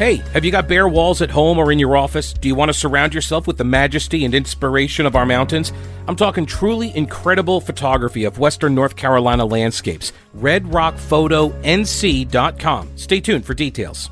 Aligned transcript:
Hey, 0.00 0.16
have 0.32 0.44
you 0.46 0.50
got 0.50 0.66
bare 0.66 0.88
walls 0.88 1.20
at 1.20 1.30
home 1.30 1.58
or 1.58 1.70
in 1.70 1.78
your 1.78 1.94
office? 1.94 2.32
Do 2.32 2.48
you 2.48 2.54
want 2.54 2.70
to 2.70 2.72
surround 2.72 3.12
yourself 3.12 3.46
with 3.46 3.58
the 3.58 3.64
majesty 3.64 4.24
and 4.24 4.34
inspiration 4.34 5.04
of 5.04 5.14
our 5.14 5.26
mountains? 5.26 5.74
I'm 6.08 6.16
talking 6.16 6.46
truly 6.46 6.96
incredible 6.96 7.60
photography 7.60 8.24
of 8.24 8.38
Western 8.38 8.74
North 8.74 8.96
Carolina 8.96 9.44
landscapes. 9.44 10.14
RedRockPhotoNC.com. 10.38 12.88
Stay 12.96 13.20
tuned 13.20 13.44
for 13.44 13.52
details. 13.52 14.08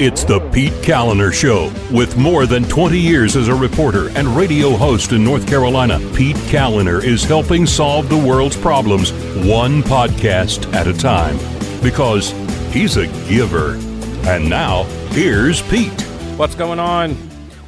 It's 0.00 0.24
the 0.24 0.40
Pete 0.50 0.72
Kaliner 0.82 1.30
Show. 1.30 1.70
With 1.94 2.16
more 2.16 2.46
than 2.46 2.64
20 2.64 2.98
years 2.98 3.36
as 3.36 3.48
a 3.48 3.54
reporter 3.54 4.08
and 4.16 4.28
radio 4.28 4.70
host 4.70 5.12
in 5.12 5.22
North 5.22 5.46
Carolina, 5.46 5.98
Pete 6.14 6.36
Kaliner 6.48 7.04
is 7.04 7.22
helping 7.22 7.66
solve 7.66 8.08
the 8.08 8.16
world's 8.16 8.56
problems 8.56 9.12
one 9.46 9.82
podcast 9.82 10.72
at 10.72 10.86
a 10.86 10.94
time 10.94 11.38
because 11.84 12.30
he's 12.72 12.96
a 12.96 13.06
giver. 13.28 13.74
And 14.26 14.48
now, 14.48 14.84
here's 15.10 15.60
Pete. 15.62 16.00
What's 16.36 16.54
going 16.54 16.80
on? 16.80 17.16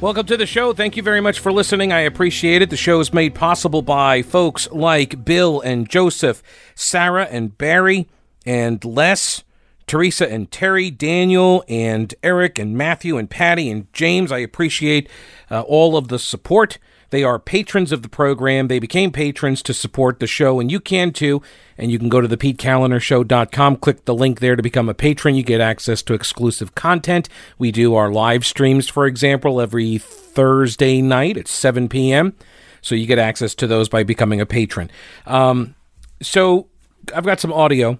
Welcome 0.01 0.25
to 0.25 0.35
the 0.35 0.45
show. 0.47 0.73
Thank 0.73 0.97
you 0.97 1.03
very 1.03 1.21
much 1.21 1.39
for 1.39 1.51
listening. 1.51 1.93
I 1.93 1.99
appreciate 1.99 2.61
it. 2.61 2.69
The 2.69 2.77
show 2.77 2.99
is 2.99 3.13
made 3.13 3.35
possible 3.35 3.83
by 3.83 4.23
folks 4.23 4.69
like 4.71 5.23
Bill 5.23 5.61
and 5.61 5.87
Joseph, 5.87 6.41
Sarah 6.75 7.27
and 7.29 7.57
Barry, 7.57 8.09
and 8.45 8.83
Les, 8.83 9.43
Teresa 9.85 10.29
and 10.29 10.51
Terry, 10.51 10.91
Daniel 10.91 11.63
and 11.69 12.13
Eric 12.21 12.59
and 12.59 12.75
Matthew 12.75 13.17
and 13.17 13.29
Patty 13.29 13.69
and 13.69 13.91
James. 13.93 14.31
I 14.31 14.39
appreciate 14.39 15.09
uh, 15.49 15.61
all 15.61 15.95
of 15.95 16.09
the 16.09 16.19
support. 16.19 16.79
They 17.09 17.23
are 17.23 17.39
patrons 17.39 17.91
of 17.91 18.01
the 18.01 18.09
program. 18.09 18.67
They 18.67 18.79
became 18.79 19.11
patrons 19.11 19.63
to 19.63 19.73
support 19.73 20.19
the 20.19 20.27
show, 20.27 20.59
and 20.59 20.71
you 20.71 20.79
can 20.79 21.11
too. 21.11 21.41
And 21.77 21.91
you 21.91 21.99
can 21.99 22.09
go 22.09 22.21
to 22.21 22.27
the 22.27 22.37
PeteKalinershow.com, 22.37 23.77
click 23.77 24.05
the 24.05 24.15
link 24.15 24.39
there 24.39 24.55
to 24.55 24.63
become 24.63 24.89
a 24.89 24.93
patron. 24.93 25.35
You 25.35 25.43
get 25.43 25.61
access 25.61 26.01
to 26.03 26.13
exclusive 26.13 26.75
content. 26.75 27.29
We 27.57 27.71
do 27.71 27.95
our 27.95 28.11
live 28.11 28.45
streams, 28.45 28.89
for 28.89 29.05
example, 29.05 29.61
every 29.61 29.97
Thursday 29.97 31.01
night 31.01 31.37
at 31.37 31.47
7 31.47 31.87
p.m. 31.87 32.35
So 32.81 32.95
you 32.95 33.05
get 33.05 33.19
access 33.19 33.55
to 33.55 33.67
those 33.67 33.89
by 33.89 34.03
becoming 34.03 34.41
a 34.41 34.45
patron. 34.45 34.89
Um, 35.25 35.75
so 36.21 36.67
I've 37.15 37.25
got 37.25 37.39
some 37.39 37.53
audio 37.53 37.99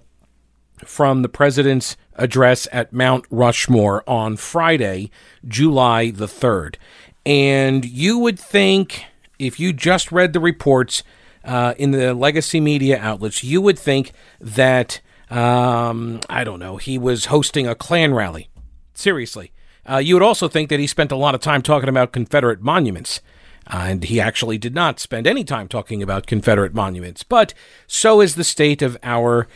from 0.84 1.22
the 1.22 1.28
president's 1.28 1.96
address 2.14 2.68
at 2.72 2.92
Mount 2.92 3.24
Rushmore 3.30 4.02
on 4.08 4.36
Friday, 4.36 5.10
July 5.46 6.10
the 6.10 6.26
3rd. 6.26 6.76
And 7.26 7.84
you 7.84 8.18
would 8.18 8.38
think, 8.38 9.04
if 9.38 9.60
you 9.60 9.72
just 9.72 10.10
read 10.10 10.32
the 10.32 10.40
reports 10.40 11.02
uh, 11.44 11.74
in 11.78 11.90
the 11.90 12.14
legacy 12.14 12.60
media 12.60 12.98
outlets, 12.98 13.44
you 13.44 13.60
would 13.60 13.78
think 13.78 14.12
that, 14.40 15.00
um, 15.30 16.20
I 16.28 16.44
don't 16.44 16.58
know, 16.58 16.76
he 16.76 16.98
was 16.98 17.26
hosting 17.26 17.66
a 17.66 17.74
Klan 17.74 18.14
rally. 18.14 18.48
Seriously. 18.94 19.52
Uh, 19.88 19.98
you 19.98 20.14
would 20.14 20.22
also 20.22 20.48
think 20.48 20.68
that 20.68 20.80
he 20.80 20.86
spent 20.86 21.12
a 21.12 21.16
lot 21.16 21.34
of 21.34 21.40
time 21.40 21.62
talking 21.62 21.88
about 21.88 22.12
Confederate 22.12 22.60
monuments. 22.60 23.20
Uh, 23.70 23.84
and 23.88 24.04
he 24.04 24.18
actually 24.18 24.56
did 24.56 24.74
not 24.74 24.98
spend 24.98 25.26
any 25.26 25.44
time 25.44 25.68
talking 25.68 26.02
about 26.02 26.26
Confederate 26.26 26.74
monuments. 26.74 27.22
But 27.22 27.52
so 27.86 28.20
is 28.20 28.34
the 28.34 28.44
state 28.44 28.80
of 28.80 28.96
our 29.02 29.46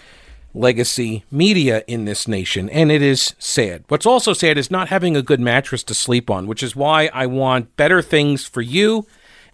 legacy 0.55 1.25
media 1.31 1.83
in 1.87 2.05
this 2.05 2.29
nation, 2.29 2.69
and 2.71 2.93
it 2.93 3.03
is 3.03 3.35
sad. 3.39 3.85
What's 3.89 4.07
also 4.07 4.33
sad 4.33 4.59
is 4.59 4.71
not 4.71 4.89
having 4.89 5.17
a 5.17 5.23
good 5.23 5.41
mattress 5.41 5.83
to 5.85 5.95
sleep 5.95 6.31
on, 6.31 6.47
which 6.47 6.63
is 6.63 6.77
why 6.77 7.11
I 7.13 7.27
want 7.27 7.77
better 7.77 8.03
things 8.03 8.45
for 8.45 8.61
you, 8.61 9.07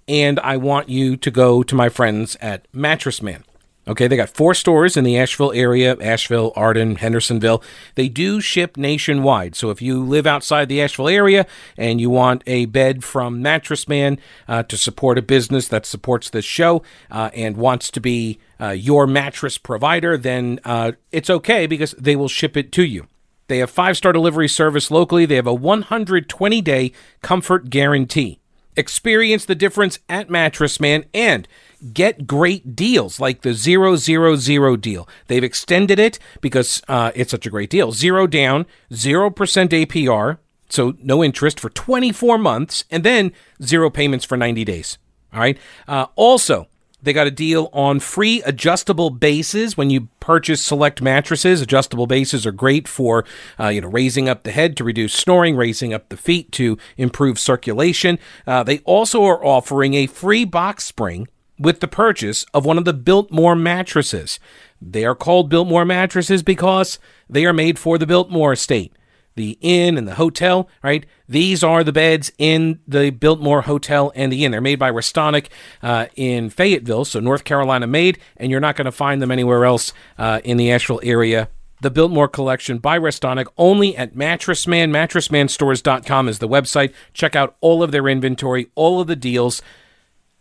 and 0.07 0.41
I 0.41 0.57
want 0.57 0.89
you 0.89 1.17
to 1.17 1.31
go 1.31 1.63
to 1.63 1.75
my 1.75 1.89
friends 1.89 2.37
at 2.41 2.67
Mattress 2.73 3.23
Man. 3.23 3.45
Okay, 3.89 4.07
they 4.07 4.17
got 4.17 4.29
four 4.29 4.53
stores 4.53 4.99
in 4.99 5.05
the 5.05 5.19
Asheville 5.19 5.53
area 5.53 5.97
Asheville, 5.99 6.53
Arden, 6.55 6.97
Hendersonville. 6.97 7.63
They 7.95 8.11
do 8.11 8.39
ship 8.39 8.77
nationwide. 8.77 9.57
So 9.57 9.71
if 9.71 9.81
you 9.81 10.05
live 10.05 10.27
outside 10.27 10.69
the 10.69 10.83
Asheville 10.83 11.09
area 11.09 11.47
and 11.79 11.99
you 11.99 12.11
want 12.11 12.43
a 12.47 12.67
bed 12.67 13.03
from 13.03 13.41
Mattress 13.41 13.89
Man 13.89 14.19
uh, 14.47 14.63
to 14.65 14.77
support 14.77 15.17
a 15.17 15.23
business 15.23 15.69
that 15.69 15.87
supports 15.87 16.29
this 16.29 16.45
show 16.45 16.83
uh, 17.11 17.31
and 17.33 17.57
wants 17.57 17.91
to 17.93 18.01
be 18.01 18.39
uh, 18.61 18.71
your 18.71 19.07
mattress 19.07 19.57
provider, 19.57 20.19
then 20.19 20.61
uh, 20.67 20.93
it's 21.11 21.31
okay 21.31 21.67
because 21.67 21.93
they 21.93 22.15
will 22.15 22.29
ship 22.29 22.59
it 22.59 22.73
to 22.73 22.85
you. 22.85 23.07
They 23.47 23.59
have 23.59 23.71
five 23.71 23.97
star 23.97 24.13
delivery 24.13 24.49
service 24.49 24.91
locally, 24.91 25.25
they 25.25 25.37
have 25.37 25.47
a 25.47 25.55
120 25.55 26.61
day 26.61 26.93
comfort 27.23 27.71
guarantee. 27.71 28.39
Experience 28.77 29.47
the 29.47 29.55
difference 29.55 29.99
at 30.09 30.29
Mattress 30.29 30.79
Man 30.79 31.07
and 31.15 31.49
get 31.93 32.27
great 32.27 32.75
deals 32.77 33.21
like 33.21 33.43
the 33.43 33.55
000 33.55 34.77
deal. 34.77 35.09
They've 35.27 35.45
extended 35.45 35.99
it 35.99 36.19
because 36.41 36.83
uh, 36.89 37.13
it's 37.15 37.31
such 37.31 37.47
a 37.47 37.51
great 37.51 37.71
deal. 37.71 37.93
Zero 37.93 38.27
down, 38.27 38.67
0% 38.91 39.35
APR, 39.35 40.39
so 40.69 40.95
no 41.03 41.25
interest 41.25 41.61
for 41.61 41.71
24 41.71 42.39
months, 42.39 42.85
and 42.91 43.05
then 43.05 43.33
zero 43.63 43.91
payments 43.91 44.25
for 44.25 44.37
90 44.37 44.65
days. 44.65 44.99
All 45.33 45.41
right. 45.41 45.59
Uh, 45.87 46.07
also, 46.17 46.69
they 47.03 47.13
got 47.13 47.27
a 47.27 47.31
deal 47.31 47.71
on 47.73 48.01
free 48.01 48.43
adjustable 48.43 49.11
bases 49.11 49.77
when 49.77 49.89
you 49.89 50.09
purchase 50.21 50.65
select 50.65 51.01
mattresses. 51.01 51.61
Adjustable 51.61 52.07
bases 52.07 52.45
are 52.45 52.53
great 52.53 52.89
for, 52.89 53.25
uh, 53.59 53.69
you 53.69 53.81
know, 53.81 53.89
raising 53.89 54.29
up 54.29 54.43
the 54.43 54.51
head 54.51 54.77
to 54.77 54.85
reduce 54.85 55.15
snoring, 55.15 55.57
raising 55.57 55.95
up 55.95 56.09
the 56.09 56.17
feet 56.17 56.51
to 56.53 56.77
improve 56.97 57.39
circulation. 57.39 58.19
Uh, 58.47 58.63
they 58.63 58.79
also 58.81 59.25
are 59.25 59.45
offering 59.45 59.95
a 59.95 60.07
free 60.07 60.45
box 60.45 60.85
spring 60.85 61.29
with 61.59 61.81
the 61.81 61.89
purchase 61.89 62.45
of 62.55 62.65
one 62.65 62.79
of 62.79 62.85
the 62.85 62.93
Biltmore 62.93 63.57
mattresses. 63.57 64.39
They 64.81 65.05
are 65.05 65.15
called 65.15 65.49
Biltmore 65.49 65.85
mattresses 65.85 66.43
because 66.43 66.99
they 67.29 67.45
are 67.45 67.53
made 67.53 67.79
for 67.79 67.99
the 67.99 68.07
Biltmore 68.07 68.53
estate. 68.53 68.93
The 69.35 69.57
inn 69.61 69.97
and 69.97 70.09
the 70.09 70.17
hotel, 70.17 70.69
right? 70.83 71.07
These 71.29 71.63
are 71.63 71.85
the 71.85 71.93
beds 71.93 72.33
in 72.39 72.81
the 72.89 73.11
Biltmore 73.11 73.63
Hotel 73.63 74.11
and 74.17 74.33
the 74.33 74.45
inn. 74.45 74.51
They're 74.51 74.61
made 74.61 74.81
by 74.81 74.91
Restonic 74.91 75.47
uh, 75.81 76.07
in 76.17 76.51
Fayetteville, 76.51 77.05
so 77.05 77.21
North 77.21 77.45
Carolina 77.45 77.87
made, 77.87 78.19
and 78.37 78.51
you're 78.51 78.59
not 78.59 78.75
going 78.75 78.87
to 78.87 78.93
find 78.93 79.23
them 79.23 79.31
anywhere 79.31 79.65
else 79.65 79.93
uh, 80.19 80.41
in 80.43 80.57
the 80.57 80.73
Asheville 80.73 81.01
area 81.05 81.49
the 81.81 81.91
Biltmore 81.91 82.29
collection 82.29 82.79
by 82.79 82.99
Restonic 82.99 83.47
only 83.57 83.97
at 83.97 84.17
Mattress 84.17 84.67
Man. 84.67 84.93
MattressManStores.com 84.93 86.29
is 86.29 86.39
the 86.39 86.49
website. 86.49 86.93
Check 87.13 87.37
out 87.37 87.57
all 87.61 87.83
of 87.83 87.93
their 87.93 88.09
inventory, 88.09 88.69
all 88.75 89.01
of 89.01 89.07
the 89.07 89.17
deals 89.17 89.63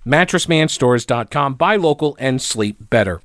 mattressmanstores.com. 0.08 1.56
Buy 1.56 1.76
local 1.76 2.16
and 2.20 2.42
sleep 2.42 2.90
better. 2.90 3.22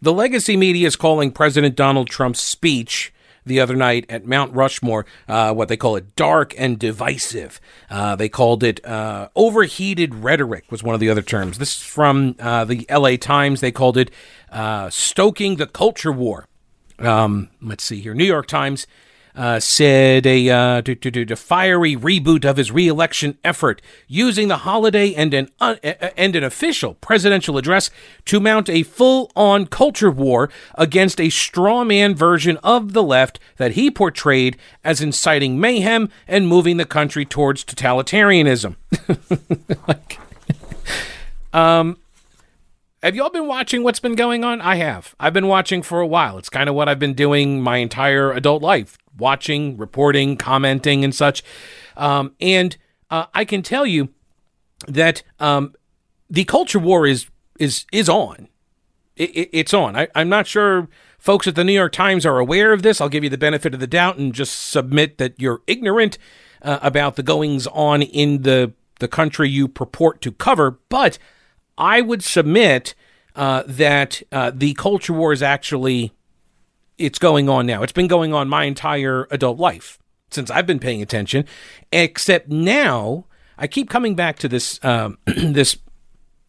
The 0.00 0.12
legacy 0.12 0.56
media 0.56 0.86
is 0.86 0.96
calling 0.96 1.32
President 1.32 1.76
Donald 1.76 2.08
Trump's 2.08 2.40
speech 2.40 3.12
the 3.44 3.60
other 3.60 3.74
night 3.74 4.06
at 4.08 4.26
Mount 4.26 4.54
Rushmore, 4.54 5.06
uh, 5.26 5.52
what 5.52 5.68
they 5.68 5.76
call 5.76 5.96
it, 5.96 6.14
dark 6.14 6.54
and 6.56 6.78
divisive. 6.78 7.60
Uh, 7.90 8.14
they 8.14 8.28
called 8.28 8.62
it 8.62 8.84
uh, 8.84 9.28
overheated 9.34 10.14
rhetoric, 10.14 10.70
was 10.70 10.82
one 10.82 10.94
of 10.94 11.00
the 11.00 11.10
other 11.10 11.22
terms. 11.22 11.58
This 11.58 11.76
is 11.76 11.82
from 11.82 12.36
uh, 12.38 12.64
the 12.64 12.86
LA 12.90 13.16
Times. 13.16 13.60
They 13.60 13.72
called 13.72 13.96
it 13.96 14.10
uh, 14.50 14.90
stoking 14.90 15.56
the 15.56 15.66
culture 15.66 16.12
war. 16.12 16.46
Um, 16.98 17.50
let's 17.60 17.84
see 17.84 18.00
here. 18.00 18.14
New 18.14 18.24
York 18.24 18.46
Times 18.46 18.86
uh, 19.34 19.60
said 19.60 20.26
a 20.26 20.50
uh, 20.50 20.82
to, 20.82 20.94
to, 20.94 21.24
to, 21.24 21.36
fiery 21.36 21.94
reboot 21.94 22.44
of 22.44 22.56
his 22.56 22.72
reelection 22.72 23.38
effort, 23.44 23.80
using 24.06 24.48
the 24.48 24.58
holiday 24.58 25.14
and 25.14 25.32
an 25.34 25.48
uh, 25.60 25.76
and 26.16 26.34
an 26.34 26.44
official 26.44 26.94
presidential 26.94 27.56
address 27.56 27.90
to 28.24 28.40
mount 28.40 28.68
a 28.68 28.82
full-on 28.82 29.66
culture 29.66 30.10
war 30.10 30.50
against 30.74 31.20
a 31.20 31.30
straw 31.30 31.84
man 31.84 32.14
version 32.14 32.56
of 32.58 32.92
the 32.92 33.02
left 33.02 33.38
that 33.56 33.72
he 33.72 33.90
portrayed 33.90 34.56
as 34.84 35.00
inciting 35.00 35.60
mayhem 35.60 36.08
and 36.26 36.48
moving 36.48 36.76
the 36.76 36.84
country 36.84 37.24
towards 37.24 37.64
totalitarianism. 37.64 38.76
like, 39.88 40.18
um, 41.52 41.96
have 43.02 43.14
y'all 43.14 43.30
been 43.30 43.46
watching 43.46 43.84
what's 43.84 44.00
been 44.00 44.16
going 44.16 44.42
on? 44.42 44.60
I 44.60 44.74
have. 44.76 45.14
I've 45.20 45.32
been 45.32 45.46
watching 45.46 45.82
for 45.82 46.00
a 46.00 46.06
while. 46.06 46.36
It's 46.36 46.48
kind 46.48 46.68
of 46.68 46.74
what 46.74 46.88
I've 46.88 46.98
been 46.98 47.14
doing 47.14 47.62
my 47.62 47.76
entire 47.76 48.32
adult 48.32 48.60
life 48.60 48.98
watching, 49.18 49.76
reporting, 49.76 50.36
commenting, 50.36 51.04
and 51.04 51.14
such. 51.14 51.42
Um, 51.96 52.34
and 52.40 52.76
uh, 53.10 53.26
I 53.34 53.44
can 53.44 53.62
tell 53.62 53.86
you 53.86 54.08
that 54.86 55.22
um, 55.40 55.74
the 56.30 56.44
culture 56.44 56.78
war 56.78 57.06
is 57.06 57.26
is 57.58 57.84
is 57.92 58.08
on. 58.08 58.48
It, 59.16 59.30
it, 59.30 59.50
it's 59.52 59.74
on. 59.74 59.96
I, 59.96 60.08
I'm 60.14 60.28
not 60.28 60.46
sure 60.46 60.88
folks 61.18 61.46
at 61.46 61.56
the 61.56 61.64
New 61.64 61.72
York 61.72 61.92
Times 61.92 62.24
are 62.24 62.38
aware 62.38 62.72
of 62.72 62.82
this. 62.82 63.00
I'll 63.00 63.08
give 63.08 63.24
you 63.24 63.30
the 63.30 63.38
benefit 63.38 63.74
of 63.74 63.80
the 63.80 63.86
doubt 63.86 64.18
and 64.18 64.32
just 64.32 64.68
submit 64.68 65.18
that 65.18 65.34
you're 65.38 65.62
ignorant 65.66 66.18
uh, 66.62 66.78
about 66.82 67.16
the 67.16 67.22
goings 67.22 67.66
on 67.68 68.02
in 68.02 68.42
the 68.42 68.72
the 69.00 69.08
country 69.08 69.48
you 69.48 69.68
purport 69.68 70.20
to 70.22 70.32
cover. 70.32 70.78
But 70.88 71.18
I 71.76 72.00
would 72.00 72.24
submit 72.24 72.94
uh, 73.36 73.62
that 73.66 74.22
uh, 74.32 74.50
the 74.54 74.74
culture 74.74 75.12
war 75.12 75.32
is 75.32 75.42
actually 75.42 76.12
it's 76.98 77.18
going 77.18 77.48
on 77.48 77.66
now. 77.66 77.82
It's 77.82 77.92
been 77.92 78.08
going 78.08 78.34
on 78.34 78.48
my 78.48 78.64
entire 78.64 79.26
adult 79.30 79.58
life 79.58 79.98
since 80.30 80.50
I've 80.50 80.66
been 80.66 80.78
paying 80.78 81.00
attention. 81.00 81.44
Except 81.92 82.48
now, 82.48 83.24
I 83.56 83.66
keep 83.66 83.88
coming 83.88 84.14
back 84.14 84.38
to 84.40 84.48
this 84.48 84.82
um, 84.84 85.18
this 85.26 85.78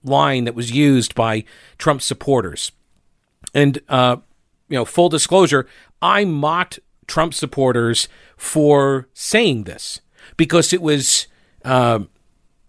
line 0.04 0.46
that 0.46 0.56
was 0.56 0.72
used 0.72 1.16
by 1.16 1.44
Trump 1.78 2.02
supporters, 2.02 2.72
and 3.54 3.80
uh, 3.88 4.18
you 4.70 4.76
know, 4.78 4.86
full 4.86 5.10
disclosure, 5.10 5.68
I 6.02 6.26
mocked 6.26 6.80
Trump 7.08 7.34
supporters 7.34 8.08
for 8.38 9.08
saying 9.14 9.64
this 9.64 10.00
because 10.38 10.72
it 10.72 10.82
was, 10.82 11.28
uh, 11.66 12.00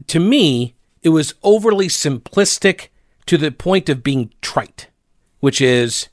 to 0.06 0.18
me, 0.18 0.74
it 1.02 1.10
was 1.10 1.34
overly 1.42 1.88
simplistic 1.88 2.88
to 3.26 3.38
the 3.38 3.52
point 3.52 3.88
of 3.88 4.02
being 4.02 4.32
trite, 4.40 4.88
which 5.40 5.60
is 5.60 6.08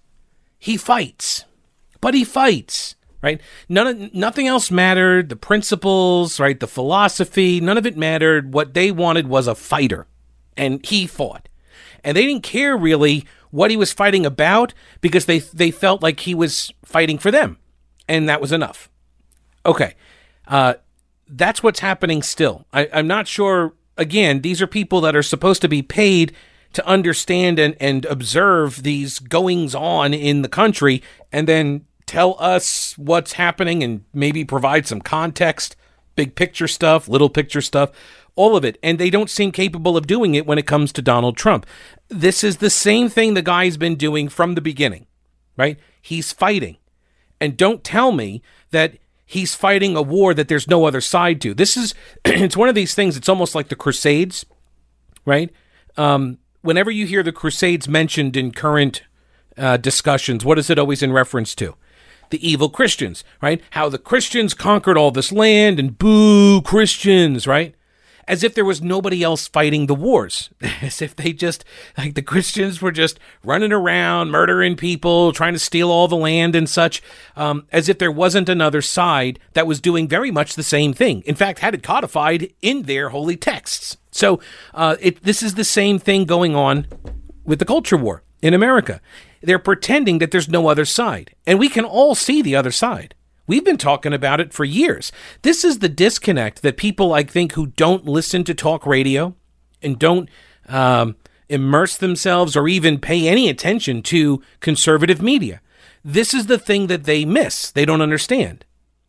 he 0.60 0.78
fights, 0.78 1.46
but 2.02 2.14
he 2.14 2.24
fights, 2.24 2.96
right? 3.22 3.42
None 3.70 3.88
of, 3.88 4.14
nothing 4.14 4.48
else 4.48 4.72
mattered. 4.72 5.30
The 5.30 5.36
principles, 5.36 6.40
right? 6.40 6.60
The 6.60 6.68
philosophy, 6.68 7.60
none 7.60 7.78
of 7.78 7.86
it 7.86 7.98
mattered. 7.98 8.54
What 8.54 8.74
they 8.74 8.92
wanted 8.92 9.28
was 9.28 9.48
a 9.48 9.56
fighter, 9.56 10.08
and 10.56 10.86
he 10.86 11.08
fought. 11.08 11.50
And 12.04 12.16
they 12.16 12.26
didn't 12.26 12.44
care 12.44 12.78
really 12.78 13.26
what 13.52 13.72
he 13.72 13.78
was 13.78 13.94
fighting 13.94 14.26
about 14.26 14.74
because 15.02 15.26
they 15.26 15.40
they 15.40 15.72
felt 15.72 16.02
like 16.02 16.22
he 16.22 16.36
was 16.36 16.72
fighting 16.86 17.18
for 17.18 17.32
them, 17.32 17.58
and 18.08 18.30
that 18.30 18.42
was 18.42 18.52
enough. 18.52 18.90
Okay, 19.66 19.96
uh, 20.48 20.76
that's 21.28 21.62
what's 21.62 21.80
happening 21.80 22.22
still. 22.22 22.66
I, 22.72 22.90
I'm 22.94 23.08
not 23.08 23.28
sure. 23.28 23.74
Again, 23.98 24.42
these 24.42 24.62
are 24.62 24.68
people 24.68 25.02
that 25.02 25.16
are 25.16 25.24
supposed 25.24 25.62
to 25.64 25.68
be 25.68 25.82
paid 25.82 26.34
to 26.74 26.86
understand 26.86 27.60
and, 27.60 27.76
and 27.80 28.06
observe 28.06 28.84
these 28.84 29.20
goings 29.20 29.74
on 29.74 30.14
in 30.14 30.42
the 30.42 30.50
country 30.50 31.02
and 31.32 31.48
then 31.48 31.86
tell 32.06 32.36
us 32.40 32.98
what's 32.98 33.34
happening 33.34 33.84
and 33.84 34.04
maybe 34.14 34.44
provide 34.44 34.88
some 34.88 35.02
context, 35.02 35.76
big 36.16 36.36
picture 36.36 36.68
stuff, 36.68 37.08
little 37.08 37.30
picture 37.30 37.62
stuff, 37.62 37.92
all 38.36 38.56
of 38.56 38.64
it. 38.66 38.78
And 38.82 38.98
they 38.98 39.10
don't 39.10 39.30
seem 39.30 39.52
capable 39.52 39.98
of 39.98 40.08
doing 40.08 40.36
it 40.36 40.48
when 40.48 40.58
it 40.58 40.66
comes 40.66 40.92
to 40.94 41.02
Donald 41.02 41.38
Trump. 41.38 41.66
This 42.08 42.44
is 42.44 42.58
the 42.58 42.70
same 42.70 43.10
thing 43.10 43.34
the 43.34 43.42
guy's 43.42 43.78
been 43.78 43.96
doing 43.96 44.30
from 44.30 44.56
the 44.56 44.62
beginning, 44.62 45.06
right? 45.58 45.78
He's 46.02 46.32
fighting. 46.32 46.78
And 47.40 47.58
don't 47.58 47.84
tell 47.84 48.12
me 48.12 48.42
that 48.72 48.98
he's 49.26 49.54
fighting 49.54 49.96
a 49.96 50.02
war 50.02 50.34
that 50.34 50.48
there's 50.48 50.68
no 50.68 50.86
other 50.86 51.02
side 51.02 51.42
to. 51.42 51.54
This 51.54 51.76
is, 51.76 51.94
it's 52.26 52.58
one 52.58 52.70
of 52.70 52.76
these 52.76 52.96
things, 52.96 53.18
it's 53.18 53.30
almost 53.30 53.54
like 53.54 53.68
the 53.68 53.76
Crusades, 53.76 54.46
right? 55.26 55.52
Um, 55.98 56.38
whenever 56.62 56.92
you 56.92 57.06
hear 57.06 57.24
the 57.24 57.32
Crusades 57.32 57.88
mentioned 57.88 58.36
in 58.36 58.52
current 58.52 59.04
uh, 59.58 59.78
discussions, 59.78 60.46
what 60.46 60.60
is 60.60 60.70
it 60.70 60.80
always 60.80 61.04
in 61.04 61.12
reference 61.12 61.56
to? 61.56 61.76
The 62.30 62.48
evil 62.48 62.70
Christians, 62.70 63.24
right? 63.42 63.62
How 63.72 63.90
the 63.90 63.98
Christians 63.98 64.54
conquered 64.54 64.98
all 64.98 65.12
this 65.12 65.32
land 65.32 65.80
and 65.80 65.98
boo 65.98 66.62
Christians, 66.62 67.48
right? 67.48 67.74
As 68.28 68.44
if 68.44 68.54
there 68.54 68.66
was 68.66 68.82
nobody 68.82 69.24
else 69.24 69.48
fighting 69.48 69.86
the 69.86 69.96
wars. 69.96 70.50
As 70.82 71.02
if 71.02 71.16
they 71.16 71.32
just, 71.32 71.64
like 71.98 72.16
the 72.16 72.22
Christians 72.22 72.82
were 72.82 72.92
just 72.92 73.18
running 73.42 73.72
around, 73.72 74.32
murdering 74.32 74.76
people, 74.76 75.32
trying 75.32 75.54
to 75.54 75.60
steal 75.60 75.90
all 75.90 76.10
the 76.10 76.18
land 76.18 76.54
and 76.54 76.70
such. 76.70 77.02
Um, 77.38 77.66
as 77.72 77.88
if 77.88 78.00
there 78.00 78.12
wasn't 78.12 78.50
another 78.50 78.82
side 78.82 79.40
that 79.54 79.66
was 79.66 79.80
doing 79.80 80.10
very 80.10 80.30
much 80.30 80.56
the 80.56 80.64
same 80.64 80.92
thing. 80.94 81.22
In 81.22 81.36
fact, 81.36 81.60
had 81.60 81.74
it 81.74 81.84
codified 81.84 82.52
in 82.62 82.82
their 82.82 83.10
holy 83.10 83.38
texts. 83.38 83.96
So 84.18 84.40
uh, 84.74 84.96
it, 85.00 85.22
this 85.22 85.44
is 85.44 85.54
the 85.54 85.64
same 85.64 86.00
thing 86.00 86.26
going 86.26 86.56
on 86.56 86.88
with 87.46 87.60
the 87.60 87.66
culture 87.66 87.96
war 87.96 88.24
in 88.42 88.56
America. 88.56 89.00
They're 89.44 89.60
pretending 89.60 90.18
that 90.18 90.32
there's 90.32 90.50
no 90.50 90.70
other 90.70 90.86
side, 90.86 91.36
and 91.46 91.60
we 91.60 91.70
can 91.70 91.86
all 91.86 92.16
see 92.16 92.42
the 92.42 92.56
other 92.56 92.72
side. 92.72 93.14
We've 93.46 93.64
been 93.64 93.78
talking 93.78 94.14
about 94.14 94.40
it 94.40 94.54
for 94.54 94.66
years. 94.66 95.12
This 95.44 95.64
is 95.64 95.80
the 95.80 95.88
disconnect 95.88 96.64
that 96.64 96.78
people, 96.78 97.14
I 97.14 97.22
think, 97.22 97.52
who 97.52 97.68
don't 97.68 98.06
listen 98.06 98.44
to 98.46 98.56
talk 98.56 98.88
radio 98.88 99.36
and 99.84 100.00
don't 100.00 100.30
um, 100.68 101.16
immerse 101.48 101.96
themselves 101.96 102.58
or 102.58 102.68
even 102.68 102.98
pay 102.98 103.28
any 103.28 103.48
attention 103.48 104.02
to 104.02 104.42
conservative 104.62 105.22
media. 105.22 105.62
This 106.04 106.34
is 106.34 106.48
the 106.48 106.58
thing 106.58 106.88
that 106.88 107.04
they 107.04 107.24
miss. 107.24 107.70
They 107.70 107.86
don't 107.86 108.02
understand 108.02 108.66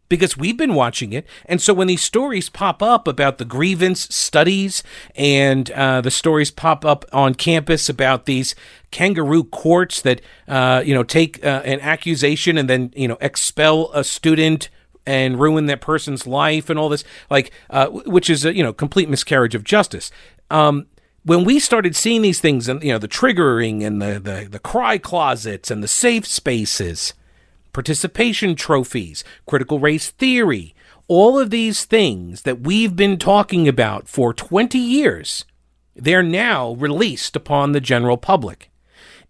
because 0.08 0.36
we've 0.36 0.56
been 0.56 0.74
watching 0.74 1.12
it. 1.12 1.26
And 1.46 1.60
so 1.60 1.74
when 1.74 1.86
these 1.86 2.02
stories 2.02 2.48
pop 2.48 2.82
up 2.82 3.06
about 3.06 3.38
the 3.38 3.44
grievance 3.44 4.14
studies 4.14 4.82
and 5.14 5.70
uh, 5.72 6.00
the 6.00 6.10
stories 6.10 6.50
pop 6.50 6.84
up 6.84 7.04
on 7.12 7.34
campus 7.34 7.88
about 7.88 8.26
these 8.26 8.54
kangaroo 8.90 9.44
courts 9.44 10.00
that 10.02 10.20
uh, 10.46 10.82
you 10.84 10.94
know 10.94 11.02
take 11.02 11.44
uh, 11.44 11.62
an 11.64 11.80
accusation 11.80 12.56
and 12.56 12.68
then 12.68 12.92
you 12.96 13.08
know 13.08 13.18
expel 13.20 13.90
a 13.92 14.02
student 14.02 14.70
and 15.06 15.40
ruin 15.40 15.66
that 15.66 15.80
person's 15.80 16.26
life 16.26 16.68
and 16.68 16.78
all 16.78 16.88
this 16.88 17.04
like 17.30 17.50
uh, 17.70 17.88
which 17.88 18.28
is 18.30 18.44
a 18.44 18.54
you 18.54 18.62
know 18.62 18.72
complete 18.72 19.08
miscarriage 19.08 19.54
of 19.54 19.64
justice. 19.64 20.10
Um, 20.50 20.86
when 21.24 21.44
we 21.44 21.58
started 21.58 21.94
seeing 21.94 22.22
these 22.22 22.40
things 22.40 22.68
and 22.68 22.82
you 22.82 22.92
know 22.92 22.98
the 22.98 23.08
triggering 23.08 23.84
and 23.84 24.00
the, 24.00 24.18
the 24.18 24.48
the 24.50 24.58
cry 24.58 24.96
closets 24.96 25.70
and 25.70 25.82
the 25.82 25.88
safe 25.88 26.26
spaces 26.26 27.12
participation 27.78 28.56
trophies, 28.56 29.22
critical 29.46 29.78
race 29.78 30.10
theory, 30.10 30.74
all 31.06 31.38
of 31.38 31.50
these 31.50 31.84
things 31.84 32.42
that 32.42 32.58
we've 32.58 32.96
been 32.96 33.16
talking 33.16 33.68
about 33.68 34.08
for 34.08 34.34
20 34.34 34.76
years, 34.76 35.44
they're 35.94 36.20
now 36.20 36.72
released 36.72 37.36
upon 37.36 37.70
the 37.70 37.80
general 37.80 38.16
public. 38.16 38.68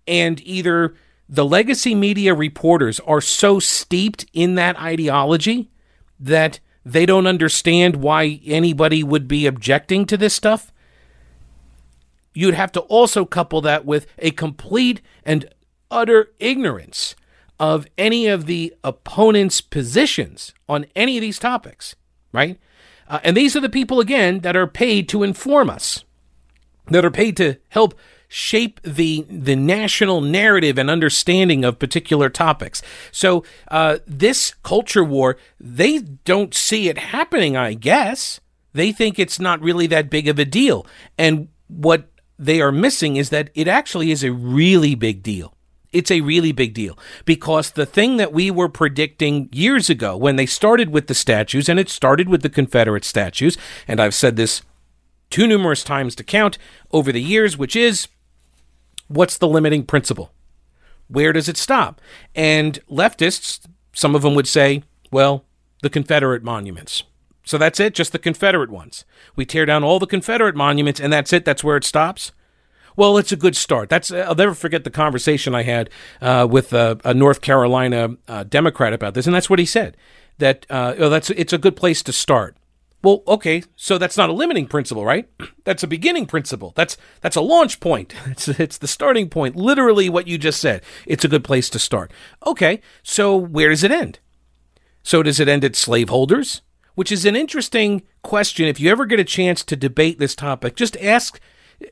And 0.06 0.40
either 0.46 0.94
the 1.28 1.44
legacy 1.44 1.94
media 1.94 2.32
reporters 2.32 3.00
are 3.00 3.20
so 3.20 3.58
steeped 3.60 4.24
in 4.32 4.54
that 4.54 4.80
ideology 4.80 5.70
that 6.18 6.58
they 6.86 7.04
don't 7.04 7.26
understand 7.26 7.96
why 7.96 8.40
anybody 8.46 9.04
would 9.04 9.28
be 9.28 9.44
objecting 9.44 10.06
to 10.06 10.16
this 10.16 10.32
stuff. 10.32 10.72
You'd 12.32 12.54
have 12.54 12.72
to 12.72 12.80
also 12.80 13.26
couple 13.26 13.60
that 13.60 13.84
with 13.84 14.06
a 14.16 14.30
complete 14.30 15.02
and 15.22 15.52
utter 15.90 16.30
ignorance 16.38 17.14
of 17.58 17.86
any 17.96 18.26
of 18.26 18.46
the 18.46 18.74
opponent's 18.84 19.60
positions 19.60 20.52
on 20.68 20.86
any 20.94 21.16
of 21.16 21.22
these 21.22 21.38
topics, 21.38 21.96
right? 22.32 22.58
Uh, 23.08 23.20
and 23.24 23.36
these 23.36 23.56
are 23.56 23.60
the 23.60 23.68
people, 23.68 24.00
again, 24.00 24.40
that 24.40 24.56
are 24.56 24.66
paid 24.66 25.08
to 25.08 25.22
inform 25.22 25.70
us, 25.70 26.04
that 26.86 27.04
are 27.04 27.10
paid 27.10 27.36
to 27.38 27.56
help 27.70 27.94
shape 28.30 28.78
the 28.82 29.24
the 29.30 29.56
national 29.56 30.20
narrative 30.20 30.76
and 30.76 30.90
understanding 30.90 31.64
of 31.64 31.78
particular 31.78 32.28
topics. 32.28 32.82
So 33.10 33.42
uh, 33.68 33.98
this 34.06 34.54
culture 34.62 35.02
war, 35.02 35.38
they 35.58 36.00
don't 36.00 36.54
see 36.54 36.90
it 36.90 36.98
happening. 36.98 37.56
I 37.56 37.72
guess 37.72 38.40
they 38.74 38.92
think 38.92 39.18
it's 39.18 39.40
not 39.40 39.62
really 39.62 39.86
that 39.86 40.10
big 40.10 40.28
of 40.28 40.38
a 40.38 40.44
deal, 40.44 40.86
and 41.16 41.48
what 41.68 42.10
they 42.38 42.60
are 42.60 42.70
missing 42.70 43.16
is 43.16 43.30
that 43.30 43.50
it 43.54 43.66
actually 43.66 44.10
is 44.10 44.22
a 44.22 44.30
really 44.30 44.94
big 44.94 45.22
deal 45.22 45.54
it's 45.92 46.10
a 46.10 46.20
really 46.20 46.52
big 46.52 46.74
deal 46.74 46.98
because 47.24 47.70
the 47.70 47.86
thing 47.86 48.16
that 48.18 48.32
we 48.32 48.50
were 48.50 48.68
predicting 48.68 49.48
years 49.52 49.88
ago 49.88 50.16
when 50.16 50.36
they 50.36 50.46
started 50.46 50.90
with 50.90 51.06
the 51.06 51.14
statues, 51.14 51.68
and 51.68 51.78
it 51.78 51.88
started 51.88 52.28
with 52.28 52.42
the 52.42 52.50
Confederate 52.50 53.04
statues, 53.04 53.56
and 53.86 54.00
I've 54.00 54.14
said 54.14 54.36
this 54.36 54.62
too 55.30 55.46
numerous 55.46 55.84
times 55.84 56.14
to 56.16 56.24
count 56.24 56.58
over 56.92 57.12
the 57.12 57.22
years, 57.22 57.56
which 57.56 57.76
is 57.76 58.08
what's 59.08 59.38
the 59.38 59.48
limiting 59.48 59.84
principle? 59.84 60.32
Where 61.08 61.32
does 61.32 61.48
it 61.48 61.56
stop? 61.56 62.00
And 62.34 62.78
leftists, 62.90 63.66
some 63.92 64.14
of 64.14 64.22
them 64.22 64.34
would 64.34 64.48
say, 64.48 64.82
well, 65.10 65.44
the 65.82 65.90
Confederate 65.90 66.42
monuments. 66.42 67.04
So 67.44 67.56
that's 67.56 67.80
it, 67.80 67.94
just 67.94 68.12
the 68.12 68.18
Confederate 68.18 68.70
ones. 68.70 69.06
We 69.34 69.46
tear 69.46 69.64
down 69.64 69.82
all 69.82 69.98
the 69.98 70.06
Confederate 70.06 70.54
monuments, 70.54 71.00
and 71.00 71.10
that's 71.10 71.32
it, 71.32 71.46
that's 71.46 71.64
where 71.64 71.78
it 71.78 71.84
stops. 71.84 72.32
Well, 72.98 73.16
it's 73.16 73.30
a 73.30 73.36
good 73.36 73.54
start. 73.54 73.90
That's 73.90 74.10
I'll 74.10 74.34
never 74.34 74.54
forget 74.54 74.82
the 74.82 74.90
conversation 74.90 75.54
I 75.54 75.62
had 75.62 75.88
uh, 76.20 76.48
with 76.50 76.72
a, 76.72 77.00
a, 77.04 77.14
North 77.14 77.40
Carolina 77.40 78.16
uh, 78.26 78.42
Democrat 78.42 78.92
about 78.92 79.14
this, 79.14 79.24
and 79.24 79.32
that's 79.32 79.48
what 79.48 79.60
he 79.60 79.66
said. 79.66 79.96
That 80.38 80.66
uh, 80.68 80.96
oh, 80.98 81.08
that's 81.08 81.30
it's 81.30 81.52
a 81.52 81.58
good 81.58 81.76
place 81.76 82.02
to 82.02 82.12
start. 82.12 82.56
Well, 83.04 83.22
okay, 83.28 83.62
so 83.76 83.98
that's 83.98 84.16
not 84.16 84.30
a 84.30 84.32
limiting 84.32 84.66
principle, 84.66 85.04
right? 85.04 85.28
That's 85.64 85.84
a 85.84 85.86
beginning 85.86 86.26
principle. 86.26 86.72
That's 86.74 86.96
that's 87.20 87.36
a 87.36 87.40
launch 87.40 87.78
point. 87.78 88.14
It's 88.26 88.48
it's 88.48 88.78
the 88.78 88.88
starting 88.88 89.28
point. 89.28 89.54
Literally, 89.54 90.08
what 90.08 90.26
you 90.26 90.36
just 90.36 90.60
said. 90.60 90.82
It's 91.06 91.24
a 91.24 91.28
good 91.28 91.44
place 91.44 91.70
to 91.70 91.78
start. 91.78 92.12
Okay, 92.48 92.80
so 93.04 93.36
where 93.36 93.68
does 93.68 93.84
it 93.84 93.92
end? 93.92 94.18
So 95.04 95.22
does 95.22 95.38
it 95.38 95.48
end 95.48 95.64
at 95.64 95.76
slaveholders? 95.76 96.62
Which 96.96 97.12
is 97.12 97.24
an 97.24 97.36
interesting 97.36 98.02
question. 98.22 98.66
If 98.66 98.80
you 98.80 98.90
ever 98.90 99.06
get 99.06 99.20
a 99.20 99.24
chance 99.24 99.62
to 99.62 99.76
debate 99.76 100.18
this 100.18 100.34
topic, 100.34 100.74
just 100.74 100.96
ask 100.96 101.38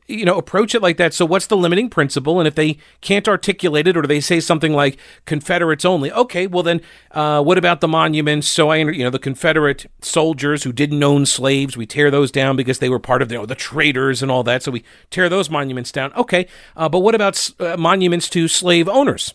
you 0.07 0.25
know, 0.25 0.37
approach 0.37 0.75
it 0.75 0.83
like 0.83 0.97
that. 0.97 1.15
So, 1.15 1.25
what's 1.25 1.47
the 1.47 1.57
limiting 1.57 1.89
principle? 1.89 2.41
And 2.41 2.49
if 2.49 2.55
they 2.55 2.79
can't 3.01 3.29
articulate 3.29 3.87
it, 3.87 3.97
or 3.97 4.03
they 4.03 4.21
say 4.21 4.41
something 4.41 4.73
like 4.73 4.99
Confederates 5.27 5.85
only, 5.85 6.13
okay, 6.13 6.47
well 6.47 6.63
then, 6.63 6.81
uh, 7.13 7.43
what 7.43 7.57
about 7.59 7.81
the 7.81 7.89
monuments? 7.89 8.49
So, 8.49 8.71
I, 8.71 8.79
you 8.79 9.05
know, 9.05 9.11
the 9.11 9.19
Confederate 9.19 9.87
soldiers 10.01 10.65
who 10.65 10.73
didn't 10.73 11.03
own 11.03 11.25
slaves, 11.27 11.77
we 11.77 11.87
tear 11.87 12.11
those 12.11 12.33
down 12.33 12.57
because 12.57 12.81
they 12.81 12.89
were 12.89 12.99
part 12.99 13.23
of 13.23 13.31
you 13.31 13.39
know, 13.39 13.47
the 13.47 13.55
traitors 13.55 14.23
and 14.23 14.31
all 14.31 14.43
that. 14.43 14.63
So 14.63 14.73
we 14.73 14.83
tear 15.11 15.29
those 15.29 15.51
monuments 15.51 15.93
down. 15.93 16.13
Okay, 16.15 16.49
uh, 16.77 16.89
but 16.89 17.01
what 17.01 17.15
about 17.15 17.51
uh, 17.61 17.77
monuments 17.77 18.29
to 18.31 18.49
slave 18.49 18.89
owners? 18.89 19.35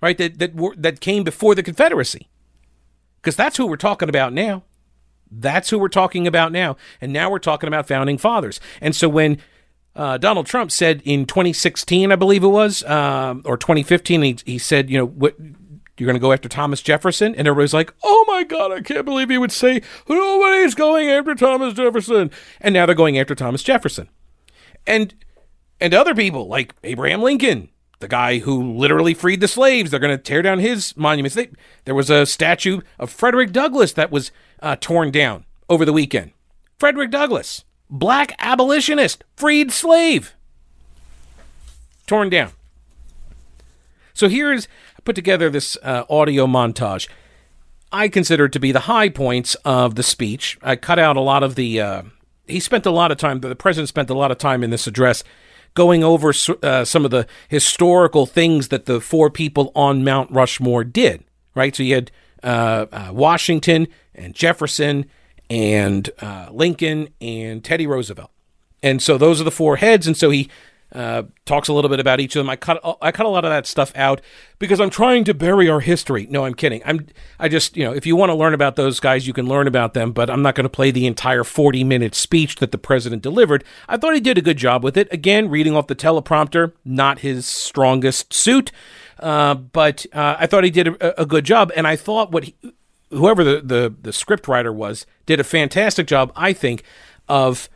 Right, 0.00 0.16
that 0.18 0.38
that 0.38 0.54
were, 0.54 0.76
that 0.76 1.00
came 1.00 1.24
before 1.24 1.56
the 1.56 1.62
Confederacy, 1.64 2.28
because 3.20 3.34
that's 3.34 3.56
who 3.56 3.66
we're 3.66 3.76
talking 3.76 4.08
about 4.08 4.32
now. 4.32 4.62
That's 5.30 5.70
who 5.70 5.78
we're 5.78 5.88
talking 5.88 6.26
about 6.26 6.52
now. 6.52 6.76
And 7.00 7.12
now 7.12 7.30
we're 7.30 7.38
talking 7.38 7.68
about 7.68 7.86
founding 7.86 8.18
fathers. 8.18 8.60
And 8.80 8.94
so 8.94 9.08
when 9.08 9.38
uh, 9.94 10.18
Donald 10.18 10.46
Trump 10.46 10.70
said 10.70 11.02
in 11.04 11.26
2016, 11.26 12.12
I 12.12 12.16
believe 12.16 12.44
it 12.44 12.48
was, 12.48 12.84
um, 12.84 13.42
or 13.44 13.56
2015, 13.56 14.22
he, 14.22 14.36
he 14.44 14.58
said, 14.58 14.90
you 14.90 14.98
know, 14.98 15.06
what 15.06 15.36
you're 15.98 16.06
going 16.06 16.14
to 16.14 16.20
go 16.20 16.32
after 16.32 16.48
Thomas 16.48 16.80
Jefferson, 16.80 17.34
and 17.34 17.48
everybody's 17.48 17.74
like, 17.74 17.92
"Oh 18.02 18.24
my 18.28 18.44
God, 18.44 18.72
I 18.72 18.80
can't 18.80 19.04
believe 19.04 19.30
he 19.30 19.38
would 19.38 19.52
say 19.52 19.82
nobody's 20.08 20.74
going 20.74 21.08
after 21.08 21.34
Thomas 21.34 21.74
Jefferson," 21.74 22.30
and 22.60 22.72
now 22.72 22.86
they're 22.86 22.94
going 22.94 23.18
after 23.18 23.34
Thomas 23.34 23.62
Jefferson, 23.62 24.08
and 24.86 25.14
and 25.80 25.94
other 25.94 26.14
people 26.14 26.46
like 26.46 26.74
Abraham 26.84 27.22
Lincoln, 27.22 27.68
the 27.98 28.08
guy 28.08 28.38
who 28.38 28.74
literally 28.74 29.14
freed 29.14 29.40
the 29.40 29.48
slaves. 29.48 29.90
They're 29.90 30.00
going 30.00 30.16
to 30.16 30.22
tear 30.22 30.42
down 30.42 30.60
his 30.60 30.96
monuments. 30.96 31.34
They, 31.34 31.50
there 31.84 31.94
was 31.94 32.10
a 32.10 32.26
statue 32.26 32.80
of 32.98 33.10
Frederick 33.10 33.52
Douglass 33.52 33.92
that 33.94 34.10
was 34.10 34.30
uh, 34.60 34.76
torn 34.80 35.10
down 35.10 35.44
over 35.68 35.84
the 35.84 35.92
weekend. 35.92 36.32
Frederick 36.78 37.10
Douglass 37.10 37.64
black 37.90 38.34
abolitionist, 38.38 39.24
freed 39.36 39.72
slave, 39.72 40.34
torn 42.06 42.28
down. 42.28 42.52
So 44.14 44.28
here's 44.28 44.66
I 44.96 45.00
put 45.04 45.16
together 45.16 45.48
this 45.48 45.76
uh, 45.82 46.04
audio 46.10 46.46
montage. 46.46 47.08
I 47.90 48.08
consider 48.08 48.48
to 48.48 48.60
be 48.60 48.72
the 48.72 48.80
high 48.80 49.08
points 49.08 49.54
of 49.64 49.94
the 49.94 50.02
speech. 50.02 50.58
I 50.62 50.76
cut 50.76 50.98
out 50.98 51.16
a 51.16 51.20
lot 51.20 51.42
of 51.42 51.54
the. 51.54 51.80
Uh, 51.80 52.02
he 52.46 52.60
spent 52.60 52.84
a 52.84 52.90
lot 52.90 53.10
of 53.10 53.18
time. 53.18 53.40
The 53.40 53.54
president 53.54 53.88
spent 53.88 54.10
a 54.10 54.14
lot 54.14 54.30
of 54.30 54.38
time 54.38 54.62
in 54.62 54.70
this 54.70 54.86
address 54.86 55.24
going 55.74 56.02
over 56.02 56.32
uh, 56.62 56.84
some 56.84 57.04
of 57.04 57.10
the 57.10 57.26
historical 57.48 58.26
things 58.26 58.68
that 58.68 58.86
the 58.86 59.00
four 59.00 59.30
people 59.30 59.70
on 59.74 60.02
Mount 60.02 60.30
Rushmore 60.30 60.84
did. 60.84 61.24
Right. 61.54 61.74
So 61.74 61.82
you 61.82 61.94
had 61.94 62.10
uh, 62.42 62.86
uh, 62.92 63.10
Washington 63.12 63.88
and 64.18 64.34
Jefferson 64.34 65.06
and 65.48 66.10
uh, 66.20 66.48
Lincoln 66.50 67.08
and 67.20 67.64
Teddy 67.64 67.86
Roosevelt. 67.86 68.30
And 68.82 69.02
so 69.02 69.18
those 69.18 69.40
are 69.40 69.44
the 69.44 69.50
four 69.50 69.76
heads. 69.76 70.06
And 70.06 70.16
so 70.16 70.30
he 70.30 70.48
uh, 70.92 71.24
talks 71.44 71.68
a 71.68 71.72
little 71.72 71.90
bit 71.90 72.00
about 72.00 72.18
each 72.18 72.34
of 72.34 72.40
them. 72.40 72.48
I 72.48 72.56
cut 72.56 72.80
I 73.02 73.12
cut 73.12 73.26
a 73.26 73.28
lot 73.28 73.44
of 73.44 73.50
that 73.50 73.66
stuff 73.66 73.92
out 73.94 74.22
because 74.58 74.80
I'm 74.80 74.88
trying 74.88 75.24
to 75.24 75.34
bury 75.34 75.68
our 75.68 75.80
history. 75.80 76.26
No, 76.30 76.46
I'm 76.46 76.54
kidding. 76.54 76.80
I'm 76.84 77.06
I 77.38 77.48
just 77.48 77.76
you 77.76 77.84
know 77.84 77.92
if 77.92 78.06
you 78.06 78.16
want 78.16 78.30
to 78.30 78.34
learn 78.34 78.54
about 78.54 78.76
those 78.76 78.98
guys, 78.98 79.26
you 79.26 79.34
can 79.34 79.46
learn 79.46 79.66
about 79.66 79.92
them. 79.92 80.12
But 80.12 80.30
I'm 80.30 80.40
not 80.40 80.54
going 80.54 80.64
to 80.64 80.70
play 80.70 80.90
the 80.90 81.06
entire 81.06 81.44
40 81.44 81.84
minute 81.84 82.14
speech 82.14 82.56
that 82.56 82.72
the 82.72 82.78
president 82.78 83.22
delivered. 83.22 83.64
I 83.86 83.98
thought 83.98 84.14
he 84.14 84.20
did 84.20 84.38
a 84.38 84.42
good 84.42 84.56
job 84.56 84.82
with 84.82 84.96
it. 84.96 85.08
Again, 85.12 85.50
reading 85.50 85.76
off 85.76 85.88
the 85.88 85.96
teleprompter, 85.96 86.72
not 86.84 87.18
his 87.18 87.46
strongest 87.46 88.32
suit. 88.32 88.72
Uh, 89.20 89.54
but 89.54 90.06
uh, 90.12 90.36
I 90.38 90.46
thought 90.46 90.62
he 90.62 90.70
did 90.70 90.88
a, 90.88 91.22
a, 91.22 91.26
good 91.26 91.44
job, 91.44 91.72
and 91.74 91.88
I 91.88 91.96
thought 91.96 92.30
what 92.30 92.44
he, 92.44 92.54
whoever 93.10 93.44
the, 93.44 93.60
the, 93.60 93.94
the 94.00 94.12
script 94.12 94.48
writer 94.48 94.72
was 94.72 95.06
did 95.26 95.40
a 95.40 95.44
fantastic 95.44 96.06
job, 96.06 96.32
I 96.36 96.52
think, 96.52 96.82
of 97.28 97.68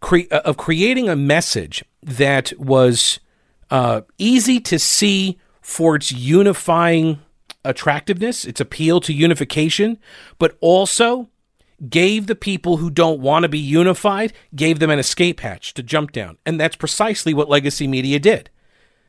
cre- 0.00 0.30
uh, 0.30 0.40
of 0.44 0.56
creating 0.56 1.08
a 1.08 1.16
message 1.16 1.84
that 2.02 2.52
was 2.58 3.20
uh, 3.70 4.02
easy 4.18 4.60
to 4.60 4.78
see 4.78 5.38
for 5.60 5.96
its 5.96 6.10
unifying 6.10 7.20
attractiveness, 7.64 8.44
its 8.44 8.60
appeal 8.60 9.00
to 9.00 9.12
unification, 9.12 9.98
but 10.38 10.56
also 10.60 11.28
gave 11.88 12.26
the 12.26 12.34
people 12.34 12.78
who 12.78 12.90
don't 12.90 13.20
want 13.20 13.44
to 13.44 13.48
be 13.48 13.58
unified, 13.58 14.32
gave 14.54 14.78
them 14.78 14.90
an 14.90 14.98
escape 14.98 15.40
hatch 15.40 15.72
to 15.74 15.82
jump 15.82 16.12
down. 16.12 16.36
And 16.44 16.60
that's 16.60 16.76
precisely 16.76 17.32
what 17.32 17.48
legacy 17.48 17.86
media 17.86 18.18
did. 18.18 18.50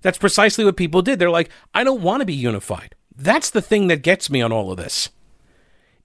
That's 0.01 0.17
precisely 0.17 0.63
what 0.65 0.77
people 0.77 1.01
did. 1.01 1.19
They're 1.19 1.29
like, 1.29 1.49
I 1.73 1.83
don't 1.83 2.01
want 2.01 2.21
to 2.21 2.25
be 2.25 2.33
unified. 2.33 2.95
That's 3.15 3.49
the 3.49 3.61
thing 3.61 3.87
that 3.87 4.03
gets 4.03 4.29
me 4.29 4.41
on 4.41 4.51
all 4.51 4.71
of 4.71 4.77
this. 4.77 5.09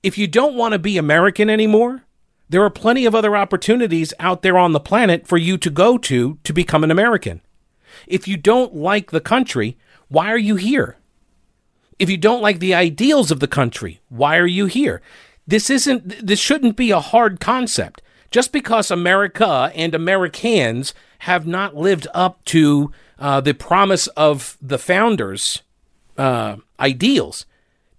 If 0.07 0.17
you 0.17 0.29
don't 0.29 0.55
want 0.55 0.71
to 0.71 0.79
be 0.79 0.99
American 0.99 1.51
anymore, 1.51 2.05
there 2.49 2.63
are 2.63 2.71
plenty 2.71 3.07
of 3.07 3.15
other 3.17 3.37
opportunities 3.37 4.15
out 4.21 4.43
there 4.43 4.57
on 4.57 4.71
the 4.71 4.79
planet 4.79 5.27
for 5.27 5.37
you 5.37 5.59
to 5.59 5.69
go 5.69 5.99
to 5.99 6.39
to 6.45 6.53
become 6.53 6.85
an 6.85 6.93
American. 6.93 7.41
If 8.07 8.29
you 8.29 8.37
don't 8.37 8.73
like 8.73 9.11
the 9.11 9.21
country, 9.21 9.77
why 10.07 10.31
are 10.31 10.39
you 10.39 10.55
here? 10.55 10.97
If 11.99 12.09
you 12.09 12.17
don't 12.17 12.41
like 12.41 12.61
the 12.61 12.73
ideals 12.73 13.33
of 13.33 13.41
the 13.41 13.49
country, 13.49 14.01
why 14.09 14.37
are 14.37 14.47
you 14.47 14.67
here? 14.67 15.03
This 15.45 15.71
isn't 15.71 16.25
this 16.25 16.39
shouldn't 16.39 16.77
be 16.77 16.93
a 16.93 17.01
hard 17.01 17.41
concept. 17.41 18.01
Just 18.31 18.53
because 18.53 18.93
America 18.93 19.73
and 19.75 19.93
Americans 19.93 20.95
have 21.31 21.49
not 21.49 21.75
lived 21.75 22.07
up 22.15 22.45
to 22.45 22.93
uh, 23.19 23.41
the 23.41 23.55
promise 23.55 24.07
of 24.07 24.57
the 24.63 24.79
founders' 24.79 25.63
uh, 26.17 26.59
ideals 26.79 27.45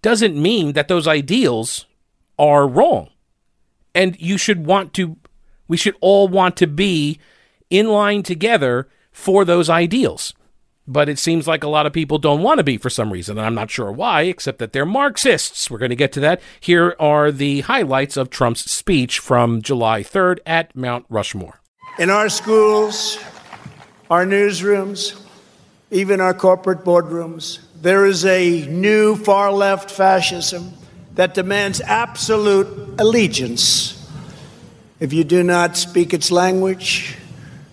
doesn't 0.01 0.41
mean 0.41 0.71
that 0.71 0.87
those 0.87 1.05
ideals 1.05 1.85
are 2.37 2.67
wrong. 2.67 3.09
And 3.95 4.19
you 4.19 4.37
should 4.37 4.65
want 4.65 4.93
to, 4.95 5.17
we 5.67 5.77
should 5.77 5.95
all 6.01 6.27
want 6.27 6.55
to 6.57 6.67
be 6.67 7.19
in 7.69 7.87
line 7.87 8.23
together 8.23 8.87
for 9.11 9.43
those 9.43 9.69
ideals. 9.69 10.33
But 10.89 11.09
it 11.09 11.19
seems 11.19 11.47
like 11.47 11.63
a 11.63 11.69
lot 11.69 11.85
of 11.85 11.91
people 11.91 12.17
don't 12.17 12.43
want 12.43 12.59
to 12.59 12.63
be 12.63 12.77
for 12.77 12.89
some 12.89 13.11
reason. 13.11 13.37
And 13.37 13.45
I'm 13.45 13.55
not 13.55 13.69
sure 13.69 13.91
why, 13.91 14.21
except 14.21 14.59
that 14.59 14.71
they're 14.71 14.85
Marxists. 14.85 15.69
We're 15.69 15.79
going 15.79 15.89
to 15.89 15.97
get 15.97 16.13
to 16.13 16.21
that. 16.21 16.41
Here 16.61 16.95
are 16.97 17.29
the 17.29 17.61
highlights 17.61 18.15
of 18.15 18.29
Trump's 18.29 18.71
speech 18.71 19.19
from 19.19 19.61
July 19.61 20.01
3rd 20.01 20.39
at 20.45 20.73
Mount 20.75 21.05
Rushmore. 21.09 21.59
In 21.99 22.09
our 22.09 22.29
schools, 22.29 23.17
our 24.09 24.25
newsrooms, 24.25 25.19
even 25.91 26.21
our 26.21 26.33
corporate 26.33 26.85
boardrooms, 26.85 27.59
there 27.81 28.05
is 28.05 28.23
a 28.25 28.65
new 28.67 29.15
far 29.15 29.51
left 29.51 29.91
fascism 29.91 30.71
that 31.17 31.33
demands 31.33 31.81
absolute 31.81 32.67
allegiance. 32.99 34.07
If 34.99 35.13
you 35.13 35.23
do 35.23 35.41
not 35.41 35.75
speak 35.75 36.13
its 36.13 36.29
language, 36.29 37.17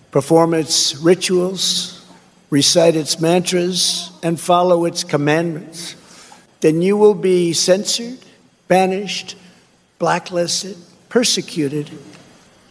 perform 0.09 0.55
its 0.55 0.95
rituals, 0.95 2.03
recite 2.49 2.95
its 2.95 3.19
mantras, 3.19 4.09
and 4.23 4.39
follow 4.39 4.85
its 4.85 5.03
commandments, 5.03 5.95
then 6.61 6.81
you 6.81 6.97
will 6.97 7.13
be 7.13 7.53
censored, 7.53 8.17
banished, 8.67 9.35
blacklisted, 9.99 10.75
persecuted, 11.09 11.91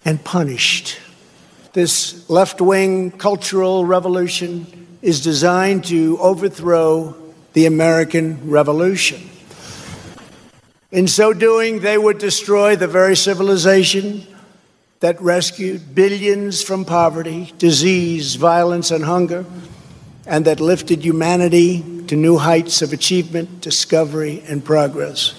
and 0.04 0.24
punished. 0.24 0.98
This 1.72 2.28
left 2.28 2.60
wing 2.60 3.12
cultural 3.12 3.84
revolution 3.84 4.88
is 5.02 5.22
designed 5.22 5.84
to 5.84 6.18
overthrow 6.18 7.14
the 7.52 7.66
American 7.66 8.50
Revolution. 8.50 9.30
In 10.94 11.08
so 11.08 11.32
doing, 11.32 11.80
they 11.80 11.98
would 11.98 12.18
destroy 12.18 12.76
the 12.76 12.86
very 12.86 13.16
civilization 13.16 14.24
that 15.00 15.20
rescued 15.20 15.92
billions 15.92 16.62
from 16.62 16.84
poverty, 16.84 17.52
disease, 17.58 18.36
violence, 18.36 18.92
and 18.92 19.04
hunger, 19.04 19.44
and 20.24 20.44
that 20.44 20.60
lifted 20.60 21.04
humanity 21.04 21.82
to 22.06 22.14
new 22.14 22.38
heights 22.38 22.80
of 22.80 22.92
achievement, 22.92 23.60
discovery, 23.60 24.44
and 24.46 24.64
progress. 24.64 25.34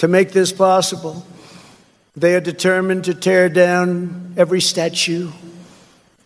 To 0.00 0.06
make 0.06 0.32
this 0.32 0.52
possible, 0.52 1.26
they 2.14 2.34
are 2.34 2.40
determined 2.40 3.04
to 3.04 3.14
tear 3.14 3.48
down 3.48 4.34
every 4.36 4.60
statue, 4.60 5.30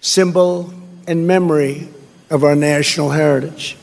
symbol, 0.01 0.75
and 1.07 1.29
memory 1.29 1.89
of 2.29 2.43
our 2.43 2.57
national 2.57 3.11
heritage. 3.11 3.77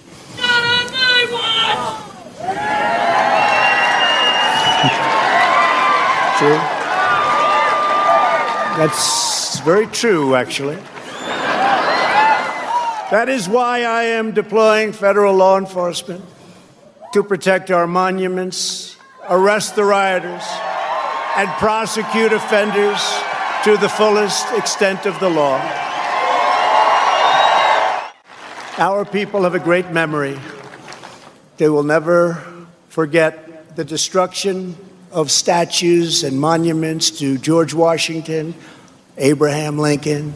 True? 6.39 6.57
That's 8.79 9.59
very 9.59 9.87
true, 9.87 10.35
actually. 10.35 10.77
That 13.11 13.27
is 13.27 13.49
why 13.49 13.83
I 13.83 14.03
am 14.03 14.31
deploying 14.31 14.93
federal 14.93 15.35
law 15.35 15.57
enforcement 15.57 16.23
to 17.11 17.23
protect 17.23 17.71
our 17.71 17.87
monuments, 17.87 18.95
arrest 19.27 19.75
the 19.75 19.83
rioters, 19.83 20.45
and 21.35 21.49
prosecute 21.59 22.31
offenders 22.31 23.03
to 23.65 23.75
the 23.75 23.89
fullest 23.89 24.49
extent 24.53 25.05
of 25.05 25.19
the 25.19 25.29
law. 25.29 25.57
Our 28.77 29.03
people 29.03 29.43
have 29.43 29.55
a 29.55 29.59
great 29.59 29.91
memory. 29.91 30.39
They 31.57 31.67
will 31.67 31.83
never 31.83 32.41
forget 32.87 33.75
the 33.75 33.83
destruction 33.83 34.77
of 35.11 35.31
statues 35.31 36.23
and 36.23 36.39
monuments 36.39 37.09
to 37.11 37.37
George 37.37 37.73
Washington, 37.73 38.53
Abraham 39.17 39.77
Lincoln, 39.77 40.33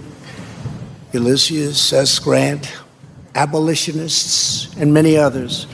Ulysses 1.11 1.93
S. 1.93 2.17
Grant, 2.19 2.73
abolitionists, 3.35 4.75
and 4.77 4.93
many 4.93 5.15
others. 5.15 5.67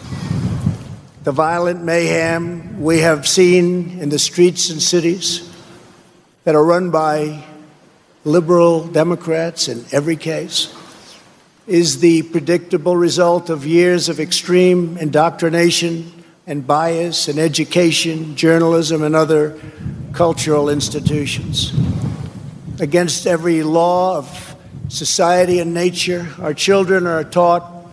The 1.24 1.32
violent 1.32 1.84
mayhem 1.84 2.82
we 2.82 3.00
have 3.00 3.28
seen 3.28 4.00
in 4.00 4.10
the 4.10 4.20
streets 4.20 4.70
and 4.70 4.82
cities 4.82 5.50
that 6.44 6.56
are 6.56 6.64
run 6.64 6.92
by 6.92 7.44
liberal 8.26 8.86
Democrats 8.88 9.68
in 9.68 9.86
every 9.92 10.16
case 10.16 10.74
is 11.68 12.00
the 12.00 12.24
predictable 12.24 12.98
result 12.98 13.50
of 13.50 13.66
years 13.66 14.10
of 14.10 14.20
extreme 14.20 14.98
indoctrination 14.98 16.19
and 16.50 16.68
bias 16.68 17.30
in 17.30 17.40
education, 17.40 18.36
journalism, 18.36 19.04
and 19.04 19.16
other 19.16 19.58
cultural 20.12 20.70
institutions. 20.70 21.72
Against 22.82 23.26
every 23.26 23.64
law 23.64 24.18
of 24.18 24.50
society, 24.90 25.60
and 25.60 25.74
nature. 25.74 26.28
Our 26.42 26.54
children 26.54 27.06
are 27.06 27.24
taught 27.24 27.86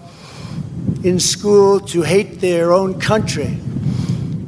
in 1.05 1.21
school 1.21 1.79
to 1.81 2.03
hate 2.03 2.41
their 2.41 2.73
own 2.73 2.99
country 2.99 3.59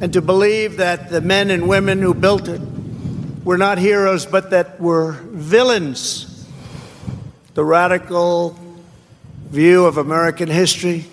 and 0.01 0.11
to 0.13 0.21
believe 0.21 0.77
that 0.77 1.09
the 1.09 1.21
men 1.21 1.51
and 1.51 1.69
women 1.69 2.01
who 2.01 2.13
built 2.13 2.47
it 2.47 2.61
were 3.43 3.57
not 3.57 3.77
heroes 3.77 4.25
but 4.25 4.49
that 4.49 4.81
were 4.81 5.11
villains. 5.29 6.47
The 7.53 7.63
radical 7.63 8.57
view 9.49 9.85
of 9.85 9.97
American 9.97 10.49
history 10.49 11.05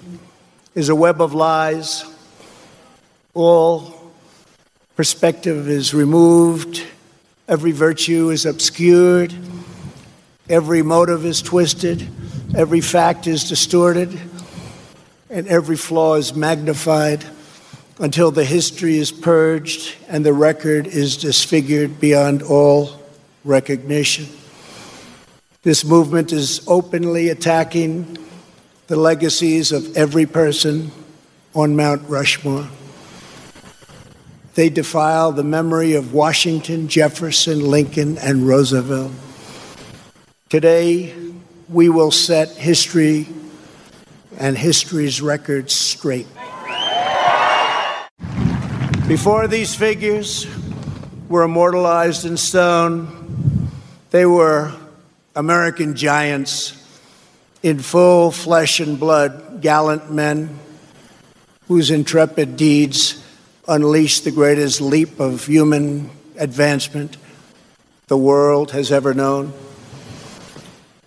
is 0.74 0.88
a 0.88 0.94
web 0.94 1.20
of 1.20 1.34
lies. 1.34 2.04
All 3.36 3.92
perspective 4.96 5.68
is 5.68 5.92
removed, 5.92 6.82
every 7.46 7.72
virtue 7.72 8.30
is 8.30 8.46
obscured, 8.46 9.34
every 10.48 10.80
motive 10.80 11.26
is 11.26 11.42
twisted, 11.42 12.08
every 12.56 12.80
fact 12.80 13.26
is 13.26 13.46
distorted, 13.46 14.18
and 15.28 15.46
every 15.48 15.76
flaw 15.76 16.14
is 16.14 16.34
magnified 16.34 17.26
until 17.98 18.30
the 18.30 18.42
history 18.42 18.96
is 18.96 19.12
purged 19.12 19.94
and 20.08 20.24
the 20.24 20.32
record 20.32 20.86
is 20.86 21.18
disfigured 21.18 22.00
beyond 22.00 22.42
all 22.42 22.98
recognition. 23.44 24.28
This 25.62 25.84
movement 25.84 26.32
is 26.32 26.66
openly 26.66 27.28
attacking 27.28 28.16
the 28.86 28.96
legacies 28.96 29.72
of 29.72 29.94
every 29.94 30.24
person 30.24 30.90
on 31.54 31.76
Mount 31.76 32.00
Rushmore. 32.08 32.66
They 34.56 34.70
defile 34.70 35.32
the 35.32 35.44
memory 35.44 35.92
of 35.92 36.14
Washington, 36.14 36.88
Jefferson, 36.88 37.60
Lincoln, 37.60 38.16
and 38.16 38.48
Roosevelt. 38.48 39.12
Today, 40.48 41.14
we 41.68 41.90
will 41.90 42.10
set 42.10 42.48
history 42.48 43.28
and 44.38 44.56
history's 44.56 45.20
records 45.20 45.74
straight. 45.74 46.26
Before 49.06 49.46
these 49.46 49.74
figures 49.74 50.46
were 51.28 51.42
immortalized 51.42 52.24
in 52.24 52.38
stone, 52.38 53.68
they 54.10 54.24
were 54.24 54.72
American 55.34 55.94
giants 55.94 56.82
in 57.62 57.80
full 57.80 58.30
flesh 58.30 58.80
and 58.80 58.98
blood, 58.98 59.60
gallant 59.60 60.10
men 60.10 60.58
whose 61.68 61.90
intrepid 61.90 62.56
deeds 62.56 63.22
unleashed 63.68 64.24
the 64.24 64.30
greatest 64.30 64.80
leap 64.80 65.18
of 65.18 65.46
human 65.46 66.10
advancement 66.38 67.16
the 68.06 68.16
world 68.16 68.70
has 68.70 68.92
ever 68.92 69.12
known. 69.12 69.52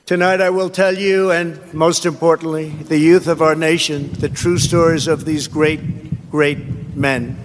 Tonight, 0.06 0.42
I 0.42 0.50
will 0.50 0.70
tell 0.70 0.98
you, 0.98 1.32
and 1.32 1.74
most 1.74 2.06
importantly, 2.06 2.70
the 2.70 2.98
youth 2.98 3.28
of 3.28 3.42
our 3.42 3.56
nation, 3.56 4.12
the 4.14 4.28
true 4.28 4.58
stories 4.58 5.08
of 5.08 5.24
these 5.24 5.48
great, 5.48 6.32
great 6.32 6.96
men. 6.96 7.38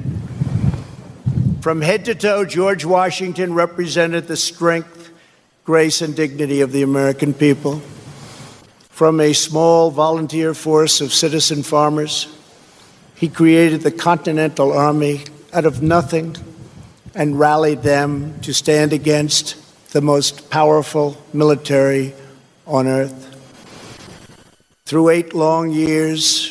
From 1.61 1.80
head 1.80 2.06
to 2.06 2.14
toe, 2.14 2.44
George 2.44 2.85
Washington 2.85 3.54
represented 3.54 4.26
the 4.26 4.37
strength, 4.37 5.11
grace, 5.64 6.02
and 6.02 6.16
dignity 6.16 6.61
of 6.61 6.73
the 6.73 6.83
American 6.83 7.35
people. 7.35 7.80
From 8.88 9.21
a 9.21 9.33
small 9.33 9.90
volunteer 9.90 10.54
force 10.54 11.00
of 11.00 11.12
citizen 11.12 11.62
farmers, 11.62 12.28
he 13.14 13.28
created 13.28 13.83
the 13.83 13.90
Continental 13.90 14.73
Army 14.73 15.23
out 15.52 15.64
of 15.64 15.83
nothing 15.83 16.37
and 17.14 17.38
rallied 17.38 17.83
them 17.83 18.40
to 18.40 18.52
stand 18.52 18.92
against 18.92 19.56
the 19.92 20.00
most 20.00 20.50
powerful 20.50 21.16
military 21.33 22.12
on 22.66 22.88
earth. 22.88 23.30
Through 24.85 25.11
eight 25.11 25.33
long 25.33 25.71
years, 25.71 26.50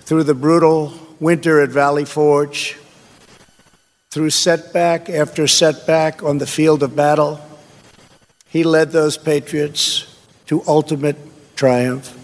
through 0.00 0.24
the 0.24 0.34
brutal 0.34 0.92
winter 1.20 1.60
at 1.60 1.68
Valley 1.68 2.04
Forge, 2.04 2.76
through 4.10 4.30
setback 4.30 5.08
after 5.08 5.46
setback 5.46 6.22
on 6.22 6.38
the 6.38 6.46
field 6.46 6.82
of 6.82 6.96
battle, 6.96 7.40
he 8.48 8.64
led 8.64 8.90
those 8.90 9.16
patriots 9.16 10.16
to 10.46 10.62
ultimate 10.66 11.16
triumph. 11.54 12.17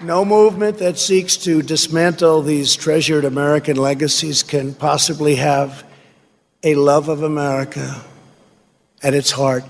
No 0.00 0.24
movement 0.24 0.78
that 0.78 0.96
seeks 0.96 1.36
to 1.38 1.60
dismantle 1.60 2.42
these 2.42 2.76
treasured 2.76 3.24
American 3.24 3.76
legacies 3.76 4.44
can 4.44 4.72
possibly 4.72 5.34
have 5.34 5.84
a 6.62 6.76
love 6.76 7.08
of 7.08 7.24
America 7.24 8.00
at 9.02 9.12
its 9.12 9.32
heart. 9.32 9.64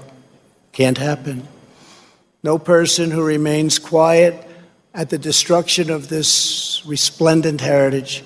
Can't 0.72 0.98
happen. 0.98 1.48
No 2.42 2.58
person 2.58 3.10
who 3.10 3.24
remains 3.24 3.78
quiet 3.78 4.46
at 4.92 5.08
the 5.08 5.16
destruction 5.16 5.88
of 5.88 6.10
this 6.10 6.82
resplendent 6.84 7.62
heritage 7.62 8.22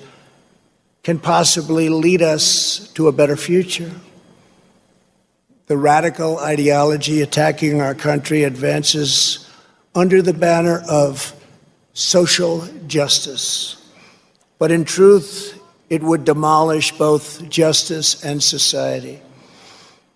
can 1.03 1.19
possibly 1.19 1.87
lead 1.87 2.21
us 2.21 2.91
to 2.95 3.07
a 3.07 3.13
better 3.13 3.37
future. 3.37 3.91
The 5.67 5.77
radical 5.77 6.37
ideology 6.39 7.21
attacking 7.21 7.79
our 7.79 7.95
country 7.95 8.43
advances 8.43 9.49
under 9.95 10.21
the 10.21 10.33
banner 10.33 10.83
of 10.89 11.33
social 11.93 12.67
justice. 12.87 13.77
But 14.59 14.71
in 14.71 14.85
truth, 14.85 15.59
it 15.89 16.01
would 16.03 16.25
demolish 16.25 16.91
both 16.97 17.47
justice 17.49 18.23
and 18.23 18.41
society. 18.41 19.21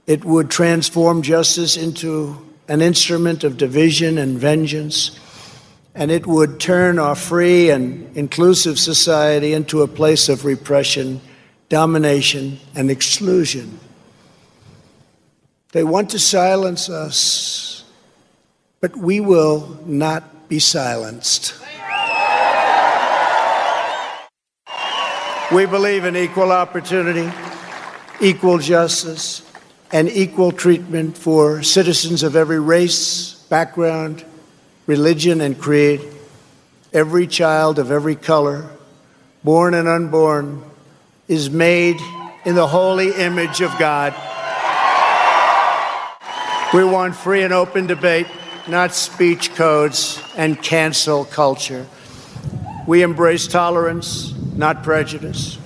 It 0.05 0.25
would 0.25 0.49
transform 0.49 1.21
justice 1.21 1.77
into 1.77 2.45
an 2.67 2.81
instrument 2.81 3.43
of 3.43 3.57
division 3.57 4.17
and 4.17 4.37
vengeance 4.37 5.19
and 5.97 6.11
it 6.11 6.27
would 6.27 6.59
turn 6.59 6.99
our 6.99 7.15
free 7.15 7.71
and 7.71 8.15
inclusive 8.15 8.77
society 8.77 9.53
into 9.53 9.81
a 9.81 9.87
place 9.87 10.29
of 10.29 10.45
repression, 10.45 11.19
domination, 11.69 12.59
and 12.75 12.91
exclusion. 12.91 13.79
They 15.71 15.83
want 15.83 16.11
to 16.11 16.19
silence 16.19 16.87
us, 16.87 17.83
but 18.79 18.95
we 18.95 19.19
will 19.19 19.79
not 19.87 20.23
be 20.47 20.59
silenced. 20.59 21.53
We 25.51 25.65
believe 25.65 26.03
in 26.03 26.17
equal 26.17 26.51
opportunity, 26.51 27.31
equal 28.19 28.57
justice, 28.57 29.41
and 29.91 30.09
equal 30.09 30.51
treatment 30.51 31.17
for 31.17 31.63
citizens 31.63 32.23
of 32.23 32.35
every 32.35 32.59
race, 32.59 33.45
background, 33.49 34.25
religion, 34.85 35.39
and 35.39 35.57
creed, 35.57 36.01
every 36.91 37.27
child 37.27 37.79
of 37.79 37.91
every 37.91 38.15
color, 38.15 38.69
born 39.43 39.73
and 39.73 39.87
unborn, 39.87 40.61
is 41.29 41.49
made 41.49 41.97
in 42.45 42.55
the 42.55 42.67
holy 42.67 43.13
image 43.13 43.61
of 43.61 43.71
God. 43.79 44.13
We 46.73 46.83
want 46.83 47.15
free 47.15 47.43
and 47.43 47.53
open 47.53 47.87
debate, 47.87 48.27
not 48.69 48.93
speech 48.93 49.55
codes 49.55 50.21
and 50.35 50.61
cancel 50.61 51.25
culture. 51.25 51.85
We 52.85 53.01
embrace 53.01 53.47
tolerance, 53.47 54.33
not 54.55 54.83
prejudice. 54.83 55.57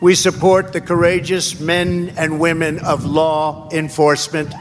We 0.00 0.14
support 0.14 0.72
the 0.72 0.80
courageous 0.80 1.60
men 1.60 2.12
and 2.16 2.38
women 2.38 2.78
of 2.80 3.04
law 3.04 3.68
enforcement. 3.72 4.52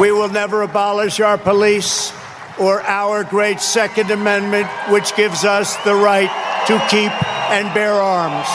We 0.00 0.12
will 0.12 0.28
never 0.28 0.62
abolish 0.62 1.20
our 1.20 1.38
police 1.38 2.12
or 2.58 2.82
our 2.82 3.24
great 3.24 3.60
Second 3.60 4.10
Amendment, 4.10 4.66
which 4.88 5.14
gives 5.16 5.44
us 5.44 5.76
the 5.84 5.94
right 5.94 6.30
to 6.66 6.78
keep 6.88 7.12
and 7.50 7.72
bear 7.74 7.92
arms. 7.92 8.48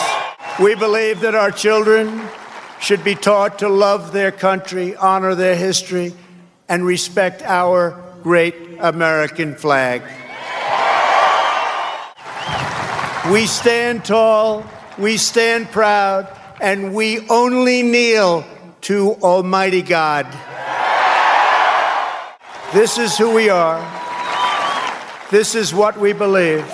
We 0.60 0.76
believe 0.76 1.22
that 1.22 1.36
our 1.36 1.52
children 1.52 2.22
should 2.80 3.04
be 3.04 3.16
taught 3.16 3.60
to 3.60 3.70
love 3.70 4.12
their 4.12 4.32
country, 4.32 4.96
honor 4.96 5.36
their 5.36 5.56
history, 5.56 6.14
and 6.68 6.86
respect 6.86 7.42
our 7.44 8.02
great 8.24 8.56
American 8.80 9.56
flag. 9.56 10.02
We 13.32 13.48
stand 13.48 14.06
tall, 14.06 14.66
we 14.98 15.18
stand 15.18 15.72
proud, 15.72 16.28
and 16.62 16.94
we 16.94 17.28
only 17.30 17.82
kneel 17.82 18.46
to 18.82 19.14
Almighty 19.16 19.82
God. 19.82 20.28
This 22.74 22.98
is 22.98 23.18
who 23.18 23.34
we 23.34 23.50
are. 23.50 23.82
This 25.32 25.56
is 25.56 25.74
what 25.74 26.00
we 26.00 26.14
believe. 26.14 26.66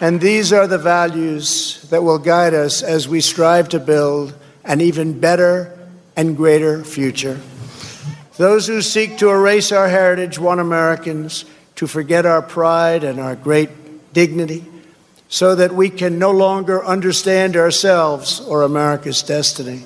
And 0.00 0.20
these 0.20 0.52
are 0.52 0.66
the 0.66 0.78
values 0.78 1.82
that 1.90 2.02
will 2.02 2.18
guide 2.18 2.54
us 2.54 2.82
as 2.82 3.08
we 3.08 3.20
strive 3.20 3.68
to 3.70 3.80
build 3.80 4.34
an 4.64 4.80
even 4.80 5.18
better 5.18 5.76
and 6.14 6.36
greater 6.36 6.84
future. 6.84 7.40
Those 8.38 8.68
who 8.68 8.82
seek 8.82 9.18
to 9.18 9.30
erase 9.30 9.72
our 9.72 9.88
heritage 9.88 10.38
want 10.38 10.60
Americans 10.60 11.44
to 11.74 11.88
forget 11.88 12.24
our 12.24 12.40
pride 12.40 13.02
and 13.02 13.18
our 13.18 13.34
great 13.34 14.12
dignity 14.12 14.64
so 15.28 15.56
that 15.56 15.74
we 15.74 15.90
can 15.90 16.18
no 16.18 16.30
longer 16.30 16.84
understand 16.84 17.56
ourselves 17.56 18.40
or 18.40 18.62
America's 18.62 19.22
destiny. 19.22 19.84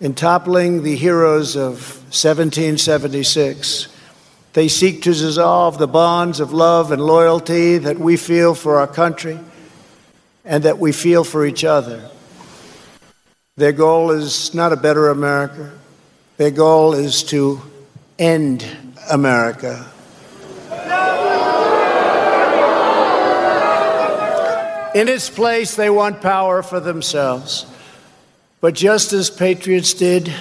in 0.00 0.14
toppling 0.14 0.84
the 0.84 0.94
heroes 0.94 1.56
of 1.56 1.96
1776. 2.14 3.88
They 4.52 4.68
seek 4.68 5.02
to 5.02 5.12
dissolve 5.12 5.78
the 5.78 5.88
bonds 5.88 6.38
of 6.40 6.52
love 6.52 6.92
and 6.92 7.02
loyalty 7.02 7.78
that 7.78 7.98
we 7.98 8.16
feel 8.16 8.54
for 8.54 8.78
our 8.78 8.86
country 8.86 9.38
and 10.44 10.62
that 10.62 10.78
we 10.78 10.92
feel 10.92 11.24
for 11.24 11.44
each 11.44 11.64
other. 11.64 12.08
Their 13.56 13.72
goal 13.72 14.12
is 14.12 14.54
not 14.54 14.72
a 14.72 14.76
better 14.76 15.08
America. 15.08 15.77
Their 16.38 16.52
goal 16.52 16.94
is 16.94 17.24
to 17.24 17.60
end 18.16 18.64
America. 19.10 19.84
In 24.94 25.08
its 25.08 25.28
place, 25.28 25.74
they 25.74 25.90
want 25.90 26.22
power 26.22 26.62
for 26.62 26.78
themselves. 26.78 27.66
But 28.60 28.74
just 28.74 29.12
as 29.12 29.30
patriots 29.30 29.92
did 29.94 30.32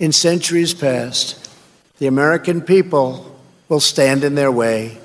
in 0.00 0.10
centuries 0.10 0.74
past, 0.74 1.48
the 1.98 2.08
American 2.08 2.60
people 2.60 3.38
will 3.68 3.78
stand 3.78 4.24
in 4.24 4.34
their 4.34 4.50
way, 4.50 4.98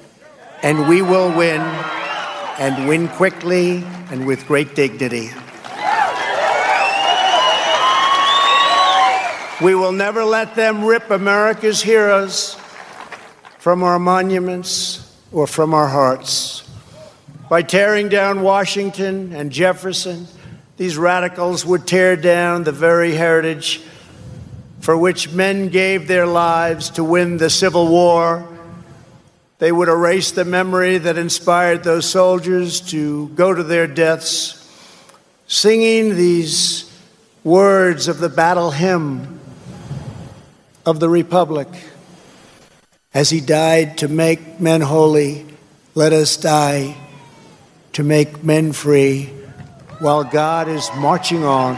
and 0.64 0.90
we 0.90 1.04
will 1.04 1.32
win, 1.38 1.62
and 2.58 2.88
win 2.88 3.10
quickly 3.10 3.84
and 4.10 4.26
with 4.26 4.48
great 4.48 4.74
dignity. 4.74 5.30
We 9.62 9.76
will 9.76 9.92
never 9.92 10.24
let 10.24 10.56
them 10.56 10.86
rip 10.86 11.10
America's 11.10 11.82
heroes 11.82 12.56
from 13.58 13.84
our 13.84 14.00
monuments 14.00 15.14
or 15.34 15.48
from 15.48 15.74
our 15.74 15.88
hearts. 15.88 16.64
By 17.50 17.64
tearing 17.64 18.08
down 18.08 18.42
Washington 18.42 19.34
and 19.34 19.52
Jefferson, 19.52 20.28
these 20.78 20.98
radicals 20.98 21.66
would 21.66 21.86
tear 21.86 22.16
down 22.16 22.64
the 22.64 22.72
very 22.72 23.16
heritage 23.16 23.82
for 24.80 24.98
which 24.98 25.34
men 25.34 25.68
gave 25.68 26.08
their 26.08 26.26
lives 26.26 26.92
to 26.92 27.04
win 27.04 27.36
the 27.36 27.50
Civil 27.50 27.90
War. 27.90 28.48
They 29.58 29.74
would 29.74 29.90
erase 29.90 30.32
the 30.32 30.46
memory 30.46 31.00
that 31.00 31.18
inspired 31.18 31.84
those 31.84 32.10
soldiers 32.10 32.80
to 32.92 33.28
go 33.30 33.54
to 33.54 33.64
their 33.64 33.88
deaths, 33.88 34.56
singing 35.48 36.16
these 36.16 36.90
words 37.44 38.08
of 38.08 38.20
the 38.20 38.30
battle 38.30 38.72
hymn 38.72 39.39
of 40.90 41.00
the 41.00 41.08
Republic. 41.08 41.68
As 43.14 43.30
he 43.30 43.42
died 43.42 44.00
to 44.00 44.08
make 44.08 44.60
men 44.60 44.82
holy, 44.82 45.46
let 45.94 46.14
us 46.14 46.36
die 46.36 46.98
to 47.94 48.04
make 48.04 48.44
men 48.44 48.72
free 48.72 49.26
while 50.00 50.24
God 50.24 50.68
is 50.68 50.90
marching 50.98 51.44
on. 51.44 51.76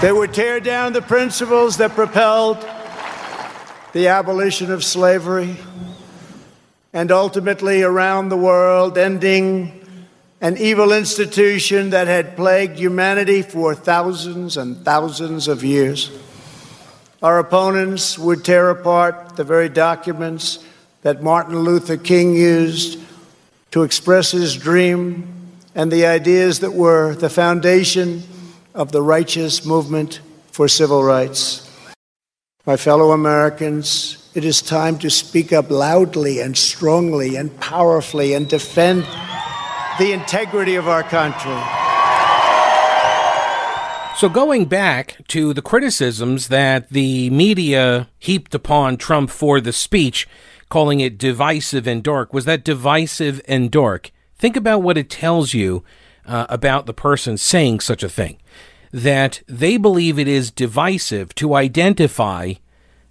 They 0.00 0.12
would 0.12 0.32
tear 0.32 0.60
down 0.60 0.94
the 0.94 1.02
principles 1.02 1.76
that 1.76 1.90
propelled 1.90 2.64
the 3.92 4.08
abolition 4.08 4.70
of 4.70 4.84
slavery 4.84 5.56
and 6.92 7.12
ultimately 7.12 7.82
around 7.82 8.28
the 8.28 8.36
world, 8.36 8.98
ending 8.98 9.74
an 10.40 10.56
evil 10.56 10.92
institution 10.92 11.90
that 11.90 12.06
had 12.06 12.36
plagued 12.36 12.78
humanity 12.78 13.42
for 13.42 13.74
thousands 13.74 14.56
and 14.56 14.84
thousands 14.84 15.48
of 15.48 15.64
years. 15.64 16.10
Our 17.22 17.40
opponents 17.40 18.18
would 18.18 18.44
tear 18.44 18.70
apart 18.70 19.36
the 19.36 19.44
very 19.44 19.68
documents 19.68 20.64
that 21.02 21.22
Martin 21.22 21.58
Luther 21.58 21.96
King 21.96 22.34
used 22.34 23.00
to 23.72 23.82
express 23.82 24.30
his 24.30 24.56
dream 24.56 25.34
and 25.74 25.90
the 25.90 26.06
ideas 26.06 26.60
that 26.60 26.72
were 26.72 27.14
the 27.14 27.28
foundation 27.28 28.22
of 28.74 28.92
the 28.92 29.02
righteous 29.02 29.64
movement 29.64 30.20
for 30.52 30.68
civil 30.68 31.02
rights. 31.02 31.67
My 32.68 32.76
fellow 32.76 33.12
Americans, 33.12 34.18
it 34.34 34.44
is 34.44 34.60
time 34.60 34.98
to 34.98 35.08
speak 35.08 35.54
up 35.54 35.70
loudly 35.70 36.40
and 36.40 36.54
strongly 36.54 37.34
and 37.34 37.58
powerfully 37.58 38.34
and 38.34 38.46
defend 38.46 39.04
the 39.98 40.12
integrity 40.12 40.74
of 40.74 40.86
our 40.86 41.02
country. 41.02 41.58
So, 44.18 44.28
going 44.28 44.66
back 44.66 45.16
to 45.28 45.54
the 45.54 45.62
criticisms 45.62 46.48
that 46.48 46.90
the 46.90 47.30
media 47.30 48.10
heaped 48.18 48.54
upon 48.54 48.98
Trump 48.98 49.30
for 49.30 49.62
the 49.62 49.72
speech, 49.72 50.28
calling 50.68 51.00
it 51.00 51.16
divisive 51.16 51.86
and 51.86 52.02
dark, 52.02 52.34
was 52.34 52.44
that 52.44 52.64
divisive 52.64 53.40
and 53.48 53.70
dark? 53.70 54.10
Think 54.36 54.56
about 54.56 54.82
what 54.82 54.98
it 54.98 55.08
tells 55.08 55.54
you 55.54 55.84
uh, 56.26 56.44
about 56.50 56.84
the 56.84 56.92
person 56.92 57.38
saying 57.38 57.80
such 57.80 58.02
a 58.02 58.10
thing. 58.10 58.36
That 58.92 59.42
they 59.46 59.76
believe 59.76 60.18
it 60.18 60.28
is 60.28 60.50
divisive 60.50 61.34
to 61.36 61.54
identify 61.54 62.54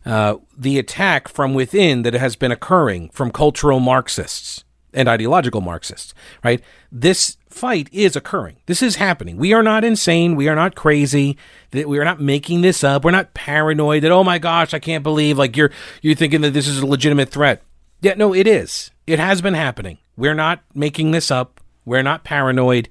uh, 0.05 0.37
the 0.57 0.79
attack 0.79 1.27
from 1.27 1.53
within 1.53 2.03
that 2.03 2.13
has 2.13 2.35
been 2.35 2.51
occurring 2.51 3.09
from 3.09 3.31
cultural 3.31 3.79
Marxists 3.79 4.63
and 4.93 5.07
ideological 5.07 5.61
Marxists, 5.61 6.13
right? 6.43 6.61
This 6.91 7.37
fight 7.49 7.89
is 7.91 8.15
occurring. 8.15 8.57
This 8.67 8.81
is 8.81 8.95
happening. 8.95 9.37
We 9.37 9.53
are 9.53 9.63
not 9.63 9.83
insane. 9.83 10.35
We 10.35 10.47
are 10.47 10.55
not 10.55 10.75
crazy. 10.75 11.37
We 11.73 11.99
are 11.99 12.05
not 12.05 12.21
making 12.21 12.61
this 12.61 12.83
up. 12.83 13.03
We're 13.03 13.11
not 13.11 13.33
paranoid 13.33 14.03
that 14.03 14.11
oh 14.11 14.23
my 14.23 14.39
gosh, 14.39 14.73
I 14.73 14.79
can't 14.79 15.03
believe 15.03 15.37
like 15.37 15.57
you're 15.57 15.71
you're 16.01 16.15
thinking 16.15 16.41
that 16.41 16.51
this 16.51 16.67
is 16.67 16.79
a 16.79 16.85
legitimate 16.85 17.29
threat. 17.29 17.61
Yeah, 18.01 18.13
no, 18.13 18.33
it 18.33 18.47
is. 18.47 18.91
It 19.05 19.19
has 19.19 19.41
been 19.41 19.55
happening. 19.55 19.97
We're 20.15 20.33
not 20.33 20.61
making 20.73 21.11
this 21.11 21.31
up. 21.31 21.59
We're 21.83 22.03
not 22.03 22.23
paranoid. 22.23 22.89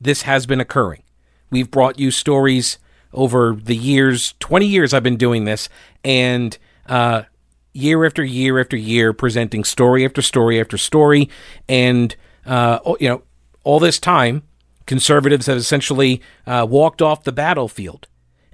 This 0.00 0.22
has 0.22 0.46
been 0.46 0.60
occurring. 0.60 1.02
We've 1.50 1.70
brought 1.70 1.98
you 1.98 2.10
stories 2.10 2.78
over 3.12 3.54
the 3.54 3.76
years, 3.76 4.34
20 4.40 4.66
years 4.66 4.92
I've 4.92 5.02
been 5.02 5.16
doing 5.16 5.44
this 5.44 5.68
and 6.04 6.56
uh 6.86 7.22
year 7.76 8.04
after 8.06 8.24
year 8.24 8.58
after 8.58 8.76
year, 8.76 9.12
presenting 9.12 9.62
story 9.62 10.04
after 10.04 10.22
story 10.22 10.58
after 10.58 10.78
story, 10.78 11.28
and 11.68 12.16
uh, 12.46 12.78
you 13.00 13.08
know, 13.08 13.22
all 13.64 13.78
this 13.78 13.98
time, 13.98 14.42
conservatives 14.86 15.46
have 15.46 15.58
essentially 15.58 16.22
uh, 16.46 16.66
walked 16.68 17.02
off 17.02 17.24
the 17.24 17.32
battlefield 17.32 18.06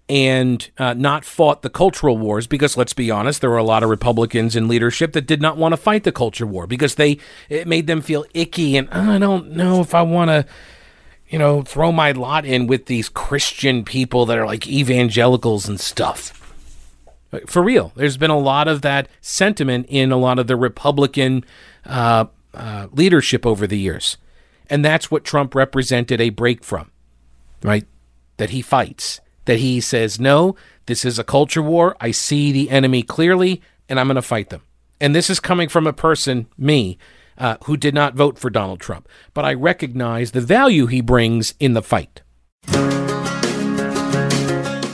and 0.09 0.71
uh, 0.79 0.95
not 0.95 1.25
fought 1.25 1.63
the 1.63 1.71
cultural 1.71 2.19
wars 2.19 2.47
because 2.47 2.77
let's 2.77 2.93
be 2.93 3.11
honest 3.11 3.41
there 3.41 3.49
were 3.49 3.57
a 3.57 3.63
lot 3.63 3.85
of 3.85 3.89
republicans 3.89 4.57
in 4.57 4.67
leadership 4.67 5.13
that 5.13 5.27
did 5.29 5.41
not 5.41 5.57
want 5.57 5.73
to 5.73 5.77
fight 5.77 6.03
the 6.03 6.11
culture 6.11 6.45
war 6.45 6.67
because 6.67 6.97
they 6.97 7.17
it 7.49 7.69
made 7.69 7.87
them 7.87 8.01
feel 8.01 8.25
icky 8.35 8.77
and 8.77 8.91
i 8.91 9.17
don't 9.17 9.53
know 9.53 9.81
if 9.81 9.95
i 9.95 10.03
want 10.03 10.29
to 10.29 10.45
you 11.33 11.39
know 11.39 11.63
throw 11.63 11.91
my 11.91 12.13
lot 12.13 12.45
in 12.45 12.69
with 12.69 12.87
these 12.87 13.09
christian 13.09 13.85
people 13.85 14.25
that 14.27 14.39
are 14.39 14.47
like 14.47 14.69
evangelicals 14.69 15.69
and 15.69 15.81
stuff 15.81 16.39
for 17.47 17.63
real. 17.63 17.93
There's 17.97 18.17
been 18.17 18.31
a 18.31 18.39
lot 18.39 18.69
of 18.69 18.83
that 18.83 19.09
sentiment 19.21 19.87
in 19.89 20.13
a 20.13 20.17
lot 20.17 20.39
of 20.39 20.47
the 20.47 20.57
Republican 20.57 21.45
uh, 21.87 22.27
uh, 22.55 22.89
leadership 22.93 23.47
over 23.47 23.67
the 23.67 23.79
years. 23.79 24.19
And 24.69 24.85
that's 24.85 25.11
what 25.11 25.25
Trump 25.25 25.55
represented 25.55 26.21
a 26.21 26.31
break 26.31 26.63
from, 26.63 26.91
right? 27.63 27.87
That 28.37 28.51
he 28.51 28.63
fights, 28.63 29.21
that 29.47 29.59
he 29.59 29.81
says, 29.81 30.21
no, 30.21 30.57
this 30.87 31.05
is 31.05 31.19
a 31.19 31.25
culture 31.25 31.63
war. 31.63 31.97
I 32.01 32.11
see 32.11 32.53
the 32.53 32.71
enemy 32.71 33.03
clearly, 33.03 33.63
and 33.89 33.99
I'm 33.99 34.07
going 34.07 34.17
to 34.17 34.23
fight 34.23 34.51
them. 34.51 34.63
And 35.01 35.15
this 35.15 35.31
is 35.31 35.41
coming 35.41 35.69
from 35.69 35.87
a 35.87 35.93
person, 35.93 36.47
me, 36.57 36.99
uh, 37.39 37.57
who 37.65 37.77
did 37.77 37.95
not 37.95 38.15
vote 38.15 38.39
for 38.39 38.51
Donald 38.51 38.81
Trump. 38.81 39.09
But 39.35 39.45
I 39.45 39.55
recognize 39.55 40.33
the 40.33 40.41
value 40.41 40.87
he 40.87 41.01
brings 41.01 41.55
in 41.59 41.75
the 41.75 41.83
fight. 41.83 42.23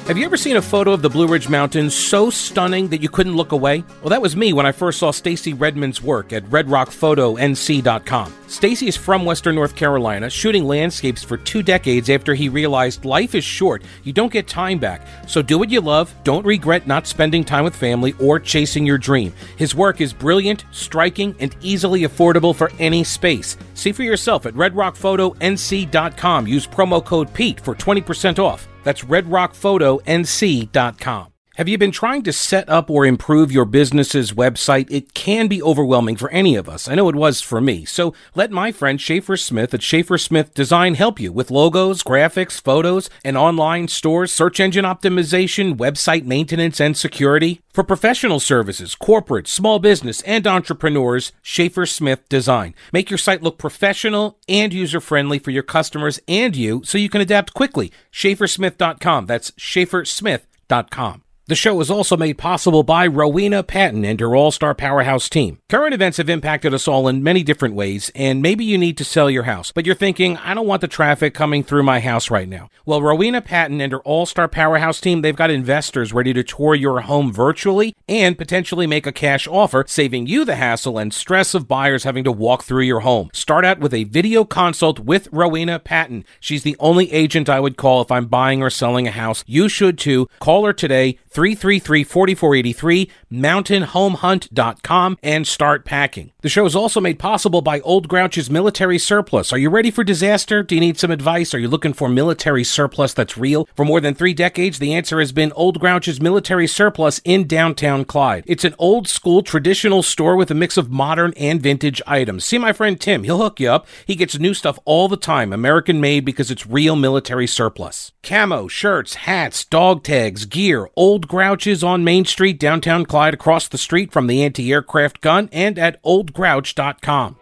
Have 0.09 0.16
you 0.16 0.25
ever 0.25 0.38
seen 0.38 0.57
a 0.57 0.62
photo 0.62 0.92
of 0.92 1.03
the 1.03 1.11
Blue 1.11 1.27
Ridge 1.27 1.51
Mountains 1.51 1.94
so 1.94 2.31
stunning 2.31 2.88
that 2.88 3.03
you 3.03 3.11
couldn't 3.11 3.37
look 3.37 3.53
away? 3.53 3.85
Well, 4.01 4.09
that 4.09 4.23
was 4.23 4.37
me 4.37 4.55
when 4.55 4.64
I 4.64 4.73
first 4.73 5.01
saw 5.01 5.11
Stacy 5.11 5.53
Redmond's 5.53 6.01
work 6.01 6.33
at 6.33 6.47
redrockphotonc.com. 6.47 8.35
Stacy 8.47 8.88
is 8.88 8.97
from 8.97 9.27
Western 9.27 9.55
North 9.55 9.77
Carolina, 9.77 10.31
shooting 10.31 10.64
landscapes 10.64 11.23
for 11.23 11.37
two 11.37 11.62
decades 11.62 12.09
after 12.09 12.33
he 12.33 12.49
realized 12.49 13.05
life 13.05 13.35
is 13.35 13.44
short. 13.44 13.83
You 14.03 14.14
don't 14.14 14.33
get 14.33 14.49
time 14.49 14.79
back. 14.79 15.07
So 15.27 15.42
do 15.42 15.59
what 15.59 15.68
you 15.68 15.83
love. 15.83 16.14
Don't 16.25 16.47
regret 16.47 16.87
not 16.87 17.07
spending 17.07 17.44
time 17.44 17.64
with 17.64 17.77
family 17.77 18.14
or 18.18 18.40
chasing 18.40 18.87
your 18.87 18.97
dream. 18.97 19.35
His 19.59 19.75
work 19.75 20.01
is 20.01 20.14
brilliant, 20.14 20.64
striking, 20.71 21.37
and 21.38 21.55
easily 21.61 22.05
affordable 22.05 22.57
for 22.57 22.73
any 22.79 23.05
space. 23.05 23.59
See 23.75 23.92
for 23.92 24.05
yourself 24.05 24.47
at 24.47 24.55
redrockphotonc.com. 24.55 26.47
Use 26.47 26.66
promo 26.66 27.05
code 27.05 27.31
PETE 27.35 27.61
for 27.61 27.75
20% 27.75 28.38
off. 28.38 28.66
That's 28.88 29.05
redrockphotonc.com. 29.05 31.38
Have 31.59 31.66
you 31.66 31.77
been 31.77 31.90
trying 31.90 32.23
to 32.23 32.33
set 32.33 32.68
up 32.68 32.88
or 32.88 33.05
improve 33.05 33.51
your 33.51 33.64
business's 33.64 34.31
website? 34.31 34.88
It 34.92 35.12
can 35.12 35.49
be 35.49 35.61
overwhelming 35.61 36.14
for 36.14 36.31
any 36.31 36.55
of 36.55 36.68
us. 36.68 36.87
I 36.87 36.94
know 36.94 37.09
it 37.09 37.16
was 37.16 37.40
for 37.40 37.61
me. 37.61 37.85
So 37.85 38.14
let 38.37 38.53
my 38.53 38.71
friend 38.71 39.01
Schaefer 39.01 39.37
Smith 39.37 39.75
at 39.75 39.83
Schaefer 39.83 40.18
Smith 40.18 40.55
Design 40.55 40.94
help 40.94 41.18
you 41.18 41.33
with 41.33 41.51
logos, 41.51 42.05
graphics, 42.05 42.61
photos, 42.61 43.11
and 43.25 43.37
online 43.37 43.88
stores, 43.88 44.33
search 44.33 44.61
engine 44.61 44.85
optimization, 44.85 45.77
website 45.77 46.25
maintenance, 46.25 46.79
and 46.79 46.97
security. 46.97 47.61
For 47.73 47.83
professional 47.83 48.38
services, 48.38 48.94
corporate, 48.94 49.49
small 49.49 49.81
business, 49.81 50.23
and 50.23 50.47
entrepreneurs, 50.47 51.33
Schaefer 51.42 51.87
Smith 51.87 52.29
Design. 52.29 52.73
Make 52.92 53.11
your 53.11 53.18
site 53.18 53.42
look 53.42 53.59
professional 53.59 54.38
and 54.49 54.73
user 54.73 55.01
friendly 55.01 55.40
for 55.40 55.51
your 55.51 55.64
customers 55.64 56.21
and 56.29 56.55
you 56.55 56.83
so 56.85 56.99
you 56.99 57.09
can 57.09 57.21
adapt 57.21 57.53
quickly. 57.53 57.90
SchaeferSmith.com. 58.12 59.27
That's 59.27 59.51
SchaeferSmith.com. 59.51 61.23
The 61.49 61.55
show 61.55 61.81
is 61.81 61.91
also 61.91 62.15
made 62.15 62.37
possible 62.37 62.83
by 62.83 63.07
Rowena 63.07 63.63
Patton 63.63 64.05
and 64.05 64.21
her 64.21 64.37
All 64.37 64.51
Star 64.51 64.75
Powerhouse 64.75 65.31
team. 65.31 65.61
Current 65.71 65.95
events 65.95 66.19
have 66.19 66.29
impacted 66.29 66.75
us 66.75 66.87
all 66.87 67.09
in 67.09 67.23
many 67.23 67.43
different 67.43 67.75
ways, 67.75 68.13
and 68.15 68.43
maybe 68.43 68.67
you 68.67 68.77
need 68.77 68.99
to 68.99 69.05
sell 69.05 69.31
your 69.31 69.45
house, 69.45 69.73
but 69.73 69.87
you're 69.87 69.95
thinking, 69.95 70.37
I 70.37 70.53
don't 70.53 70.67
want 70.67 70.83
the 70.83 70.89
traffic 70.89 71.33
coming 71.33 71.63
through 71.63 71.85
my 71.85 72.01
house 72.01 72.31
right 72.31 72.47
now. 72.47 72.69
Well, 72.85 73.01
Rowena 73.01 73.41
Patton 73.41 73.81
and 73.81 73.93
her 73.93 74.01
All 74.01 74.27
Star 74.27 74.47
Powerhouse 74.47 75.01
team, 75.01 75.23
they've 75.23 75.35
got 75.35 75.49
investors 75.49 76.13
ready 76.13 76.35
to 76.35 76.45
tour 76.45 76.75
your 76.75 77.01
home 77.01 77.33
virtually 77.33 77.97
and 78.07 78.37
potentially 78.37 78.87
make 78.87 79.07
a 79.07 79.13
cash 79.13 79.49
offer, 79.49 79.87
saving 79.89 80.27
you 80.27 80.45
the 80.45 80.57
hassle 80.57 80.99
and 80.99 81.15
stress 81.15 81.55
of 81.55 81.67
buyers 81.67 82.05
having 82.05 82.25
to 82.25 82.33
walk 82.33 82.63
through 82.63 82.83
your 82.83 83.01
home. 83.01 83.31
Start 83.33 83.65
out 83.65 83.79
with 83.79 83.95
a 83.95 84.05
video 84.05 84.45
consult 84.45 84.99
with 84.99 85.31
Rowena 85.33 85.79
Patton. 85.79 86.27
She's 86.41 86.63
the 86.63 86.77
only 86.79 87.11
agent 87.11 87.49
I 87.49 87.59
would 87.59 87.79
call 87.79 88.03
if 88.03 88.13
I'm 88.13 88.27
buying 88.27 88.63
or 88.63 88.69
selling 88.69 89.09
a 89.09 89.13
house. 89.13 89.45
You 89.47 89.71
should 89.71 89.97
too. 89.97 90.29
Call 90.41 90.67
her 90.67 90.75
today. 90.75 91.19
333 91.31 92.05
4483, 92.05 93.11
mountainhomehunt.com, 93.33 95.19
and 95.23 95.47
start 95.47 95.85
packing. 95.85 96.33
The 96.41 96.49
show 96.49 96.67
is 96.67 96.77
also 96.77 97.01
made 97.01 97.19
possible 97.19 97.62
by 97.62 97.81
Old 97.81 98.09
Grouch's 98.09 98.51
Military 98.51 98.99
Surplus. 98.99 99.53
Are 99.53 99.59
you 99.59 99.71
ready 99.71 99.91
for 99.91 100.05
disaster? 100.05 100.62
Do 100.62 100.75
you 100.75 100.81
need 100.81 100.99
some 100.99 101.11
advice? 101.11 101.55
Are 101.55 101.59
you 101.59 101.69
looking 101.69 101.93
for 101.93 102.09
military 102.09 102.64
surplus 102.64 103.12
that's 103.12 103.37
real? 103.37 103.69
For 103.75 103.85
more 103.85 104.01
than 104.01 104.14
three 104.14 104.35
decades, 104.35 104.79
the 104.79 104.95
answer 104.95 105.21
has 105.21 105.33
been 105.33 105.53
Old 105.53 105.79
Grouch's 105.81 106.21
Military 106.21 106.67
Surplus 106.67 107.21
in 107.25 107.47
downtown 107.47 108.05
Clyde. 108.05 108.45
It's 108.47 108.64
an 108.64 108.75
old 108.79 109.09
school 109.09 109.43
traditional 109.43 110.03
store 110.03 110.37
with 110.37 110.51
a 110.51 110.55
mix 110.55 110.77
of 110.77 110.91
modern 110.91 111.33
and 111.37 111.61
vintage 111.61 112.01
items. 112.07 112.45
See 112.45 112.59
my 112.59 112.73
friend 112.73 113.01
Tim, 113.01 113.25
he'll 113.25 113.38
hook 113.38 113.61
you 113.61 113.71
up. 113.71 113.87
He 114.07 114.17
gets 114.17 114.38
new 114.38 114.55
stuff 114.55 114.79
all 114.85 115.09
the 115.09 115.17
time, 115.17 115.53
American 115.53 116.01
made 116.01 116.25
because 116.25 116.51
it's 116.51 116.67
real 116.67 116.97
military 116.97 117.47
surplus. 117.47 118.12
Camo, 118.23 118.69
shirts, 118.69 119.14
hats, 119.14 119.64
dog 119.64 120.03
tags, 120.03 120.45
gear, 120.45 120.88
old 120.97 121.28
Grouch's 121.29 121.85
on 121.85 122.05
Main 122.05 122.25
Street, 122.25 122.59
downtown 122.59 123.07
Clyde, 123.07 123.35
across 123.35 123.69
the 123.69 123.79
street 123.79 124.12
from 124.12 124.27
the 124.27 124.43
anti 124.43 124.73
aircraft 124.73 125.21
gun, 125.21 125.49
and 125.53 125.79
at 125.79 126.03
oldgrouch.com. 126.03 127.38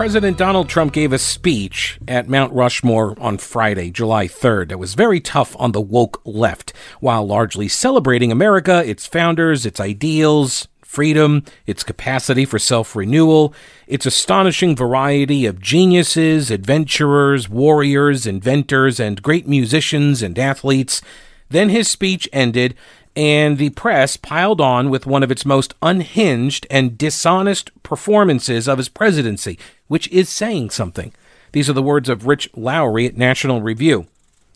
President 0.00 0.38
Donald 0.38 0.66
Trump 0.66 0.94
gave 0.94 1.12
a 1.12 1.18
speech 1.18 1.98
at 2.08 2.26
Mount 2.26 2.54
Rushmore 2.54 3.14
on 3.20 3.36
Friday, 3.36 3.90
July 3.90 4.26
3rd, 4.26 4.70
that 4.70 4.78
was 4.78 4.94
very 4.94 5.20
tough 5.20 5.54
on 5.58 5.72
the 5.72 5.80
woke 5.82 6.22
left, 6.24 6.72
while 7.00 7.26
largely 7.26 7.68
celebrating 7.68 8.32
America, 8.32 8.82
its 8.88 9.06
founders, 9.06 9.66
its 9.66 9.78
ideals, 9.78 10.68
freedom, 10.80 11.44
its 11.66 11.82
capacity 11.82 12.46
for 12.46 12.58
self 12.58 12.96
renewal, 12.96 13.52
its 13.86 14.06
astonishing 14.06 14.74
variety 14.74 15.44
of 15.44 15.60
geniuses, 15.60 16.50
adventurers, 16.50 17.50
warriors, 17.50 18.26
inventors, 18.26 18.98
and 19.00 19.20
great 19.20 19.46
musicians 19.46 20.22
and 20.22 20.38
athletes. 20.38 21.02
Then 21.50 21.68
his 21.68 21.88
speech 21.88 22.26
ended, 22.32 22.74
and 23.14 23.58
the 23.58 23.68
press 23.70 24.16
piled 24.16 24.62
on 24.62 24.88
with 24.88 25.04
one 25.04 25.22
of 25.22 25.30
its 25.30 25.44
most 25.44 25.74
unhinged 25.82 26.66
and 26.70 26.96
dishonest 26.96 27.70
performances 27.82 28.66
of 28.66 28.78
his 28.78 28.88
presidency, 28.88 29.58
which 29.90 30.06
is 30.12 30.28
saying 30.28 30.70
something. 30.70 31.12
These 31.50 31.68
are 31.68 31.72
the 31.72 31.82
words 31.82 32.08
of 32.08 32.24
Rich 32.24 32.48
Lowry 32.54 33.06
at 33.06 33.16
National 33.16 33.60
Review. 33.60 34.06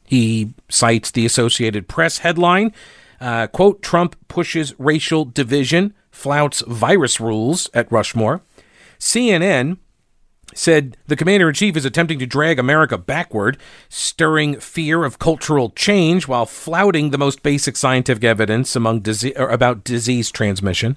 He 0.05 0.55
cites 0.69 1.11
the 1.11 1.27
Associated 1.27 1.89
Press 1.89 2.19
headline, 2.19 2.73
uh, 3.21 3.49
quote, 3.49 3.83
Trump 3.83 4.15
pushes 4.29 4.79
racial 4.79 5.25
division, 5.25 5.93
flouts 6.13 6.63
virus 6.69 7.19
rules 7.19 7.69
at 7.75 7.91
Rushmore. 7.91 8.43
CNN 9.01 9.79
said 10.55 10.97
the 11.09 11.17
commander 11.17 11.49
in 11.49 11.55
chief 11.55 11.77
is 11.77 11.85
attempting 11.85 12.21
to 12.21 12.27
drag 12.27 12.61
America 12.61 12.97
backward, 12.97 13.59
stirring 13.89 14.61
fear 14.61 15.03
of 15.03 15.19
cultural 15.19 15.71
change 15.71 16.29
while 16.29 16.47
flouting 16.47 17.11
the 17.11 17.19
most 17.19 17.43
basic 17.43 17.77
scientific 17.77 18.23
evidence 18.23 18.77
among 18.77 19.01
dise- 19.01 19.33
about 19.37 19.83
disease 19.83 20.31
transmission. 20.31 20.97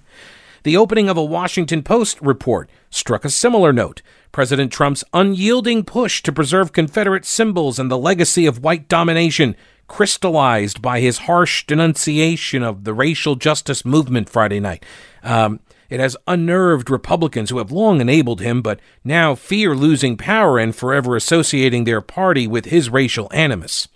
The 0.67 0.75
opening 0.75 1.07
of 1.07 1.15
a 1.15 1.23
Washington 1.23 1.81
Post 1.81 2.19
report 2.21 2.69
struck 2.89 3.23
a 3.23 3.29
similar 3.29 3.71
note. 3.71 4.01
President 4.33 4.69
Trump's 4.69 5.01
unyielding 5.13 5.85
push 5.85 6.21
to 6.23 6.33
preserve 6.33 6.73
Confederate 6.73 7.23
symbols 7.23 7.79
and 7.79 7.89
the 7.89 7.97
legacy 7.97 8.45
of 8.45 8.61
white 8.61 8.89
domination, 8.89 9.55
crystallized 9.87 10.81
by 10.81 10.99
his 10.99 11.19
harsh 11.19 11.65
denunciation 11.65 12.63
of 12.63 12.83
the 12.83 12.93
racial 12.93 13.35
justice 13.35 13.85
movement 13.85 14.27
Friday 14.27 14.59
night. 14.59 14.83
Um, 15.23 15.61
it 15.89 16.01
has 16.01 16.17
unnerved 16.27 16.89
Republicans 16.89 17.49
who 17.49 17.59
have 17.59 17.71
long 17.71 18.01
enabled 18.01 18.41
him, 18.41 18.61
but 18.61 18.81
now 19.05 19.35
fear 19.35 19.73
losing 19.73 20.17
power 20.17 20.59
and 20.59 20.75
forever 20.75 21.15
associating 21.15 21.85
their 21.85 22.01
party 22.01 22.45
with 22.45 22.65
his 22.65 22.89
racial 22.89 23.29
animus. 23.31 23.87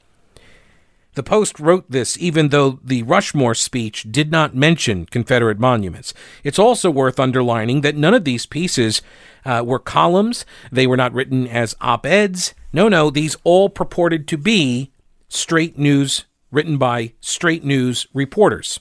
The 1.13 1.23
Post 1.23 1.59
wrote 1.59 1.91
this 1.91 2.17
even 2.17 2.49
though 2.49 2.79
the 2.83 3.03
Rushmore 3.03 3.55
speech 3.55 4.07
did 4.09 4.31
not 4.31 4.55
mention 4.55 5.05
Confederate 5.05 5.59
monuments. 5.59 6.13
It's 6.43 6.59
also 6.59 6.89
worth 6.89 7.19
underlining 7.19 7.81
that 7.81 7.97
none 7.97 8.13
of 8.13 8.23
these 8.23 8.45
pieces 8.45 9.01
uh, 9.45 9.63
were 9.65 9.79
columns, 9.79 10.45
they 10.71 10.87
were 10.87 10.97
not 10.97 11.13
written 11.13 11.47
as 11.47 11.75
op 11.81 12.05
eds. 12.05 12.53
No, 12.71 12.87
no, 12.87 13.09
these 13.09 13.35
all 13.43 13.69
purported 13.69 14.27
to 14.29 14.37
be 14.37 14.91
straight 15.27 15.77
news 15.77 16.25
written 16.51 16.77
by 16.77 17.13
straight 17.19 17.63
news 17.63 18.07
reporters. 18.13 18.79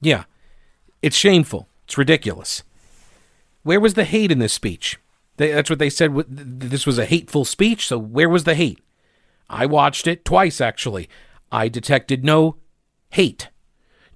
Yeah, 0.00 0.24
it's 1.02 1.16
shameful. 1.16 1.68
It's 1.84 1.98
ridiculous. 1.98 2.62
Where 3.62 3.80
was 3.80 3.94
the 3.94 4.04
hate 4.04 4.30
in 4.30 4.38
this 4.38 4.52
speech? 4.52 4.98
They, 5.36 5.52
that's 5.52 5.70
what 5.70 5.78
they 5.78 5.90
said. 5.90 6.14
This 6.28 6.86
was 6.86 6.98
a 6.98 7.04
hateful 7.06 7.44
speech. 7.44 7.86
So 7.86 7.98
where 7.98 8.28
was 8.28 8.44
the 8.44 8.54
hate? 8.54 8.80
I 9.48 9.66
watched 9.66 10.06
it 10.06 10.24
twice, 10.24 10.60
actually. 10.60 11.08
I 11.50 11.68
detected 11.68 12.24
no 12.24 12.56
hate. 13.10 13.48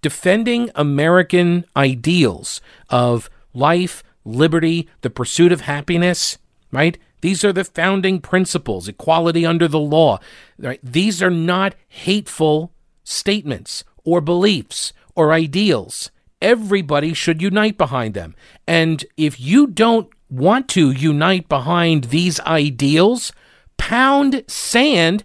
Defending 0.02 0.70
American 0.74 1.64
ideals 1.76 2.60
of 2.88 3.28
life, 3.52 4.02
liberty, 4.24 4.88
the 5.02 5.10
pursuit 5.10 5.52
of 5.52 5.62
happiness, 5.62 6.38
right? 6.72 6.98
These 7.20 7.44
are 7.44 7.52
the 7.52 7.64
founding 7.64 8.20
principles, 8.20 8.88
equality 8.88 9.44
under 9.44 9.68
the 9.68 9.78
law. 9.78 10.18
Right? 10.58 10.80
These 10.82 11.22
are 11.22 11.30
not 11.30 11.74
hateful 11.88 12.72
statements 13.04 13.84
or 14.04 14.20
beliefs 14.20 14.92
or 15.14 15.32
ideals 15.32 16.10
everybody 16.40 17.14
should 17.14 17.42
unite 17.42 17.76
behind 17.76 18.14
them. 18.14 18.34
And 18.66 19.04
if 19.16 19.40
you 19.40 19.66
don't 19.66 20.08
want 20.28 20.68
to 20.70 20.90
unite 20.90 21.48
behind 21.48 22.04
these 22.04 22.40
ideals, 22.40 23.32
pound 23.76 24.44
sand, 24.46 25.24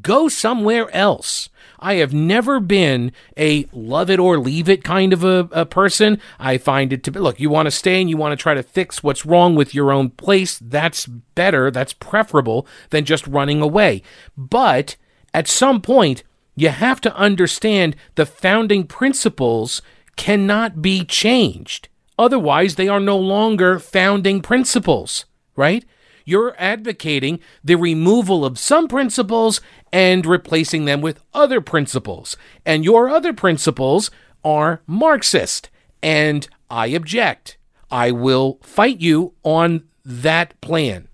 go 0.00 0.28
somewhere 0.28 0.94
else. 0.94 1.48
I 1.78 1.94
have 1.94 2.14
never 2.14 2.60
been 2.60 3.12
a 3.36 3.66
love 3.72 4.08
it 4.08 4.20
or 4.20 4.38
leave 4.38 4.68
it 4.68 4.84
kind 4.84 5.12
of 5.12 5.24
a, 5.24 5.48
a 5.50 5.66
person. 5.66 6.20
I 6.38 6.56
find 6.58 6.92
it 6.92 7.02
to 7.04 7.10
be 7.10 7.18
look, 7.18 7.40
you 7.40 7.50
want 7.50 7.66
to 7.66 7.72
stay 7.72 8.00
and 8.00 8.08
you 8.08 8.16
want 8.16 8.32
to 8.38 8.40
try 8.40 8.54
to 8.54 8.62
fix 8.62 9.02
what's 9.02 9.26
wrong 9.26 9.56
with 9.56 9.74
your 9.74 9.92
own 9.92 10.10
place. 10.10 10.58
That's 10.58 11.06
better, 11.06 11.70
that's 11.70 11.92
preferable 11.92 12.66
than 12.90 13.04
just 13.04 13.26
running 13.26 13.60
away. 13.60 14.02
But 14.36 14.96
at 15.34 15.48
some 15.48 15.80
point, 15.80 16.22
you 16.54 16.68
have 16.68 17.00
to 17.00 17.16
understand 17.16 17.96
the 18.14 18.26
founding 18.26 18.86
principles 18.86 19.82
cannot 20.16 20.82
be 20.82 21.04
changed. 21.04 21.88
Otherwise, 22.18 22.76
they 22.76 22.88
are 22.88 23.00
no 23.00 23.18
longer 23.18 23.78
founding 23.78 24.40
principles, 24.40 25.24
right? 25.56 25.84
You're 26.24 26.54
advocating 26.58 27.40
the 27.64 27.76
removal 27.76 28.44
of 28.44 28.58
some 28.58 28.88
principles 28.88 29.60
and 29.92 30.24
replacing 30.26 30.84
them 30.84 31.00
with 31.00 31.20
other 31.34 31.60
principles. 31.60 32.36
And 32.64 32.84
your 32.84 33.08
other 33.08 33.32
principles 33.32 34.10
are 34.44 34.82
Marxist. 34.86 35.70
And 36.02 36.48
I 36.70 36.86
object. 36.88 37.56
I 37.90 38.10
will 38.10 38.58
fight 38.62 39.00
you 39.00 39.34
on 39.42 39.84
that 40.04 40.60
plan. 40.60 41.08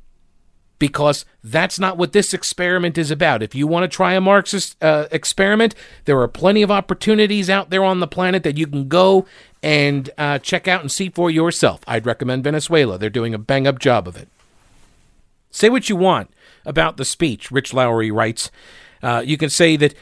because 0.79 1.25
that's 1.43 1.79
not 1.79 1.99
what 1.99 2.13
this 2.13 2.33
experiment 2.33 2.97
is 2.97 3.11
about. 3.11 3.43
If 3.43 3.55
you 3.55 3.67
want 3.67 3.85
to 3.85 3.89
try 3.95 4.15
a 4.15 4.21
Marxist 4.21 4.77
uh, 4.83 5.07
experiment, 5.11 5.75
there 6.05 6.21
are 6.21 6.29
plenty 6.29 6.63
of 6.63 6.71
opportunities 6.71 7.51
out 7.51 7.71
there 7.71 7.83
on 7.83 8.01
the 8.01 8.07
planet 8.07 8.43
that 8.45 8.57
you 8.57 8.67
can 8.67 8.89
go 8.89 9.27
and 9.63 10.09
uh, 10.19 10.39
check 10.39 10.69
out 10.69 10.81
and 10.81 10.91
see 10.93 11.09
for 11.11 11.31
yourself. 11.31 11.81
I'd 11.87 12.07
recommend 12.07 12.45
Venezuela. 12.45 12.99
They're 12.99 13.11
doing 13.11 13.35
a 13.35 13.39
bang 13.39 13.67
up 13.67 13.79
job 13.79 14.07
of 14.07 14.17
it. 14.17 14.29
Say 15.51 15.69
what 15.69 15.89
you 15.89 15.97
want 15.97 16.31
about 16.65 16.97
the 16.97 17.05
speech, 17.05 17.51
Rich 17.51 17.73
Lowry 17.73 18.11
writes. 18.11 18.51
Uh, 19.03 19.23
you 19.25 19.37
can 19.37 19.49
say 19.51 19.77
that 19.77 19.95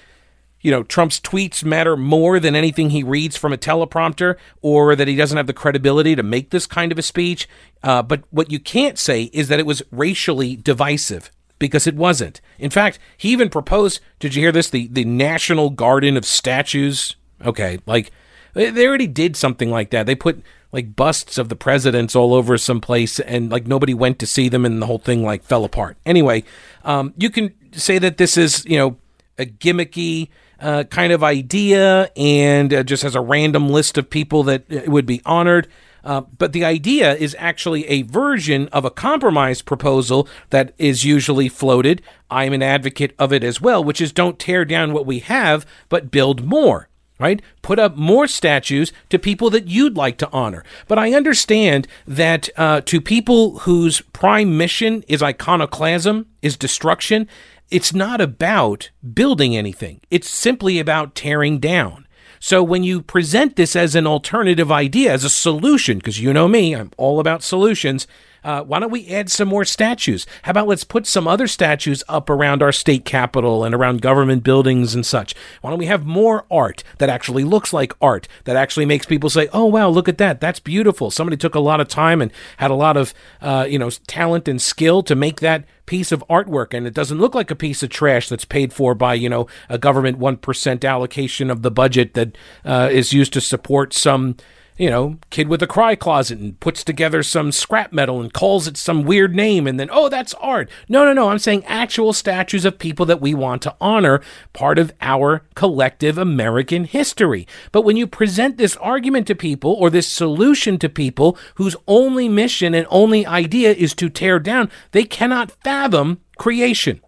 you 0.67 0.73
know, 0.73 0.83
Trump's 0.83 1.21
tweets 1.21 1.63
matter 1.63 1.97
more 1.97 2.41
than 2.41 2.57
anything 2.57 2.91
he 2.91 3.05
reads 3.05 3.37
from 3.37 3.53
a 3.53 3.57
teleprompter, 3.57 4.37
or 4.63 4.97
that 4.97 5.07
he 5.07 5.15
doesn't 5.15 5.37
have 5.37 5.47
the 5.47 5.53
credibility 5.53 6.17
to 6.17 6.25
make 6.25 6.51
this 6.51 6.67
kind 6.67 6.91
of 6.91 6.99
a 6.99 7.03
speech. 7.03 7.49
Uh, 7.85 8.03
but 8.03 8.25
what 8.31 8.51
you 8.51 8.59
can't 8.59 8.99
say 8.99 9.25
is 9.33 9.47
that 9.47 9.61
it 9.61 9.67
was 9.67 9.83
racially 9.93 10.57
divisive 10.57 11.31
because 11.61 11.87
it 11.87 11.95
wasn't. 11.95 12.41
In 12.59 12.71
fact, 12.71 12.99
he 13.17 13.31
even 13.31 13.49
proposed. 13.49 14.01
Did 14.19 14.35
you 14.35 14.43
hear 14.43 14.51
this? 14.51 14.69
The 14.69 14.89
the 14.89 15.05
National 15.05 15.71
Garden 15.71 16.17
of 16.17 16.25
Statues. 16.25 17.15
Okay, 17.45 17.79
like 17.87 18.11
they 18.55 18.89
already 18.89 19.07
did 19.07 19.37
something 19.37 19.71
like 19.71 19.91
that. 19.91 20.07
They 20.07 20.17
put 20.17 20.43
like 20.77 20.95
busts 20.95 21.39
of 21.39 21.49
the 21.49 21.57
presidents 21.57 22.15
all 22.15 22.35
over 22.35 22.59
some 22.59 22.83
place, 22.83 23.19
and 23.19 23.51
like 23.51 23.67
nobody 23.67 23.95
went 23.95 24.19
to 24.19 24.27
see 24.27 24.51
them, 24.51 24.67
and 24.67 24.83
the 24.83 24.85
whole 24.85 24.99
thing 24.99 25.23
like 25.23 25.43
fell 25.43 25.65
apart. 25.65 25.97
Anyway, 26.05 26.45
um, 26.85 27.15
you 27.17 27.31
can 27.31 27.55
say 27.73 27.99
that 27.99 28.19
this 28.19 28.37
is 28.37 28.63
you 28.67 28.77
know 28.77 28.99
a 29.39 29.47
gimmicky 29.47 30.29
uh, 30.61 30.85
kind 30.85 31.15
of 31.15 31.25
idea 31.25 32.11
and 32.15 32.75
uh, 32.75 32.83
just 32.83 33.03
has 33.03 33.15
a 33.15 33.23
random 33.23 33.71
list 33.71 33.97
of 33.97 34.11
people 34.11 34.43
that 34.43 34.87
would 34.87 35.07
be 35.07 35.23
honored. 35.25 35.67
Uh, 36.05 36.21
but 36.21 36.53
the 36.53 36.65
idea 36.65 37.15
is 37.15 37.35
actually 37.39 37.87
a 37.89 38.03
version 38.03 38.69
of 38.69 38.85
a 38.85 38.91
compromise 38.91 39.63
proposal 39.63 40.29
that 40.51 40.75
is 40.77 41.05
usually 41.05 41.49
floated. 41.49 42.03
I'm 42.31 42.53
an 42.53 42.63
advocate 42.63 43.15
of 43.19 43.33
it 43.33 43.43
as 43.43 43.63
well, 43.63 43.83
which 43.83 44.03
is 44.03 44.13
don't 44.13 44.39
tear 44.39 44.67
down 44.67 44.93
what 44.93 45.07
we 45.07 45.21
have, 45.21 45.65
but 45.89 46.11
build 46.11 46.45
more 46.45 46.89
right? 47.19 47.41
Put 47.63 47.79
up 47.79 47.97
more 47.97 48.27
statues 48.27 48.93
to 49.09 49.19
people 49.19 49.51
that 49.51 49.69
you'd 49.69 49.97
like 49.97 50.19
to 50.19 50.31
honor. 50.31 50.65
But 50.89 50.99
I 50.99 51.13
understand 51.13 51.89
that 52.07 52.49
uh, 52.57 52.83
to 52.83 53.01
people 53.01 53.61
whose 53.61 54.01
prime 54.01 54.57
mission 54.57 55.03
is 55.09 55.23
iconoclasm, 55.23 56.27
is 56.43 56.57
destruction, 56.57 57.29
it's 57.71 57.93
not 57.93 58.21
about 58.21 58.91
building 59.15 59.57
anything, 59.57 60.01
it's 60.11 60.29
simply 60.29 60.79
about 60.79 61.15
tearing 61.15 61.59
down. 61.59 62.07
So 62.39 62.63
when 62.63 62.83
you 62.85 63.03
present 63.03 63.57
this 63.57 63.75
as 63.75 63.95
an 63.95 64.07
alternative 64.07 64.71
idea, 64.71 65.13
as 65.13 65.25
a 65.25 65.31
solution, 65.31 65.99
because 65.99 66.21
you 66.21 66.33
know 66.33 66.49
me, 66.49 66.75
I'm 66.75 66.93
all 66.97 67.19
about 67.19 67.43
solutions, 67.43 68.07
uh, 68.47 68.63
why 68.63 68.79
don't 68.79 68.93
we 68.93 69.09
add 69.09 69.29
some 69.29 69.49
more 69.49 69.65
statues? 69.65 70.25
How 70.43 70.53
about 70.53 70.69
let's 70.69 70.85
put 70.85 71.05
some 71.05 71.27
other 71.27 71.49
statues 71.49 72.05
up 72.09 72.31
around 72.31 72.63
our 72.63 72.71
state 72.71 73.05
capitol 73.05 73.65
and 73.65 73.75
around 73.75 74.03
government 74.03 74.45
buildings 74.45 74.95
and 74.95 75.05
such? 75.05 75.35
Why 75.63 75.71
don't 75.71 75.81
we 75.81 75.87
have 75.87 76.07
more 76.07 76.47
art 76.49 76.85
that 76.99 77.09
actually 77.09 77.43
looks 77.43 77.73
like 77.73 77.93
art, 78.01 78.29
that 78.45 78.55
actually 78.55 78.87
makes 78.87 79.05
people 79.05 79.31
say, 79.31 79.49
oh, 79.53 79.65
wow, 79.65 79.89
look 79.89 80.09
at 80.09 80.19
that. 80.19 80.41
That's 80.41 80.61
beautiful. 80.61 81.11
Somebody 81.11 81.37
took 81.37 81.57
a 81.57 81.61
lot 81.61 81.81
of 81.81 81.89
time 81.89 82.23
and 82.23 82.31
had 82.59 82.71
a 82.71 82.75
lot 82.75 82.97
of, 82.97 83.13
uh, 83.43 83.67
you 83.69 83.81
know, 83.81 83.91
talent 84.07 84.47
and 84.47 84.63
skill 84.63 85.03
to 85.03 85.17
make 85.17 85.41
that 85.41 85.65
piece 85.87 86.13
of 86.13 86.23
artwork 86.31 86.73
and 86.73 86.87
it 86.87 86.95
doesn't 86.95 87.19
look 87.19 87.35
like 87.35 87.51
a 87.51 87.57
piece 87.57 87.83
of 87.83 87.89
trash 87.89 88.29
that's 88.29 88.45
paid 88.45 88.73
for 88.73 88.93
by 88.93 89.15
you 89.15 89.29
know 89.29 89.47
a 89.69 89.79
government 89.79 90.19
1% 90.19 90.85
allocation 90.85 91.49
of 91.49 91.63
the 91.63 91.71
budget 91.71 92.15
that 92.15 92.37
uh, 92.65 92.89
is 92.91 93.13
used 93.13 93.33
to 93.33 93.41
support 93.41 93.95
some 93.95 94.35
you 94.79 94.91
know, 94.91 95.17
kid 95.31 95.49
with 95.49 95.63
a 95.63 95.67
cry 95.67 95.95
closet 95.95 96.39
and 96.39 96.61
puts 96.61 96.85
together 96.85 97.23
some 97.23 97.51
scrap 97.51 97.93
metal 97.93 98.21
and 98.21 98.33
calls 98.33 98.67
it 98.67 98.77
some 98.77 99.05
weird 99.05 99.35
name 99.35 99.67
and 99.67 99.81
then, 99.81 99.89
oh, 99.91 100.09
that's 100.09 100.35
art. 100.35 100.69
No, 100.89 101.05
no, 101.05 101.15
no. 101.15 101.31
I'm 101.31 101.39
saying 101.39 101.65
actual 101.65 102.13
statues 102.13 102.67
of 102.67 102.79
people 102.79 103.07
that 103.07 103.21
we 103.21 103.33
want 103.33 103.63
to 103.63 103.75
honor, 103.81 104.21
part 104.53 104.79
of 104.79 104.93
our 105.01 105.45
collective 105.55 106.19
American 106.19 106.85
history. 106.85 107.47
But 107.73 107.83
when 107.83 107.97
you 107.97 108.07
present 108.07 108.59
this 108.59 108.77
argument 108.77 109.27
to 109.29 109.35
people 109.35 109.73
or 109.73 109.89
this 109.89 110.09
solution 110.09 110.79
to 110.79 110.89
people 110.89 111.39
whose 111.55 111.77
only 111.89 112.29
mission 112.29 112.75
and 112.75 112.87
only 112.91 113.25
idea 113.25 113.73
is 113.73 113.95
to 113.95 114.11
tear 114.11 114.39
down, 114.39 114.71
they 114.93 115.05
cannot 115.05 115.53
fathom 115.65 116.21
creation. 116.37 117.01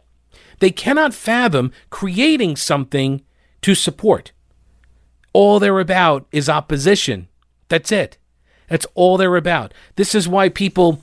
They 0.61 0.71
cannot 0.71 1.13
fathom 1.13 1.73
creating 1.91 2.57
something 2.57 3.23
to 3.61 3.75
support. 3.75 4.33
All 5.35 5.61
they're 5.61 5.79
about 5.79 6.27
is 6.33 6.49
opposition 6.49 7.29
that's 7.69 7.93
it. 7.93 8.19
That's 8.69 8.87
all 8.95 9.17
they're 9.17 9.37
about. 9.37 9.73
This 9.97 10.15
is 10.15 10.29
why 10.29 10.49
people. 10.49 11.03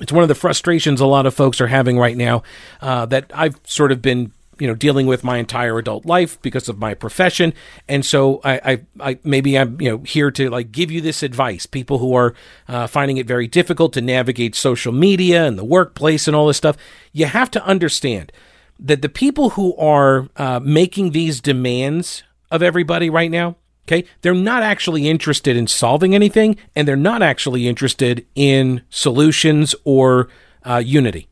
It's 0.00 0.12
one 0.12 0.24
of 0.24 0.28
the 0.28 0.34
frustrations 0.34 1.00
a 1.00 1.06
lot 1.06 1.24
of 1.24 1.34
folks 1.34 1.60
are 1.60 1.68
having 1.68 1.96
right 1.98 2.16
now 2.16 2.42
uh, 2.80 3.06
that 3.06 3.30
I've 3.32 3.60
sort 3.64 3.92
of 3.92 4.02
been 4.02 4.32
you 4.58 4.66
know 4.66 4.74
dealing 4.74 5.06
with 5.06 5.24
my 5.24 5.38
entire 5.38 5.78
adult 5.78 6.04
life 6.06 6.40
because 6.42 6.68
of 6.68 6.78
my 6.78 6.94
profession 6.94 7.52
and 7.88 8.04
so 8.04 8.40
I, 8.44 8.54
I, 8.54 9.10
I, 9.10 9.18
maybe 9.24 9.58
i'm 9.58 9.80
you 9.80 9.90
know 9.90 9.98
here 9.98 10.30
to 10.32 10.50
like 10.50 10.70
give 10.72 10.90
you 10.90 11.00
this 11.00 11.22
advice 11.22 11.66
people 11.66 11.98
who 11.98 12.14
are 12.14 12.34
uh, 12.68 12.86
finding 12.86 13.16
it 13.16 13.26
very 13.26 13.48
difficult 13.48 13.92
to 13.94 14.00
navigate 14.00 14.54
social 14.54 14.92
media 14.92 15.44
and 15.44 15.58
the 15.58 15.64
workplace 15.64 16.26
and 16.26 16.36
all 16.36 16.46
this 16.46 16.56
stuff 16.56 16.76
you 17.12 17.26
have 17.26 17.50
to 17.52 17.64
understand 17.64 18.32
that 18.78 19.02
the 19.02 19.08
people 19.08 19.50
who 19.50 19.76
are 19.76 20.28
uh, 20.36 20.60
making 20.60 21.10
these 21.10 21.40
demands 21.40 22.22
of 22.50 22.62
everybody 22.62 23.10
right 23.10 23.30
now 23.30 23.56
Okay. 23.86 24.06
They're 24.22 24.34
not 24.34 24.62
actually 24.62 25.08
interested 25.08 25.56
in 25.56 25.66
solving 25.66 26.14
anything, 26.14 26.56
and 26.74 26.88
they're 26.88 26.96
not 26.96 27.22
actually 27.22 27.68
interested 27.68 28.26
in 28.34 28.82
solutions 28.88 29.74
or 29.84 30.28
uh, 30.62 30.82
unity. 30.84 31.28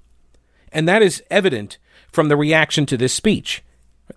And 0.71 0.87
that 0.89 1.03
is 1.03 1.23
evident 1.31 1.79
from 2.11 2.29
the 2.29 2.37
reaction 2.37 2.85
to 2.87 2.97
this 2.97 3.15
speech. 3.15 3.63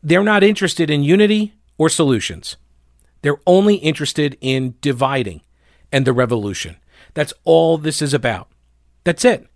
They're 0.03 0.23
not 0.23 0.43
interested 0.43 0.89
in 0.89 1.03
unity 1.03 1.53
or 1.77 1.89
solutions. 1.89 2.57
They're 3.21 3.39
only 3.47 3.75
interested 3.75 4.37
in 4.41 4.75
dividing 4.81 5.41
and 5.91 6.05
the 6.05 6.13
revolution. 6.13 6.75
That's 7.13 7.33
all 7.43 7.77
this 7.77 8.01
is 8.01 8.13
about. 8.13 8.49
That's 9.03 9.25
it. 9.25 9.47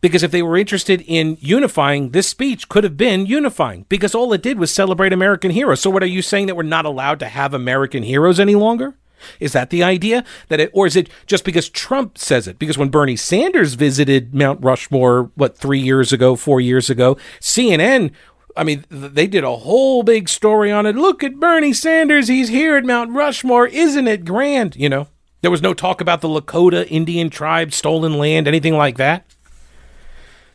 Because 0.00 0.22
if 0.22 0.30
they 0.30 0.42
were 0.42 0.56
interested 0.56 1.02
in 1.06 1.36
unifying, 1.40 2.10
this 2.10 2.28
speech 2.28 2.68
could 2.68 2.84
have 2.84 2.96
been 2.96 3.26
unifying 3.26 3.84
because 3.88 4.14
all 4.14 4.32
it 4.32 4.42
did 4.42 4.58
was 4.58 4.72
celebrate 4.72 5.12
American 5.12 5.50
heroes. 5.50 5.80
So, 5.80 5.90
what 5.90 6.02
are 6.02 6.06
you 6.06 6.22
saying 6.22 6.46
that 6.46 6.56
we're 6.56 6.62
not 6.62 6.86
allowed 6.86 7.18
to 7.20 7.28
have 7.28 7.52
American 7.52 8.02
heroes 8.02 8.40
any 8.40 8.54
longer? 8.54 8.94
Is 9.38 9.52
that 9.52 9.68
the 9.68 9.82
idea? 9.82 10.24
That 10.48 10.60
it, 10.60 10.70
or 10.72 10.86
is 10.86 10.96
it 10.96 11.10
just 11.26 11.44
because 11.44 11.68
Trump 11.68 12.16
says 12.16 12.48
it? 12.48 12.58
Because 12.58 12.78
when 12.78 12.88
Bernie 12.88 13.16
Sanders 13.16 13.74
visited 13.74 14.34
Mount 14.34 14.64
Rushmore, 14.64 15.30
what, 15.34 15.58
three 15.58 15.80
years 15.80 16.12
ago, 16.12 16.36
four 16.36 16.60
years 16.60 16.88
ago, 16.88 17.18
CNN 17.38 18.12
I 18.56 18.64
mean, 18.64 18.84
they 18.90 19.26
did 19.26 19.44
a 19.44 19.56
whole 19.56 20.02
big 20.02 20.28
story 20.28 20.72
on 20.72 20.86
it. 20.86 20.96
Look 20.96 21.22
at 21.22 21.38
Bernie 21.38 21.72
Sanders. 21.72 22.28
He's 22.28 22.48
here 22.48 22.76
at 22.76 22.84
Mount 22.84 23.10
Rushmore. 23.12 23.66
Isn't 23.66 24.08
it 24.08 24.24
grand? 24.24 24.76
You 24.76 24.88
know, 24.88 25.06
there 25.42 25.50
was 25.50 25.62
no 25.62 25.74
talk 25.74 26.00
about 26.00 26.20
the 26.20 26.28
Lakota 26.28 26.86
Indian 26.90 27.30
tribe, 27.30 27.72
stolen 27.72 28.18
land, 28.18 28.48
anything 28.48 28.76
like 28.76 28.96
that. 28.98 29.24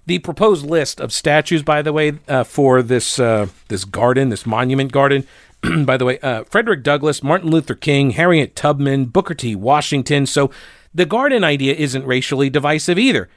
The 0.08 0.20
proposed 0.20 0.66
list 0.66 1.02
of 1.02 1.12
statues, 1.12 1.64
by 1.64 1.82
the 1.82 1.92
way, 1.92 2.20
uh, 2.28 2.44
for 2.44 2.84
this 2.84 3.20
uh, 3.20 3.48
this 3.70 3.86
garden, 3.86 4.30
this 4.30 4.46
monument 4.46 4.92
garden, 4.92 5.28
by 5.86 5.98
the 5.98 6.06
way, 6.06 6.20
uh, 6.20 6.44
Frederick 6.44 6.84
Douglass, 6.84 7.24
Martin 7.24 7.50
Luther 7.50 7.76
King, 7.76 8.12
Harriet 8.12 8.56
Tubman, 8.56 9.06
Booker 9.06 9.34
T. 9.34 9.56
Washington. 9.56 10.26
So 10.26 10.52
the 10.94 11.06
garden 11.06 11.44
idea 11.44 11.74
isn't 11.74 12.06
racially 12.06 12.50
divisive 12.50 13.00
either. 13.00 13.30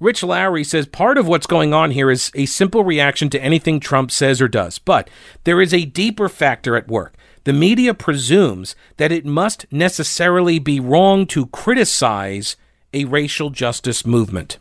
Rich 0.00 0.22
Lowry 0.22 0.62
says 0.62 0.86
part 0.86 1.18
of 1.18 1.26
what's 1.26 1.46
going 1.46 1.74
on 1.74 1.90
here 1.90 2.10
is 2.10 2.30
a 2.34 2.46
simple 2.46 2.84
reaction 2.84 3.30
to 3.30 3.42
anything 3.42 3.80
Trump 3.80 4.12
says 4.12 4.40
or 4.40 4.46
does, 4.46 4.78
but 4.78 5.10
there 5.44 5.60
is 5.60 5.74
a 5.74 5.86
deeper 5.86 6.28
factor 6.28 6.76
at 6.76 6.86
work. 6.86 7.14
The 7.44 7.52
media 7.52 7.94
presumes 7.94 8.76
that 8.98 9.10
it 9.10 9.24
must 9.24 9.66
necessarily 9.72 10.58
be 10.58 10.78
wrong 10.78 11.26
to 11.28 11.46
criticize 11.46 12.56
a 12.92 13.06
racial 13.06 13.50
justice 13.50 14.06
movement. 14.06 14.58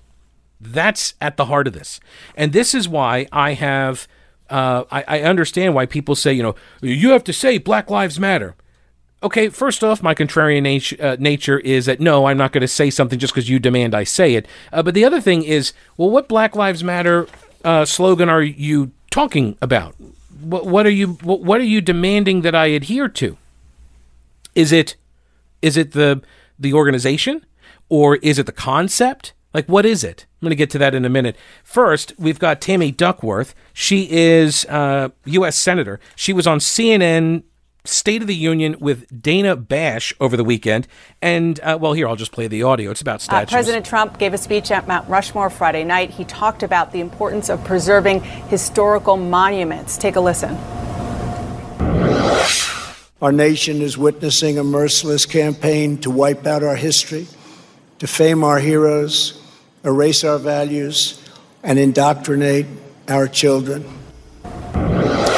That's 0.60 1.13
at 1.22 1.38
the 1.38 1.46
heart 1.46 1.67
of 1.67 1.74
this. 1.74 2.00
And 2.36 2.54
this 2.54 2.74
is 2.74 2.89
why 2.89 3.28
I 3.32 3.54
have, 3.54 4.08
uh, 4.50 4.84
I, 4.91 5.04
I 5.08 5.22
understand 5.22 5.76
why 5.76 5.86
people 5.86 6.15
say, 6.15 6.34
you 6.34 6.43
know, 6.43 6.56
you 6.82 7.12
have 7.12 7.24
to 7.26 7.34
say 7.34 7.58
Black 7.58 7.89
Lives 7.89 8.20
Matter. 8.20 8.56
Okay, 9.24 9.50
first 9.50 9.84
off, 9.84 10.04
my 10.04 10.13
contrarian 10.13 10.63
nat- 10.63 11.00
uh, 11.04 11.17
nature 11.20 11.60
is 11.60 11.88
that 11.88 12.00
no, 12.00 12.26
I'm 12.26 12.38
not 12.38 12.52
going 12.52 12.62
to 12.62 12.67
say 12.67 12.89
something 12.89 13.17
just 13.17 13.34
because 13.34 13.50
you 13.50 13.60
demand 13.60 13.96
I 13.96 14.04
say 14.04 14.36
it. 14.36 14.48
Uh, 14.72 14.84
but 14.84 14.93
the 14.93 15.06
other 15.06 15.20
thing 15.20 15.43
is, 15.43 15.74
well, 15.98 16.10
what 16.10 16.28
Black 16.28 16.56
Lives 16.56 16.84
Matter 16.84 17.28
uh, 17.63 17.86
slogan 17.86 18.30
are 18.30 18.43
you 18.43 18.91
talking 19.10 19.58
about? 19.62 19.96
What, 20.41 20.67
what 20.67 20.86
are 20.86 20.91
you 20.91 21.13
what, 21.24 21.41
what 21.41 21.60
are 21.60 21.65
you 21.65 21.82
demanding 21.82 22.41
that 22.41 22.54
I 22.54 22.67
adhere 22.67 23.08
to? 23.10 23.38
Is 24.54 24.72
it 24.72 24.96
is 25.62 25.78
it 25.78 25.93
the 25.93 26.22
the 26.60 26.74
organization 26.74 27.46
or 27.89 28.17
is 28.17 28.38
it 28.38 28.46
the 28.46 28.52
concept? 28.52 29.34
Like, 29.58 29.65
what 29.65 29.88
is 29.88 30.04
it? 30.04 30.28
I'm 30.34 30.46
going 30.46 30.52
to 30.52 30.56
get 30.56 30.70
to 30.70 30.78
that 30.78 30.93
in 30.93 31.04
a 31.04 31.10
minute. 31.10 31.36
First, 31.64 32.14
we've 32.20 32.38
got 32.38 32.62
Tammy 32.62 32.91
Duckworth. 32.91 33.55
She 33.74 34.08
is 34.12 34.66
a 34.66 34.72
uh, 34.72 35.10
U.S. 35.26 35.58
Senator. 35.58 35.99
She 36.16 36.32
was 36.32 36.45
on 36.45 36.60
CNN 36.60 37.41
State 37.84 38.22
of 38.22 38.28
the 38.28 38.36
Union 38.36 38.76
with 38.80 39.20
Dana 39.20 39.55
Bash 39.55 40.14
over 40.20 40.38
the 40.38 40.43
weekend. 40.43 40.88
And, 41.24 41.60
uh, 41.62 41.76
well, 41.82 41.93
here, 41.93 42.08
I'll 42.08 42.16
just 42.16 42.34
play 42.34 42.45
the 42.47 42.62
audio. 42.62 42.91
It's 42.91 43.01
about 43.01 43.16
uh, 43.16 43.24
statues. 43.24 43.51
Uh, 43.51 43.55
President 43.55 43.84
Trump 43.88 44.20
gave 44.20 44.36
a 44.36 44.38
speech 44.38 44.70
at 44.70 44.88
Mount 44.88 45.10
Rushmore 45.10 45.49
Friday 45.49 45.84
night. 45.84 46.12
He 46.12 46.26
talked 46.26 46.62
about 46.62 46.91
the 46.91 46.99
importance 46.99 47.49
of 47.49 47.64
preserving 47.64 48.22
historical 48.22 49.18
monuments. 49.18 49.97
Take 49.97 50.18
a 50.18 50.22
listen. 50.22 50.55
Our 53.24 53.32
nation 53.32 53.82
is 53.82 53.97
witnessing 53.97 54.60
a 54.60 54.64
merciless 54.64 55.26
campaign 55.26 55.97
to 56.01 56.12
wipe 56.12 56.45
out 56.45 56.62
our 56.62 56.76
history, 56.76 57.26
to 57.26 58.05
defame 58.05 58.43
our 58.43 58.60
heroes, 58.60 59.37
erase 59.88 60.26
our 60.26 60.38
values, 60.38 61.24
and 61.64 61.80
indoctrinate 61.80 62.66
our 63.08 63.28
children. 63.28 63.86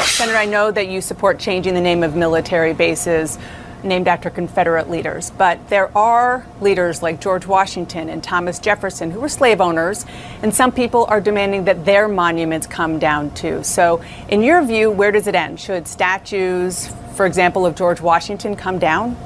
Senator, 0.02 0.36
I 0.36 0.46
know 0.46 0.72
that 0.72 0.88
you 0.88 1.00
support 1.00 1.38
changing 1.38 1.74
the 1.74 1.80
name 1.80 2.02
of 2.02 2.16
military 2.16 2.74
bases 2.74 3.38
named 3.84 4.08
after 4.08 4.28
Confederate 4.28 4.90
leaders, 4.90 5.30
but 5.30 5.68
there 5.68 5.96
are 5.96 6.44
leaders 6.60 7.00
like 7.00 7.20
George 7.20 7.46
Washington 7.46 8.08
and 8.10 8.22
Thomas 8.22 8.58
Jefferson 8.58 9.10
who 9.10 9.20
were 9.20 9.28
slave 9.28 9.60
owners, 9.60 10.04
and 10.42 10.52
some 10.54 10.72
people 10.72 11.06
are 11.06 11.20
demanding 11.20 11.64
that 11.64 11.84
their 11.84 12.08
monuments 12.08 12.66
come 12.66 12.98
down 12.98 13.32
too. 13.34 13.62
So, 13.62 14.02
in 14.28 14.42
your 14.42 14.62
view, 14.62 14.90
where 14.90 15.12
does 15.12 15.26
it 15.28 15.34
end? 15.34 15.60
Should 15.60 15.86
statues, 15.88 16.92
for 17.14 17.24
example, 17.24 17.64
of 17.64 17.76
George 17.76 18.00
Washington 18.00 18.56
come 18.56 18.78
down? 18.78 19.16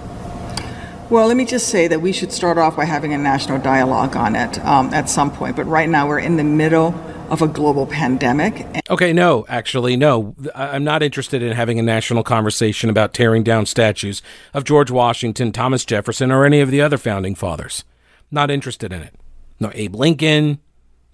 Well, 1.14 1.28
let 1.28 1.36
me 1.36 1.44
just 1.44 1.68
say 1.68 1.86
that 1.86 2.00
we 2.00 2.10
should 2.10 2.32
start 2.32 2.58
off 2.58 2.74
by 2.74 2.86
having 2.86 3.14
a 3.14 3.18
national 3.18 3.60
dialogue 3.60 4.16
on 4.16 4.34
it 4.34 4.58
um, 4.64 4.92
at 4.92 5.08
some 5.08 5.30
point. 5.30 5.54
But 5.54 5.62
right 5.66 5.88
now, 5.88 6.08
we're 6.08 6.18
in 6.18 6.38
the 6.38 6.42
middle 6.42 6.92
of 7.30 7.40
a 7.40 7.46
global 7.46 7.86
pandemic. 7.86 8.66
Okay, 8.90 9.12
no, 9.12 9.46
actually, 9.48 9.96
no. 9.96 10.34
I'm 10.56 10.82
not 10.82 11.04
interested 11.04 11.40
in 11.40 11.52
having 11.52 11.78
a 11.78 11.84
national 11.84 12.24
conversation 12.24 12.90
about 12.90 13.14
tearing 13.14 13.44
down 13.44 13.64
statues 13.66 14.22
of 14.54 14.64
George 14.64 14.90
Washington, 14.90 15.52
Thomas 15.52 15.84
Jefferson, 15.84 16.32
or 16.32 16.44
any 16.44 16.60
of 16.60 16.72
the 16.72 16.80
other 16.80 16.98
founding 16.98 17.36
fathers. 17.36 17.84
Not 18.32 18.50
interested 18.50 18.92
in 18.92 19.00
it. 19.00 19.14
No, 19.60 19.70
Abe 19.72 19.94
Lincoln, 19.94 20.58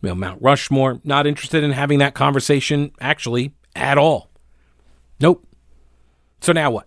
you 0.01 0.09
know, 0.09 0.15
Mount 0.15 0.41
Rushmore. 0.41 0.99
Not 1.05 1.27
interested 1.27 1.63
in 1.63 1.73
having 1.73 1.99
that 1.99 2.15
conversation, 2.15 2.93
actually, 3.03 3.53
at 3.77 3.99
all. 3.99 4.31
Nope. 5.21 5.47
So 6.41 6.55
now 6.55 6.71
what? 6.71 6.87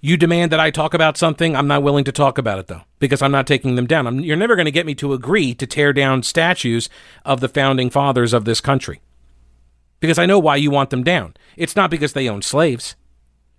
You 0.00 0.16
demand 0.16 0.50
that 0.52 0.60
I 0.60 0.70
talk 0.70 0.94
about 0.94 1.18
something, 1.18 1.54
I'm 1.54 1.66
not 1.66 1.82
willing 1.82 2.04
to 2.04 2.12
talk 2.12 2.38
about 2.38 2.58
it 2.58 2.68
though, 2.68 2.82
because 2.98 3.20
I'm 3.20 3.32
not 3.32 3.46
taking 3.46 3.74
them 3.74 3.86
down. 3.86 4.06
I'm, 4.06 4.20
you're 4.20 4.36
never 4.36 4.56
going 4.56 4.64
to 4.64 4.70
get 4.70 4.86
me 4.86 4.94
to 4.96 5.12
agree 5.12 5.54
to 5.54 5.66
tear 5.66 5.92
down 5.92 6.22
statues 6.22 6.88
of 7.24 7.40
the 7.40 7.48
founding 7.48 7.90
fathers 7.90 8.32
of 8.32 8.44
this 8.44 8.60
country. 8.60 9.00
Because 10.00 10.18
I 10.18 10.24
know 10.24 10.38
why 10.38 10.56
you 10.56 10.70
want 10.70 10.88
them 10.88 11.04
down. 11.04 11.34
It's 11.56 11.76
not 11.76 11.90
because 11.90 12.14
they 12.14 12.28
own 12.28 12.40
slaves. 12.40 12.96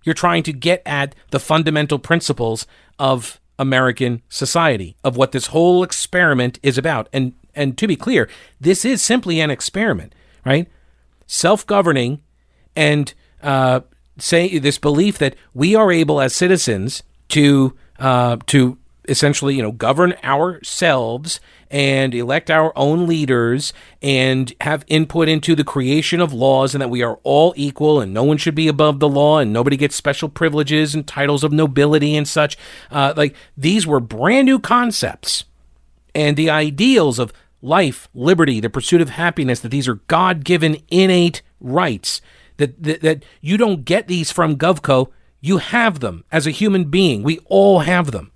You're 0.02 0.14
trying 0.14 0.42
to 0.42 0.52
get 0.52 0.82
at 0.84 1.14
the 1.30 1.38
fundamental 1.38 2.00
principles 2.00 2.66
of 2.98 3.40
American 3.58 4.22
society, 4.28 4.96
of 5.04 5.16
what 5.16 5.30
this 5.30 5.48
whole 5.48 5.84
experiment 5.84 6.58
is 6.62 6.76
about. 6.76 7.08
And 7.12 7.34
and 7.54 7.78
to 7.78 7.86
be 7.86 7.96
clear, 7.96 8.28
this 8.60 8.84
is 8.84 9.02
simply 9.02 9.40
an 9.40 9.50
experiment, 9.50 10.14
right? 10.44 10.68
Self-governing 11.26 12.20
and 12.74 13.14
uh, 13.42 13.80
say 14.22 14.58
this 14.58 14.78
belief 14.78 15.18
that 15.18 15.34
we 15.52 15.74
are 15.74 15.90
able 15.90 16.20
as 16.20 16.34
citizens 16.34 17.02
to 17.28 17.74
uh, 17.98 18.36
to 18.46 18.78
essentially 19.08 19.56
you 19.56 19.62
know 19.62 19.72
govern 19.72 20.14
ourselves 20.22 21.40
and 21.70 22.14
elect 22.14 22.50
our 22.50 22.72
own 22.76 23.06
leaders 23.06 23.72
and 24.00 24.52
have 24.60 24.84
input 24.86 25.28
into 25.28 25.56
the 25.56 25.64
creation 25.64 26.20
of 26.20 26.32
laws 26.32 26.74
and 26.74 26.80
that 26.80 26.90
we 26.90 27.02
are 27.02 27.18
all 27.24 27.52
equal 27.56 28.00
and 28.00 28.14
no 28.14 28.22
one 28.22 28.36
should 28.36 28.54
be 28.54 28.68
above 28.68 29.00
the 29.00 29.08
law 29.08 29.38
and 29.38 29.52
nobody 29.52 29.76
gets 29.76 29.96
special 29.96 30.28
privileges 30.28 30.94
and 30.94 31.06
titles 31.06 31.42
of 31.42 31.50
nobility 31.50 32.14
and 32.14 32.28
such. 32.28 32.56
Uh, 32.90 33.12
like 33.16 33.34
these 33.56 33.86
were 33.86 34.00
brand 34.00 34.46
new 34.46 34.58
concepts. 34.58 35.44
And 36.14 36.36
the 36.36 36.50
ideals 36.50 37.18
of 37.18 37.32
life 37.62 38.08
liberty 38.12 38.60
the 38.60 38.68
pursuit 38.68 39.00
of 39.00 39.08
happiness 39.08 39.60
that 39.60 39.70
these 39.70 39.88
are 39.88 39.94
god-given 40.08 40.76
innate 40.90 41.40
rights 41.60 42.20
that, 42.56 42.82
that, 42.82 43.00
that 43.02 43.24
you 43.40 43.56
don't 43.56 43.84
get 43.84 44.08
these 44.08 44.30
from 44.30 44.56
GovCo. 44.56 45.10
You 45.40 45.58
have 45.58 46.00
them 46.00 46.24
as 46.30 46.46
a 46.46 46.50
human 46.50 46.84
being. 46.84 47.22
We 47.22 47.38
all 47.46 47.80
have 47.80 48.10
them. 48.10 48.30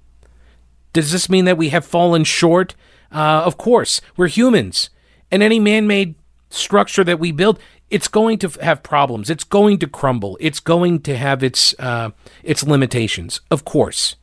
Does 0.93 1.13
this 1.13 1.29
mean 1.29 1.45
that 1.45 1.59
we 1.59 1.69
have 1.69 1.85
fallen 1.85 2.25
short? 2.25 2.75
Uh, 3.13 3.43
of 3.45 3.57
course, 3.57 4.01
we're 4.17 4.29
humans. 4.29 4.91
And 5.31 5.43
any 5.43 5.61
man 5.61 5.87
made 5.87 6.15
structure 6.51 7.05
that 7.05 7.21
we 7.21 7.33
build, 7.33 7.59
it's 7.91 8.09
going 8.09 8.39
to 8.39 8.49
have 8.63 8.83
problems. 8.83 9.31
It's 9.31 9.45
going 9.45 9.79
to 9.79 9.87
crumble. 9.87 10.37
It's 10.41 10.61
going 10.61 11.01
to 11.03 11.17
have 11.17 11.43
its, 11.43 11.75
uh, 11.79 12.11
its 12.43 12.65
limitations, 12.65 13.41
of 13.51 13.65
course. 13.65 14.17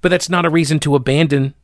But 0.00 0.08
that's 0.08 0.28
not 0.28 0.46
a 0.46 0.50
reason 0.50 0.80
to 0.80 0.94
abandon 0.96 1.54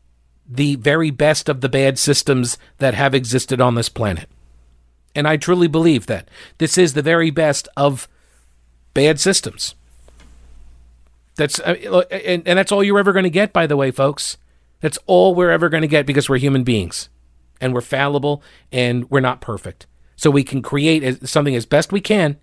the 0.49 0.77
very 0.77 1.11
best 1.11 1.49
of 1.49 1.61
the 1.61 1.69
bad 1.69 1.99
systems 1.99 2.59
that 2.79 2.95
have 2.95 3.15
existed 3.15 3.61
on 3.61 3.75
this 3.75 3.89
planet. 3.89 4.29
And 5.17 5.27
I 5.27 5.37
truly 5.39 5.67
believe 5.67 6.07
that 6.07 6.29
this 6.59 6.77
is 6.77 6.93
the 6.95 7.03
very 7.03 7.31
best 7.31 7.69
of 7.77 8.07
bad 8.95 9.19
systems. 9.19 9.75
That's 11.37 11.59
uh, 11.59 12.03
and, 12.11 12.47
and 12.47 12.59
that's 12.59 12.71
all 12.71 12.85
you're 12.85 12.99
ever 12.99 13.13
going 13.13 13.25
to 13.25 13.31
get 13.31 13.53
by 13.53 13.67
the 13.67 13.77
way, 13.77 13.91
folks. 13.91 14.37
That's 14.81 14.99
all 15.07 15.35
we're 15.35 15.51
ever 15.51 15.69
going 15.69 15.83
to 15.83 15.89
get 15.89 16.07
because 16.07 16.29
we're 16.29 16.39
human 16.39 16.65
beings 16.65 17.09
and 17.61 17.73
we're 17.73 17.81
fallible 17.81 18.43
and 18.71 19.11
we're 19.11 19.21
not 19.21 19.41
perfect. 19.41 19.87
So 20.17 20.31
we 20.31 20.45
can 20.45 20.63
create 20.63 21.27
something 21.27 21.57
as 21.57 21.67
best 21.67 21.93
we 21.93 22.01
can 22.01 22.39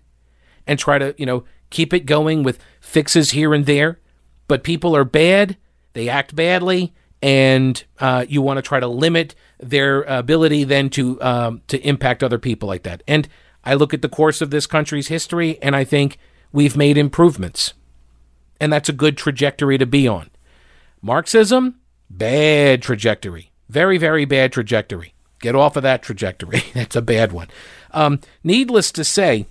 and 0.66 0.78
try 0.78 0.98
to, 0.98 1.14
you 1.16 1.26
know, 1.26 1.44
keep 1.70 1.92
it 1.92 2.06
going 2.06 2.42
with 2.42 2.58
fixes 2.80 3.30
here 3.30 3.54
and 3.54 3.66
there. 3.66 4.00
But 4.48 4.64
people 4.64 4.96
are 4.96 5.04
bad, 5.04 5.56
they 5.92 6.08
act 6.08 6.34
badly, 6.34 6.92
and 7.24 7.82
uh, 8.00 8.26
you 8.28 8.42
want 8.42 8.58
to 8.58 8.62
try 8.62 8.78
to 8.78 8.86
limit 8.86 9.34
their 9.58 10.02
ability 10.02 10.62
then 10.64 10.90
to 10.90 11.20
um, 11.22 11.62
to 11.68 11.78
impact 11.78 12.22
other 12.22 12.38
people 12.38 12.68
like 12.68 12.82
that. 12.82 13.02
And 13.08 13.26
I 13.64 13.72
look 13.72 13.94
at 13.94 14.02
the 14.02 14.10
course 14.10 14.42
of 14.42 14.50
this 14.50 14.66
country's 14.66 15.08
history, 15.08 15.58
and 15.62 15.74
I 15.74 15.84
think 15.84 16.18
we've 16.52 16.76
made 16.76 16.98
improvements, 16.98 17.72
and 18.60 18.70
that's 18.70 18.90
a 18.90 18.92
good 18.92 19.16
trajectory 19.16 19.78
to 19.78 19.86
be 19.86 20.06
on. 20.06 20.28
Marxism, 21.00 21.76
bad 22.10 22.82
trajectory, 22.82 23.52
very 23.70 23.96
very 23.96 24.26
bad 24.26 24.52
trajectory. 24.52 25.14
Get 25.40 25.54
off 25.54 25.76
of 25.76 25.82
that 25.82 26.02
trajectory. 26.02 26.62
that's 26.74 26.94
a 26.94 27.02
bad 27.02 27.32
one. 27.32 27.48
Um, 27.92 28.20
needless 28.42 28.92
to 28.92 29.02
say, 29.02 29.46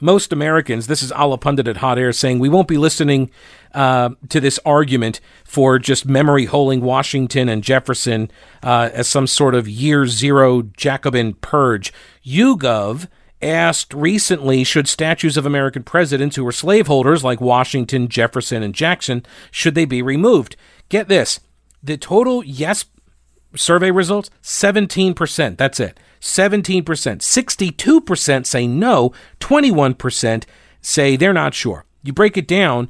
most 0.00 0.32
Americans, 0.32 0.86
this 0.86 1.02
is 1.02 1.12
Allahpundit 1.12 1.68
at 1.68 1.78
Hot 1.78 1.98
Air 1.98 2.12
saying, 2.12 2.38
we 2.38 2.48
won't 2.48 2.68
be 2.68 2.78
listening 2.78 3.30
uh, 3.72 4.10
to 4.28 4.40
this 4.40 4.58
argument 4.64 5.20
for 5.44 5.78
just 5.78 6.06
memory 6.06 6.46
holding 6.46 6.80
Washington 6.80 7.48
and 7.48 7.62
Jefferson 7.62 8.30
uh, 8.62 8.90
as 8.92 9.08
some 9.08 9.26
sort 9.26 9.54
of 9.54 9.68
year 9.68 10.06
zero 10.06 10.62
Jacobin 10.62 11.34
purge. 11.34 11.92
YouGov 12.24 13.08
asked 13.42 13.92
recently 13.92 14.64
should 14.64 14.88
statues 14.88 15.36
of 15.36 15.44
American 15.44 15.82
presidents 15.82 16.36
who 16.36 16.44
were 16.44 16.52
slaveholders 16.52 17.22
like 17.22 17.40
Washington, 17.40 18.08
Jefferson, 18.08 18.62
and 18.62 18.74
Jackson 18.74 19.24
should 19.50 19.74
they 19.74 19.84
be 19.84 20.02
removed? 20.02 20.56
Get 20.88 21.08
this. 21.08 21.40
The 21.82 21.96
total 21.96 22.42
yes 22.44 22.86
survey 23.56 23.90
results 23.90 24.30
17%. 24.42 25.56
That's 25.56 25.80
it. 25.80 25.98
17%. 26.24 26.82
62% 26.82 28.46
say 28.46 28.66
no. 28.66 29.12
21% 29.40 30.44
say 30.80 31.16
they're 31.16 31.34
not 31.34 31.52
sure. 31.52 31.84
You 32.02 32.14
break 32.14 32.38
it 32.38 32.48
down 32.48 32.88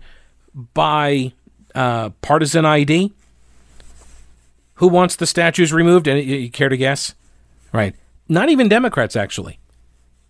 by 0.73 1.33
uh, 1.75 2.11
partisan 2.23 2.65
ID. 2.65 3.13
Who 4.75 4.89
wants 4.89 5.17
the 5.17 5.27
statues 5.27 5.73
removed? 5.73 6.07
And 6.07 6.23
you 6.25 6.49
care 6.49 6.69
to 6.69 6.77
guess? 6.77 7.15
Right. 7.73 7.97
Not 8.29 8.51
even 8.51 8.69
Democrats, 8.69 9.17
actually. 9.17 9.59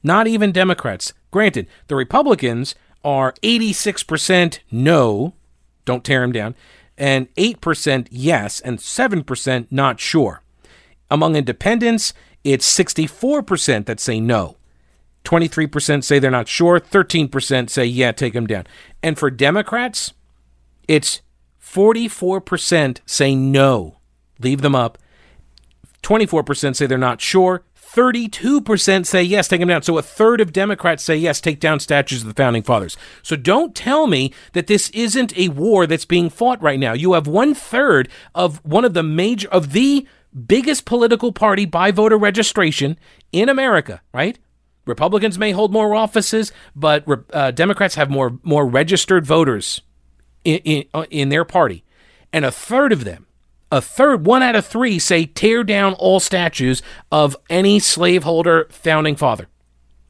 Not 0.03 0.27
even 0.27 0.51
Democrats. 0.51 1.13
Granted, 1.31 1.67
the 1.89 1.97
Republicans 1.97 2.75
are 3.05 3.35
86% 3.43 4.61
no, 4.71 5.35
don't 5.85 6.05
tear 6.05 6.23
them 6.23 6.33
down, 6.33 6.55
and 6.97 7.33
8% 7.35 8.09
yes, 8.11 8.61
and 8.61 8.79
7% 8.79 9.67
not 9.71 10.01
sure. 10.01 10.43
Among 11.11 11.37
independents, 11.37 12.15
it's 12.45 12.79
64% 12.79 13.87
that 13.87 13.99
say 13.99 14.21
no. 14.21 14.57
23% 15.25 16.05
say 16.05 16.19
they're 16.19 16.31
not 16.31 16.49
sure. 16.49 16.79
13% 16.79 17.71
say, 17.71 17.85
yeah, 17.85 18.13
take 18.13 18.35
them 18.35 18.47
down. 18.47 18.67
And 19.03 19.19
for 19.19 19.31
Democrats, 19.31 20.13
it's 20.87 21.23
44% 21.63 23.01
say 23.07 23.35
no, 23.35 23.99
leave 24.39 24.61
them 24.61 24.75
up. 24.75 24.99
24% 26.03 26.77
say 26.77 26.87
they're 26.87 26.99
not 26.99 27.21
sure. 27.21 27.65
32% 27.95 29.07
say 29.07 29.23
yes, 29.23 29.47
take 29.47 29.61
them 29.61 29.69
down. 29.69 29.83
So 29.83 29.97
a 29.97 30.03
third 30.03 30.41
of 30.41 30.53
Democrats 30.53 31.05
say 31.05 31.17
yes, 31.17 31.41
take 31.41 31.61
down 31.61 31.79
statues 31.81 32.23
of 32.23 32.29
the 32.29 32.35
founding 32.35 32.65
fathers. 32.65 32.97
So 33.23 33.37
don't 33.37 33.75
tell 33.75 34.09
me 34.09 34.33
that 34.53 34.67
this 34.67 34.91
isn't 34.91 35.37
a 35.39 35.49
war 35.49 35.87
that's 35.87 36.05
being 36.05 36.29
fought 36.29 36.61
right 36.61 36.79
now. 36.79 36.93
You 36.93 37.13
have 37.13 37.29
one 37.29 37.55
third 37.55 38.09
of 38.35 38.65
one 38.65 38.85
of 38.85 38.95
the 38.95 39.05
major, 39.05 39.49
of 39.49 39.73
the 39.73 40.07
biggest 40.35 40.85
political 40.85 41.33
party 41.33 41.65
by 41.65 41.91
voter 41.91 42.19
registration 42.19 42.99
in 43.33 43.49
America, 43.49 44.03
right? 44.13 44.39
Republicans 44.87 45.39
may 45.39 45.53
hold 45.53 45.73
more 45.73 45.95
offices, 45.95 46.53
but 46.77 47.05
uh, 47.33 47.51
Democrats 47.51 47.95
have 47.95 48.11
more 48.11 48.39
more 48.43 48.67
registered 48.67 49.25
voters 49.25 49.81
in, 50.45 50.59
in, 50.59 50.85
uh, 50.93 51.07
in 51.11 51.31
their 51.31 51.45
party, 51.45 51.85
and 52.33 52.45
a 52.45 52.51
third 52.51 52.93
of 52.93 53.05
them, 53.05 53.27
a 53.73 53.81
third, 53.81 54.27
one 54.27 54.43
out 54.43 54.57
of 54.57 54.67
three, 54.67 54.99
say 54.99 55.25
tear 55.25 55.65
down 55.65 55.95
all 55.95 56.21
statues 56.21 56.83
of 57.11 57.37
any 57.49 57.79
slaveholder 57.79 58.67
founding 58.71 59.17
father. 59.17 59.49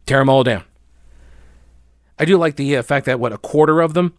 Tear 0.07 0.19
them 0.19 0.29
all 0.29 0.43
down. 0.43 0.65
I 2.19 2.25
do 2.25 2.37
like 2.37 2.57
the 2.57 2.77
uh, 2.77 2.83
fact 2.83 3.07
that 3.07 3.21
what 3.21 3.33
a 3.33 3.39
quarter 3.39 3.81
of 3.81 3.95
them, 3.95 4.15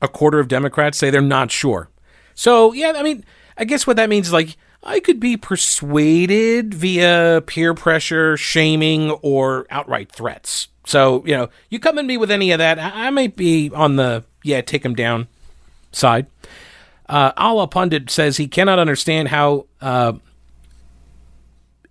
a 0.00 0.08
quarter 0.08 0.40
of 0.40 0.48
Democrats 0.48 0.98
say 0.98 1.10
they're 1.10 1.20
not 1.20 1.50
sure. 1.50 1.90
So 2.34 2.72
yeah, 2.72 2.94
I 2.96 3.02
mean, 3.02 3.24
I 3.56 3.64
guess 3.64 3.86
what 3.86 3.96
that 3.96 4.08
means 4.08 4.28
is 4.28 4.32
like 4.32 4.56
I 4.84 5.00
could 5.00 5.18
be 5.18 5.36
persuaded 5.36 6.74
via 6.74 7.42
peer 7.46 7.74
pressure, 7.74 8.36
shaming, 8.36 9.10
or 9.22 9.66
outright 9.70 10.12
threats. 10.12 10.68
So 10.84 11.24
you 11.26 11.36
know, 11.36 11.48
you 11.70 11.80
come 11.80 11.98
at 11.98 12.04
me 12.04 12.16
with 12.18 12.30
any 12.30 12.50
of 12.50 12.58
that, 12.58 12.78
I, 12.78 13.10
might 13.10 13.36
be 13.36 13.70
on 13.74 13.96
the 13.96 14.24
yeah, 14.42 14.60
take 14.60 14.84
him 14.84 14.94
down 14.94 15.28
side. 15.90 16.26
Uh, 17.08 17.32
Allahpundit 17.32 18.10
says 18.10 18.36
he 18.36 18.46
cannot 18.46 18.78
understand 18.78 19.28
how 19.28 19.66
uh, 19.80 20.14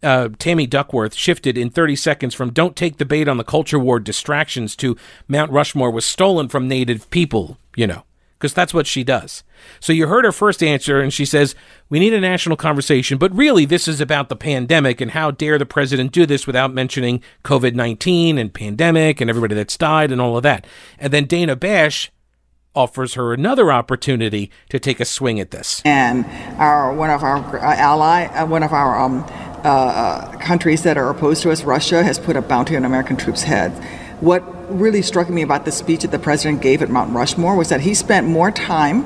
uh, 0.03 0.29
Tammy 0.37 0.67
Duckworth 0.67 1.15
shifted 1.15 1.57
in 1.57 1.69
30 1.69 1.95
seconds 1.95 2.35
from 2.35 2.51
don't 2.51 2.75
take 2.75 2.97
the 2.97 3.05
bait 3.05 3.27
on 3.27 3.37
the 3.37 3.43
culture 3.43 3.79
war 3.79 3.99
distractions 3.99 4.75
to 4.77 4.97
Mount 5.27 5.51
Rushmore 5.51 5.91
was 5.91 6.05
stolen 6.05 6.47
from 6.47 6.67
native 6.67 7.09
people, 7.09 7.57
you 7.75 7.87
know, 7.87 8.03
because 8.43 8.53
that's 8.53 8.73
what 8.73 8.85
she 8.85 9.05
does. 9.05 9.41
So 9.79 9.93
you 9.93 10.07
heard 10.07 10.25
her 10.25 10.33
first 10.33 10.61
answer, 10.61 10.99
and 10.99 11.13
she 11.13 11.23
says, 11.23 11.55
We 11.87 11.97
need 11.97 12.11
a 12.11 12.19
national 12.19 12.57
conversation, 12.57 13.17
but 13.17 13.33
really 13.33 13.63
this 13.63 13.87
is 13.87 14.01
about 14.01 14.27
the 14.27 14.35
pandemic 14.35 14.99
and 14.99 15.11
how 15.11 15.31
dare 15.31 15.57
the 15.57 15.65
president 15.65 16.11
do 16.11 16.25
this 16.25 16.45
without 16.45 16.73
mentioning 16.73 17.23
COVID 17.45 17.73
19 17.73 18.37
and 18.37 18.53
pandemic 18.53 19.21
and 19.21 19.29
everybody 19.29 19.55
that's 19.55 19.77
died 19.77 20.11
and 20.11 20.19
all 20.19 20.35
of 20.35 20.43
that. 20.43 20.67
And 20.99 21.13
then 21.13 21.23
Dana 21.23 21.55
Bash 21.55 22.11
offers 22.75 23.13
her 23.13 23.31
another 23.31 23.71
opportunity 23.71 24.51
to 24.67 24.77
take 24.77 24.99
a 24.99 25.05
swing 25.05 25.39
at 25.39 25.51
this. 25.51 25.81
And 25.85 26.25
our 26.59 26.93
one 26.93 27.11
of 27.11 27.23
our 27.23 27.57
ally, 27.59 28.25
uh, 28.25 28.45
one 28.45 28.63
of 28.63 28.73
our 28.73 28.99
um, 28.99 29.23
uh, 29.63 30.37
countries 30.39 30.83
that 30.83 30.97
are 30.97 31.09
opposed 31.09 31.43
to 31.43 31.51
us, 31.51 31.63
Russia, 31.63 32.03
has 32.03 32.19
put 32.19 32.35
a 32.35 32.41
bounty 32.41 32.75
on 32.75 32.83
American 32.83 33.15
troops' 33.15 33.43
heads. 33.43 33.79
What 34.23 34.41
really 34.73 35.01
struck 35.01 35.29
me 35.29 35.41
about 35.41 35.65
the 35.65 35.71
speech 35.73 36.03
that 36.03 36.11
the 36.11 36.17
president 36.17 36.61
gave 36.61 36.81
at 36.81 36.89
Mount 36.89 37.13
Rushmore 37.13 37.57
was 37.57 37.67
that 37.67 37.81
he 37.81 37.93
spent 37.93 38.25
more 38.25 38.51
time 38.51 39.03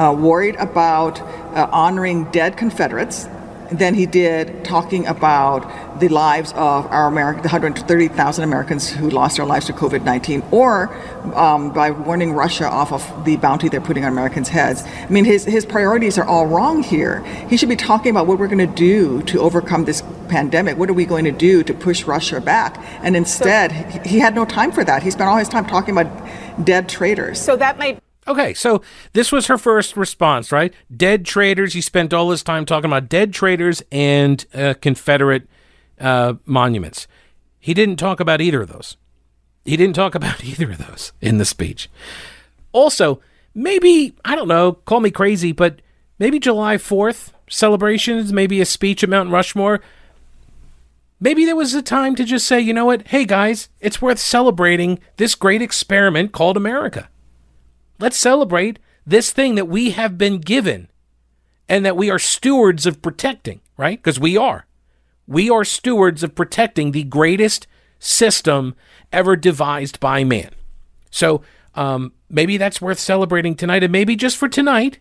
uh, 0.00 0.12
worried 0.12 0.56
about 0.56 1.20
uh, 1.20 1.68
honoring 1.70 2.24
dead 2.32 2.56
Confederates 2.56 3.28
than 3.70 3.94
he 3.94 4.04
did 4.04 4.64
talking 4.64 5.06
about 5.06 6.00
the 6.00 6.08
lives 6.08 6.50
of 6.56 6.86
our 6.86 7.06
American, 7.06 7.42
the 7.42 7.48
130,000 7.50 8.42
Americans 8.42 8.90
who 8.90 9.10
lost 9.10 9.36
their 9.36 9.46
lives 9.46 9.66
to 9.66 9.72
COVID 9.72 10.02
19, 10.02 10.42
or 10.50 10.92
um, 11.36 11.72
by 11.72 11.92
warning 11.92 12.32
Russia 12.32 12.68
off 12.68 12.92
of 12.92 13.24
the 13.24 13.36
bounty 13.36 13.68
they're 13.68 13.80
putting 13.80 14.04
on 14.04 14.10
Americans' 14.10 14.48
heads. 14.48 14.82
I 14.82 15.08
mean, 15.08 15.24
his, 15.24 15.44
his 15.44 15.66
priorities 15.66 16.18
are 16.18 16.24
all 16.24 16.48
wrong 16.48 16.82
here. 16.82 17.22
He 17.48 17.56
should 17.56 17.68
be 17.68 17.76
talking 17.76 18.10
about 18.10 18.26
what 18.26 18.40
we're 18.40 18.48
going 18.48 18.58
to 18.58 18.74
do 18.74 19.22
to 19.22 19.40
overcome 19.40 19.84
this 19.84 20.02
pandemic. 20.28 20.76
What 20.76 20.90
are 20.90 20.94
we 20.94 21.04
going 21.04 21.24
to 21.24 21.32
do 21.32 21.62
to 21.62 21.74
push 21.74 22.04
Russia 22.04 22.40
back? 22.40 22.78
And 23.02 23.16
instead, 23.16 23.70
so, 23.92 24.00
he 24.08 24.18
had 24.18 24.34
no 24.34 24.44
time 24.44 24.72
for 24.72 24.84
that. 24.84 25.02
He 25.02 25.10
spent 25.10 25.28
all 25.28 25.36
his 25.36 25.48
time 25.48 25.66
talking 25.66 25.96
about 25.96 26.28
dead 26.64 26.88
traitors. 26.88 27.40
So 27.40 27.56
that 27.56 27.78
might 27.78 27.98
Okay, 28.28 28.52
so 28.52 28.82
this 29.14 29.32
was 29.32 29.46
her 29.46 29.56
first 29.56 29.96
response, 29.96 30.52
right? 30.52 30.74
Dead 30.94 31.24
traitors. 31.24 31.72
He 31.72 31.80
spent 31.80 32.12
all 32.12 32.30
his 32.30 32.42
time 32.42 32.66
talking 32.66 32.90
about 32.90 33.08
dead 33.08 33.32
traitors 33.32 33.82
and 33.90 34.44
uh, 34.52 34.74
Confederate 34.82 35.48
uh, 35.98 36.34
monuments. 36.44 37.08
He 37.58 37.72
didn't 37.72 37.96
talk 37.96 38.20
about 38.20 38.42
either 38.42 38.60
of 38.60 38.68
those. 38.68 38.98
He 39.64 39.78
didn't 39.78 39.96
talk 39.96 40.14
about 40.14 40.44
either 40.44 40.70
of 40.70 40.78
those 40.78 41.12
in 41.22 41.38
the 41.38 41.46
speech. 41.46 41.88
Also, 42.72 43.20
maybe, 43.54 44.14
I 44.26 44.36
don't 44.36 44.48
know, 44.48 44.72
call 44.72 45.00
me 45.00 45.10
crazy, 45.10 45.52
but 45.52 45.80
maybe 46.18 46.38
July 46.38 46.76
4th 46.76 47.32
celebrations, 47.48 48.30
maybe 48.30 48.60
a 48.60 48.66
speech 48.66 49.02
at 49.02 49.08
Mount 49.08 49.30
Rushmore. 49.30 49.80
Maybe 51.20 51.44
there 51.44 51.56
was 51.56 51.74
a 51.74 51.82
time 51.82 52.14
to 52.14 52.24
just 52.24 52.46
say, 52.46 52.60
you 52.60 52.72
know 52.72 52.84
what? 52.84 53.08
Hey 53.08 53.24
guys, 53.24 53.68
it's 53.80 54.00
worth 54.00 54.20
celebrating 54.20 55.00
this 55.16 55.34
great 55.34 55.60
experiment 55.60 56.32
called 56.32 56.56
America. 56.56 57.08
Let's 57.98 58.16
celebrate 58.16 58.78
this 59.04 59.32
thing 59.32 59.56
that 59.56 59.66
we 59.66 59.90
have 59.90 60.16
been 60.16 60.38
given 60.38 60.88
and 61.68 61.84
that 61.84 61.96
we 61.96 62.08
are 62.08 62.20
stewards 62.20 62.86
of 62.86 63.02
protecting, 63.02 63.60
right? 63.76 63.98
Because 63.98 64.20
we 64.20 64.36
are. 64.36 64.66
We 65.26 65.50
are 65.50 65.64
stewards 65.64 66.22
of 66.22 66.36
protecting 66.36 66.92
the 66.92 67.02
greatest 67.02 67.66
system 67.98 68.76
ever 69.12 69.34
devised 69.34 69.98
by 69.98 70.22
man. 70.22 70.50
So 71.10 71.42
um, 71.74 72.12
maybe 72.30 72.56
that's 72.58 72.80
worth 72.80 73.00
celebrating 73.00 73.56
tonight. 73.56 73.82
And 73.82 73.92
maybe 73.92 74.14
just 74.14 74.36
for 74.36 74.48
tonight, 74.48 75.00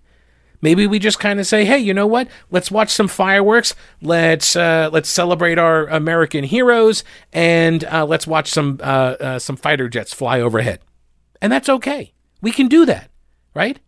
maybe 0.61 0.87
we 0.87 0.99
just 0.99 1.19
kind 1.19 1.39
of 1.39 1.47
say, 1.47 1.65
hey, 1.65 1.77
you 1.77 1.93
know 1.93 2.07
what? 2.07 2.27
Let's 2.51 2.71
watch 2.71 2.89
some 2.89 3.07
fireworks. 3.07 3.75
Let's 4.01 4.55
uh, 4.55 4.89
let's 4.91 5.09
celebrate 5.09 5.57
our 5.57 5.87
American 5.87 6.43
heroes, 6.43 7.03
and 7.33 7.83
uh, 7.85 8.05
let's 8.05 8.27
watch 8.27 8.49
some 8.49 8.79
uh, 8.81 9.15
uh 9.19 9.39
some 9.39 9.55
fighter 9.55 9.89
jets 9.89 10.13
fly 10.13 10.41
overhead. 10.41 10.79
And 11.41 11.51
that's 11.51 11.69
okay. 11.69 12.13
We 12.41 12.51
can 12.51 12.67
do 12.67 12.85
that, 12.85 13.09
right? 13.53 13.79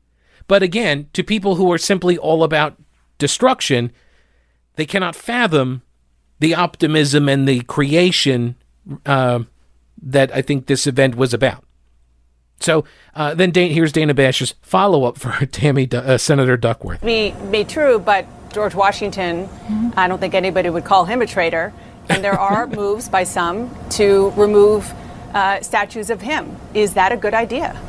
But 0.47 0.63
again, 0.63 1.09
to 1.13 1.23
people 1.23 1.55
who 1.55 1.71
are 1.71 1.77
simply 1.77 2.17
all 2.17 2.43
about 2.43 2.77
destruction, 3.17 3.91
they 4.75 4.85
cannot 4.85 5.15
fathom 5.15 5.83
the 6.39 6.55
optimism 6.55 7.29
and 7.29 7.47
the 7.47 7.61
creation 7.61 8.55
uh, 9.05 9.43
that 10.01 10.33
I 10.33 10.41
think 10.41 10.65
this 10.65 10.87
event 10.87 11.15
was 11.15 11.33
about. 11.33 11.63
So 12.59 12.85
uh, 13.15 13.33
then 13.33 13.51
Dan- 13.51 13.71
here's 13.71 13.91
Dana 13.91 14.13
Bash's 14.13 14.55
follow 14.61 15.05
up 15.05 15.17
for 15.17 15.45
Tammy 15.51 15.87
uh, 15.91 16.17
Senator 16.17 16.57
Duckworth. 16.57 17.01
Be 17.01 17.33
be 17.51 17.63
true, 17.63 17.99
but 17.99 18.25
George 18.51 18.75
Washington, 18.75 19.47
mm-hmm. 19.47 19.91
I 19.95 20.07
don't 20.07 20.19
think 20.19 20.33
anybody 20.33 20.69
would 20.69 20.85
call 20.85 21.05
him 21.05 21.21
a 21.21 21.27
traitor. 21.27 21.73
And 22.09 22.23
there 22.23 22.39
are 22.39 22.65
moves 22.83 23.07
by 23.07 23.23
some 23.23 23.69
to 23.91 24.31
remove 24.31 24.91
uh, 25.33 25.61
statues 25.61 26.09
of 26.09 26.21
him. 26.21 26.55
Is 26.73 26.95
that 26.95 27.11
a 27.11 27.17
good 27.17 27.33
idea? 27.33 27.79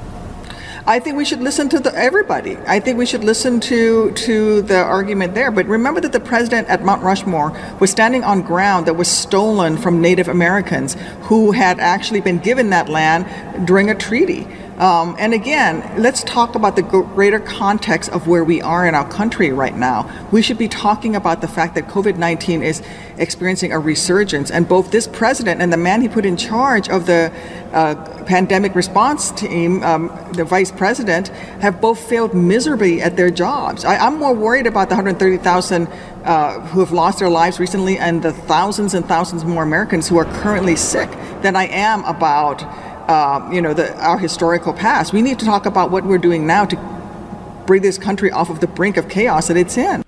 I 0.87 0.99
think 0.99 1.17
we 1.17 1.25
should 1.25 1.41
listen 1.41 1.69
to 1.71 1.81
the, 1.81 1.95
everybody. 1.95 2.57
I 2.67 2.81
think 2.81 2.99
we 2.99 3.07
should 3.07 3.25
listen 3.25 3.61
to 3.61 4.13
to 4.13 4.63
the 4.63 4.79
argument 4.79 5.35
there. 5.35 5.51
But 5.51 5.67
remember 5.67 6.01
that 6.01 6.13
the 6.13 6.21
president 6.21 6.69
at 6.69 6.83
Mount 6.85 7.03
Rushmore 7.03 7.51
was 7.81 7.91
standing 7.91 8.25
on 8.25 8.43
ground 8.43 8.87
that 8.87 8.95
was 8.95 9.09
stolen 9.09 9.77
from 9.77 10.01
Native 10.01 10.29
Americans 10.29 10.97
who 11.23 11.53
had 11.53 11.79
actually 11.81 12.21
been 12.21 12.39
given 12.39 12.71
that 12.71 12.89
land 12.89 13.67
during 13.67 13.91
a 13.91 13.95
treaty. 13.95 14.47
Um, 14.81 15.15
and 15.19 15.35
again, 15.35 15.85
let's 16.01 16.25
talk 16.25 16.55
about 16.55 16.75
the 16.75 16.81
greater 16.81 17.39
context 17.39 18.09
of 18.13 18.27
where 18.27 18.43
we 18.43 18.63
are 18.63 18.87
in 18.87 18.95
our 18.95 19.07
country 19.07 19.53
right 19.53 19.77
now. 19.77 20.11
We 20.33 20.41
should 20.41 20.57
be 20.57 20.69
talking 20.69 21.15
about 21.15 21.43
the 21.43 21.49
fact 21.49 21.75
that 21.75 21.87
COVID 21.87 22.17
19 22.17 22.63
is 22.63 22.83
experiencing 23.19 23.73
a 23.73 23.79
resurgence, 23.79 24.51
and 24.51 24.67
both 24.67 24.91
this 24.91 25.07
president 25.07 25.61
and 25.61 25.71
the 25.71 25.77
man 25.77 26.01
he 26.01 26.09
put 26.09 26.25
in 26.25 26.39
charge 26.39 26.89
of 26.89 27.05
the 27.05 27.31
uh, 27.73 28.25
pandemic 28.25 28.75
response 28.75 29.31
team, 29.33 29.83
um, 29.83 30.09
the 30.33 30.45
vice 30.45 30.73
president, 30.73 31.29
have 31.61 31.79
both 31.83 32.01
failed 32.09 32.33
miserably 32.33 33.03
at 33.03 33.19
their 33.19 33.31
jobs. 33.31 33.85
I, 33.85 34.07
am 34.07 34.19
more 34.19 34.35
worried 34.35 34.67
about 34.67 34.89
the 34.89 34.95
130,000 34.95 35.89
uh, 36.25 36.61
who 36.69 36.81
have 36.81 36.91
lost 36.91 37.19
their 37.19 37.29
lives 37.29 37.61
recently 37.61 37.99
and 37.99 38.23
the 38.23 38.33
thousands 38.33 38.95
and 38.95 39.05
thousands 39.05 39.45
more 39.45 39.63
Americans 39.63 40.09
who 40.09 40.17
are 40.17 40.25
currently 40.41 40.77
sick 40.77 41.11
than 41.43 41.55
I 41.55 41.67
am 41.67 42.03
about 42.05 42.63
uh, 43.09 43.49
you 43.53 43.61
know, 43.61 43.75
the, 43.75 43.95
our 43.99 44.19
historical 44.19 44.73
past. 44.73 45.13
We 45.13 45.23
need 45.23 45.39
to 45.39 45.45
talk 45.45 45.67
about 45.67 45.91
what 45.91 46.05
we're 46.05 46.19
doing 46.19 46.47
now 46.47 46.65
to 46.67 46.77
bring 47.67 47.83
this 47.83 47.99
country 47.99 48.31
off 48.31 48.51
of 48.51 48.61
the 48.61 48.67
brink 48.67 48.97
of 48.97 49.09
chaos 49.09 49.49
that 49.49 49.57
it's 49.57 49.77
in. 49.77 50.03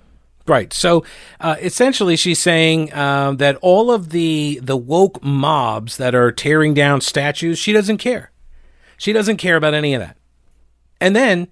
Right. 0.45 0.73
So 0.73 1.05
uh, 1.39 1.55
essentially, 1.61 2.17
she's 2.17 2.39
saying 2.39 2.93
um, 2.93 3.37
that 3.37 3.55
all 3.61 3.91
of 3.91 4.09
the 4.09 4.59
the 4.61 4.75
woke 4.75 5.23
mobs 5.23 5.95
that 5.97 6.13
are 6.13 6.31
tearing 6.33 6.73
down 6.73 6.99
statues, 6.99 7.57
she 7.57 7.71
doesn't 7.71 7.97
care. 7.97 8.31
She 8.97 9.13
doesn't 9.13 9.37
care 9.37 9.55
about 9.55 9.73
any 9.73 9.93
of 9.93 10.01
that. 10.01 10.17
And 10.99 11.15
then 11.15 11.47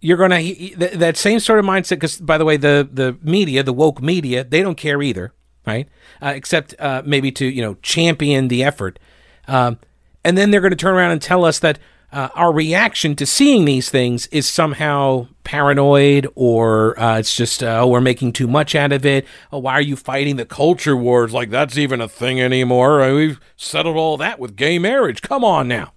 you're 0.00 0.16
going 0.16 0.30
to 0.30 0.96
that 0.96 1.16
same 1.16 1.40
sort 1.40 1.58
of 1.58 1.64
mindset. 1.64 1.90
Because 1.90 2.18
by 2.18 2.38
the 2.38 2.44
way, 2.44 2.56
the 2.56 2.88
the 2.90 3.16
media, 3.22 3.64
the 3.64 3.72
woke 3.72 4.00
media, 4.00 4.44
they 4.44 4.62
don't 4.62 4.76
care 4.76 5.02
either, 5.02 5.32
right? 5.66 5.88
Uh, 6.20 6.32
except 6.36 6.76
uh, 6.78 7.02
maybe 7.04 7.32
to 7.32 7.46
you 7.46 7.62
know 7.62 7.74
champion 7.82 8.46
the 8.46 8.62
effort. 8.62 9.00
Um, 9.48 9.78
and 10.24 10.36
then 10.36 10.50
they're 10.50 10.60
going 10.60 10.70
to 10.70 10.76
turn 10.76 10.94
around 10.94 11.10
and 11.12 11.22
tell 11.22 11.44
us 11.44 11.58
that 11.60 11.78
uh, 12.12 12.28
our 12.34 12.52
reaction 12.52 13.16
to 13.16 13.24
seeing 13.24 13.64
these 13.64 13.88
things 13.88 14.26
is 14.26 14.46
somehow 14.46 15.26
paranoid 15.44 16.28
or 16.34 16.98
uh, 17.00 17.18
it's 17.18 17.34
just 17.34 17.62
uh, 17.62 17.80
oh 17.80 17.86
we're 17.86 18.02
making 18.02 18.32
too 18.32 18.46
much 18.46 18.74
out 18.74 18.92
of 18.92 19.06
it. 19.06 19.26
Oh 19.50 19.58
why 19.58 19.72
are 19.72 19.80
you 19.80 19.96
fighting 19.96 20.36
the 20.36 20.44
culture 20.44 20.96
wars? 20.96 21.32
Like 21.32 21.48
that's 21.48 21.78
even 21.78 22.02
a 22.02 22.08
thing 22.08 22.40
anymore. 22.40 23.14
We've 23.14 23.40
settled 23.56 23.96
all 23.96 24.18
that 24.18 24.38
with 24.38 24.56
gay 24.56 24.78
marriage. 24.78 25.22
Come 25.22 25.42
on 25.42 25.68
now. 25.68 25.94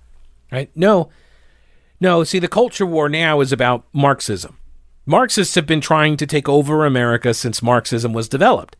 Right? 0.51 0.71
No. 0.73 1.09
No 1.99 2.23
see 2.23 2.39
the 2.39 2.47
culture 2.47 2.85
war 2.85 3.09
now 3.09 3.41
is 3.41 3.51
about 3.51 3.85
marxism. 3.91 4.57
Marxists 5.05 5.55
have 5.55 5.67
been 5.67 5.81
trying 5.81 6.17
to 6.17 6.25
take 6.25 6.47
over 6.47 6.85
america 6.85 7.33
since 7.33 7.61
marxism 7.61 8.13
was 8.13 8.29
developed 8.29 8.77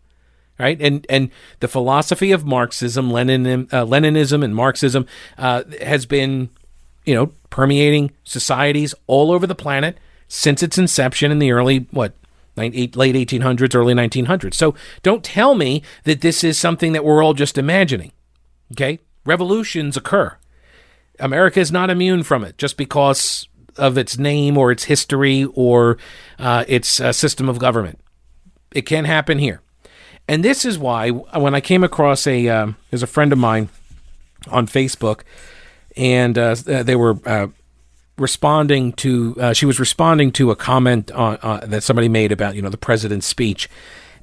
right? 0.60 0.80
And 0.82 1.06
and 1.10 1.30
the 1.60 1.68
philosophy 1.68 2.32
of 2.32 2.46
Marxism, 2.46 3.12
Lenin, 3.12 3.68
uh, 3.72 3.86
Leninism, 3.86 4.44
and 4.44 4.56
Marxism 4.56 5.06
uh, 5.38 5.64
has 5.82 6.06
been, 6.06 6.50
you 7.06 7.14
know, 7.14 7.32
permeating 7.50 8.12
societies 8.24 8.94
all 9.08 9.32
over 9.32 9.48
the 9.48 9.56
planet 9.56 9.98
since 10.28 10.64
its 10.64 10.78
inception 10.78 11.32
in 11.32 11.40
the 11.40 11.52
early, 11.52 11.88
what, 11.92 12.14
late 12.56 12.74
1800s, 12.74 13.76
early 13.76 13.94
1900s. 13.94 14.54
So 14.54 14.76
don't 15.04 15.24
tell 15.24 15.56
me 15.56 15.84
that 16.04 16.22
this 16.22 16.44
is 16.44 16.58
something 16.58 16.94
that 16.94 17.04
we're 17.04 17.24
all 17.24 17.34
just 17.34 17.58
imagining. 17.58 18.12
Okay? 18.72 19.00
Revolutions 19.26 19.98
occur. 19.98 20.38
America 21.20 21.60
is 21.60 21.72
not 21.72 21.90
immune 21.90 22.24
from 22.24 22.44
it 22.44 22.58
just 22.58 22.78
because 22.78 23.48
of 23.78 23.98
its 23.98 24.18
name 24.18 24.58
or 24.58 24.72
its 24.72 24.86
history 24.86 25.46
or 25.54 25.98
uh, 26.40 26.66
its 26.68 27.00
uh, 27.00 27.12
system 27.12 27.50
of 27.50 27.60
government. 27.60 28.00
It 28.72 28.84
can 28.84 29.06
happen 29.06 29.40
here. 29.40 29.62
And 30.28 30.44
this 30.44 30.66
is 30.66 30.78
why 30.78 31.10
when 31.10 31.54
I 31.54 31.62
came 31.62 31.84
across 31.84 32.26
a, 32.26 32.48
um, 32.50 32.78
there's 32.90 33.04
a 33.04 33.08
friend 33.08 33.32
of 33.32 33.38
mine 33.38 33.70
on 34.50 34.68
Facebook, 34.68 35.22
and 35.96 36.38
uh, 36.38 36.56
they 36.56 36.96
were 36.96 37.18
uh, 37.26 37.48
responding 38.18 38.94
to, 38.94 39.36
uh, 39.40 39.54
she 39.54 39.66
was 39.66 39.80
responding 39.80 40.32
to 40.34 40.52
a 40.52 40.56
comment 40.56 41.12
on, 41.12 41.38
uh, 41.42 41.66
that 41.66 41.84
somebody 41.84 42.10
made 42.10 42.32
about, 42.32 42.56
you 42.56 42.62
know, 42.62 42.70
the 42.70 42.78
president's 42.78 43.28
speech. 43.28 43.70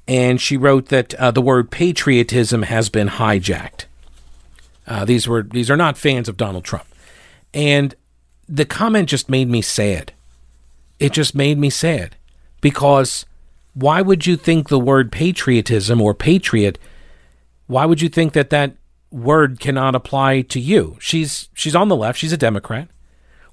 And 0.08 0.40
she 0.40 0.56
wrote 0.56 0.86
that 0.86 1.10
the 1.34 1.40
word 1.40 1.70
patriotism 1.70 2.62
has 2.62 2.88
been 2.88 3.08
hijacked. 3.08 3.84
these 5.04 5.28
were 5.28 5.44
these 5.44 5.70
are 5.70 5.76
not 5.76 5.96
fans 5.96 6.28
of 6.28 6.36
Donald 6.36 6.64
Trump, 6.64 6.86
and 7.54 7.94
the 8.48 8.64
comment 8.64 9.08
just 9.08 9.28
made 9.28 9.48
me 9.48 9.62
sad. 9.62 10.12
It 10.98 11.12
just 11.12 11.36
made 11.36 11.56
me 11.56 11.70
sad 11.70 12.16
because 12.60 13.24
why 13.74 14.02
would 14.02 14.26
you 14.26 14.36
think 14.36 14.68
the 14.68 14.78
word 14.78 15.10
patriotism 15.10 16.00
or 16.00 16.14
patriot? 16.14 16.78
Why 17.66 17.86
would 17.86 18.02
you 18.02 18.08
think 18.08 18.32
that 18.34 18.50
that 18.50 18.76
word 19.10 19.60
cannot 19.60 19.94
apply 19.94 20.42
to 20.42 20.60
you? 20.60 20.96
She's 21.00 21.48
she's 21.54 21.74
on 21.74 21.88
the 21.88 21.96
left. 21.96 22.18
She's 22.18 22.32
a 22.32 22.38
Democrat. 22.38 22.88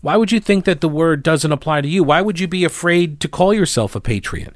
Why 0.02 0.16
would 0.16 0.32
you 0.32 0.40
think 0.40 0.66
that 0.66 0.82
the 0.82 0.90
word 0.90 1.24
doesn't 1.24 1.52
apply 1.52 1.82
to 1.82 1.88
you? 1.88 2.04
Why 2.04 2.22
would 2.22 2.40
you 2.40 2.48
be 2.48 2.64
afraid 2.64 3.20
to 3.20 3.28
call 3.28 3.54
yourself 3.54 3.96
a 3.96 4.02
patriot? 4.02 4.56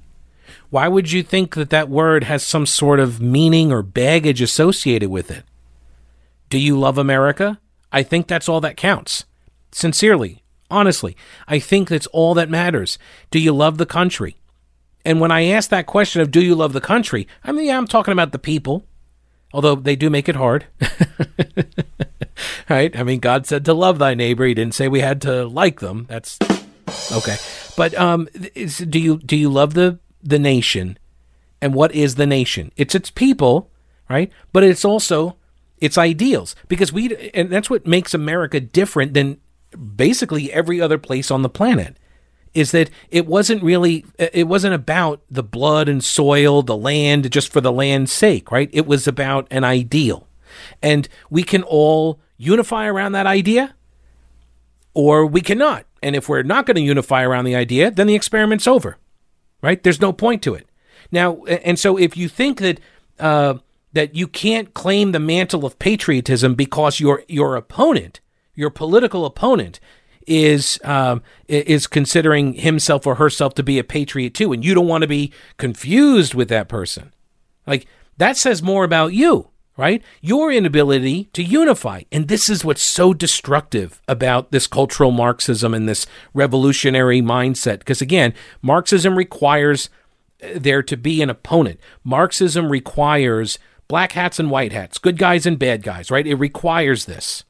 Why 0.69 0.87
would 0.87 1.11
you 1.11 1.21
think 1.21 1.55
that 1.55 1.69
that 1.69 1.89
word 1.89 2.23
has 2.23 2.43
some 2.43 2.65
sort 2.65 2.99
of 2.99 3.21
meaning 3.21 3.71
or 3.71 3.83
baggage 3.83 4.41
associated 4.41 5.09
with 5.09 5.29
it? 5.29 5.43
Do 6.49 6.57
you 6.57 6.79
love 6.79 6.97
America? 6.97 7.59
I 7.91 8.03
think 8.03 8.27
that's 8.27 8.49
all 8.49 8.61
that 8.61 8.77
counts. 8.77 9.25
Sincerely, 9.71 10.43
honestly, 10.71 11.15
I 11.47 11.59
think 11.59 11.89
that's 11.89 12.07
all 12.07 12.33
that 12.33 12.49
matters. 12.49 12.97
Do 13.31 13.39
you 13.39 13.53
love 13.53 13.77
the 13.77 13.85
country? 13.85 14.37
And 15.05 15.19
when 15.19 15.31
I 15.31 15.45
ask 15.45 15.69
that 15.69 15.85
question 15.85 16.21
of 16.21 16.31
do 16.31 16.41
you 16.41 16.55
love 16.55 16.73
the 16.73 16.81
country, 16.81 17.27
I 17.43 17.51
mean, 17.51 17.67
yeah, 17.67 17.77
I'm 17.77 17.87
talking 17.87 18.13
about 18.13 18.31
the 18.31 18.39
people, 18.39 18.85
although 19.53 19.75
they 19.75 19.95
do 19.95 20.09
make 20.09 20.29
it 20.29 20.35
hard. 20.35 20.65
right? 22.69 22.97
I 22.97 23.03
mean, 23.03 23.19
God 23.19 23.45
said 23.45 23.65
to 23.65 23.73
love 23.73 23.99
thy 23.99 24.13
neighbor. 24.13 24.45
He 24.45 24.53
didn't 24.53 24.75
say 24.75 24.87
we 24.87 25.01
had 25.01 25.21
to 25.23 25.45
like 25.45 25.79
them. 25.79 26.05
That's 26.09 26.37
okay. 27.11 27.35
But 27.75 27.93
um, 27.95 28.27
do 28.33 28.99
you 28.99 29.17
do 29.17 29.35
you 29.35 29.49
love 29.49 29.73
the 29.73 29.99
the 30.21 30.39
nation? 30.39 30.97
And 31.61 31.73
what 31.73 31.93
is 31.93 32.15
the 32.15 32.27
nation? 32.27 32.71
It's 32.75 32.95
its 32.95 33.09
people, 33.09 33.71
right? 34.09 34.31
But 34.51 34.63
it's 34.63 34.83
also 34.83 35.37
its 35.79 35.97
ideals 35.97 36.55
because 36.67 36.93
we 36.93 37.31
and 37.33 37.49
that's 37.49 37.69
what 37.69 37.87
makes 37.87 38.13
America 38.13 38.59
different 38.59 39.13
than 39.13 39.37
basically 39.95 40.51
every 40.51 40.79
other 40.79 40.97
place 40.97 41.31
on 41.31 41.41
the 41.41 41.49
planet 41.49 41.97
is 42.53 42.71
that 42.71 42.89
it 43.09 43.25
wasn't 43.25 43.63
really 43.63 44.05
it 44.17 44.47
wasn't 44.47 44.73
about 44.73 45.21
the 45.29 45.43
blood 45.43 45.89
and 45.89 46.03
soil 46.03 46.61
the 46.61 46.77
land 46.77 47.31
just 47.31 47.51
for 47.51 47.61
the 47.61 47.71
land's 47.71 48.11
sake 48.11 48.51
right? 48.51 48.69
It 48.71 48.85
was 48.85 49.07
about 49.07 49.47
an 49.51 49.63
ideal. 49.63 50.27
And 50.81 51.09
we 51.29 51.43
can 51.43 51.63
all 51.63 52.19
unify 52.37 52.85
around 52.85 53.13
that 53.13 53.25
idea 53.25 53.75
or 54.93 55.25
we 55.25 55.41
cannot. 55.41 55.85
And 56.03 56.15
if 56.15 56.29
we're 56.29 56.43
not 56.43 56.65
going 56.65 56.75
to 56.75 56.81
unify 56.81 57.23
around 57.23 57.45
the 57.45 57.55
idea 57.55 57.91
then 57.91 58.07
the 58.07 58.15
experiment's 58.15 58.67
over 58.67 58.97
right? 59.61 59.81
There's 59.81 60.01
no 60.01 60.13
point 60.13 60.41
to 60.43 60.53
it. 60.53 60.67
Now 61.11 61.43
and 61.45 61.79
so 61.79 61.97
if 61.97 62.15
you 62.17 62.27
think 62.27 62.59
that 62.59 62.79
uh, 63.19 63.55
that 63.93 64.15
you 64.15 64.27
can't 64.27 64.73
claim 64.73 65.11
the 65.11 65.19
mantle 65.19 65.65
of 65.65 65.79
patriotism 65.79 66.55
because 66.55 66.99
your 66.99 67.23
your 67.27 67.55
opponent 67.55 68.19
your 68.55 68.69
political 68.69 69.25
opponent 69.25 69.79
is 70.27 70.79
um, 70.83 71.21
is 71.47 71.87
considering 71.87 72.53
himself 72.53 73.05
or 73.05 73.15
herself 73.15 73.53
to 73.55 73.63
be 73.63 73.79
a 73.79 73.83
patriot 73.83 74.33
too, 74.33 74.53
and 74.53 74.63
you 74.63 74.73
don't 74.73 74.87
want 74.87 75.01
to 75.01 75.07
be 75.07 75.31
confused 75.57 76.33
with 76.33 76.49
that 76.49 76.67
person. 76.67 77.13
Like 77.65 77.87
that 78.17 78.37
says 78.37 78.61
more 78.61 78.83
about 78.83 79.13
you, 79.13 79.49
right? 79.77 80.03
Your 80.21 80.51
inability 80.51 81.25
to 81.33 81.43
unify, 81.43 82.03
and 82.11 82.27
this 82.27 82.49
is 82.49 82.65
what's 82.65 82.83
so 82.83 83.13
destructive 83.13 84.01
about 84.07 84.51
this 84.51 84.67
cultural 84.67 85.11
Marxism 85.11 85.73
and 85.73 85.87
this 85.87 86.05
revolutionary 86.33 87.21
mindset. 87.21 87.79
Because 87.79 88.01
again, 88.01 88.33
Marxism 88.61 89.17
requires 89.17 89.89
uh, 90.43 90.49
there 90.55 90.83
to 90.83 90.97
be 90.97 91.21
an 91.21 91.29
opponent. 91.29 91.79
Marxism 92.03 92.69
requires 92.69 93.59
black 93.87 94.13
hats 94.13 94.39
and 94.39 94.49
white 94.49 94.71
hats, 94.71 94.97
good 94.97 95.17
guys 95.17 95.45
and 95.45 95.59
bad 95.59 95.83
guys, 95.83 96.09
right? 96.09 96.27
It 96.27 96.35
requires 96.35 97.05
this 97.05 97.43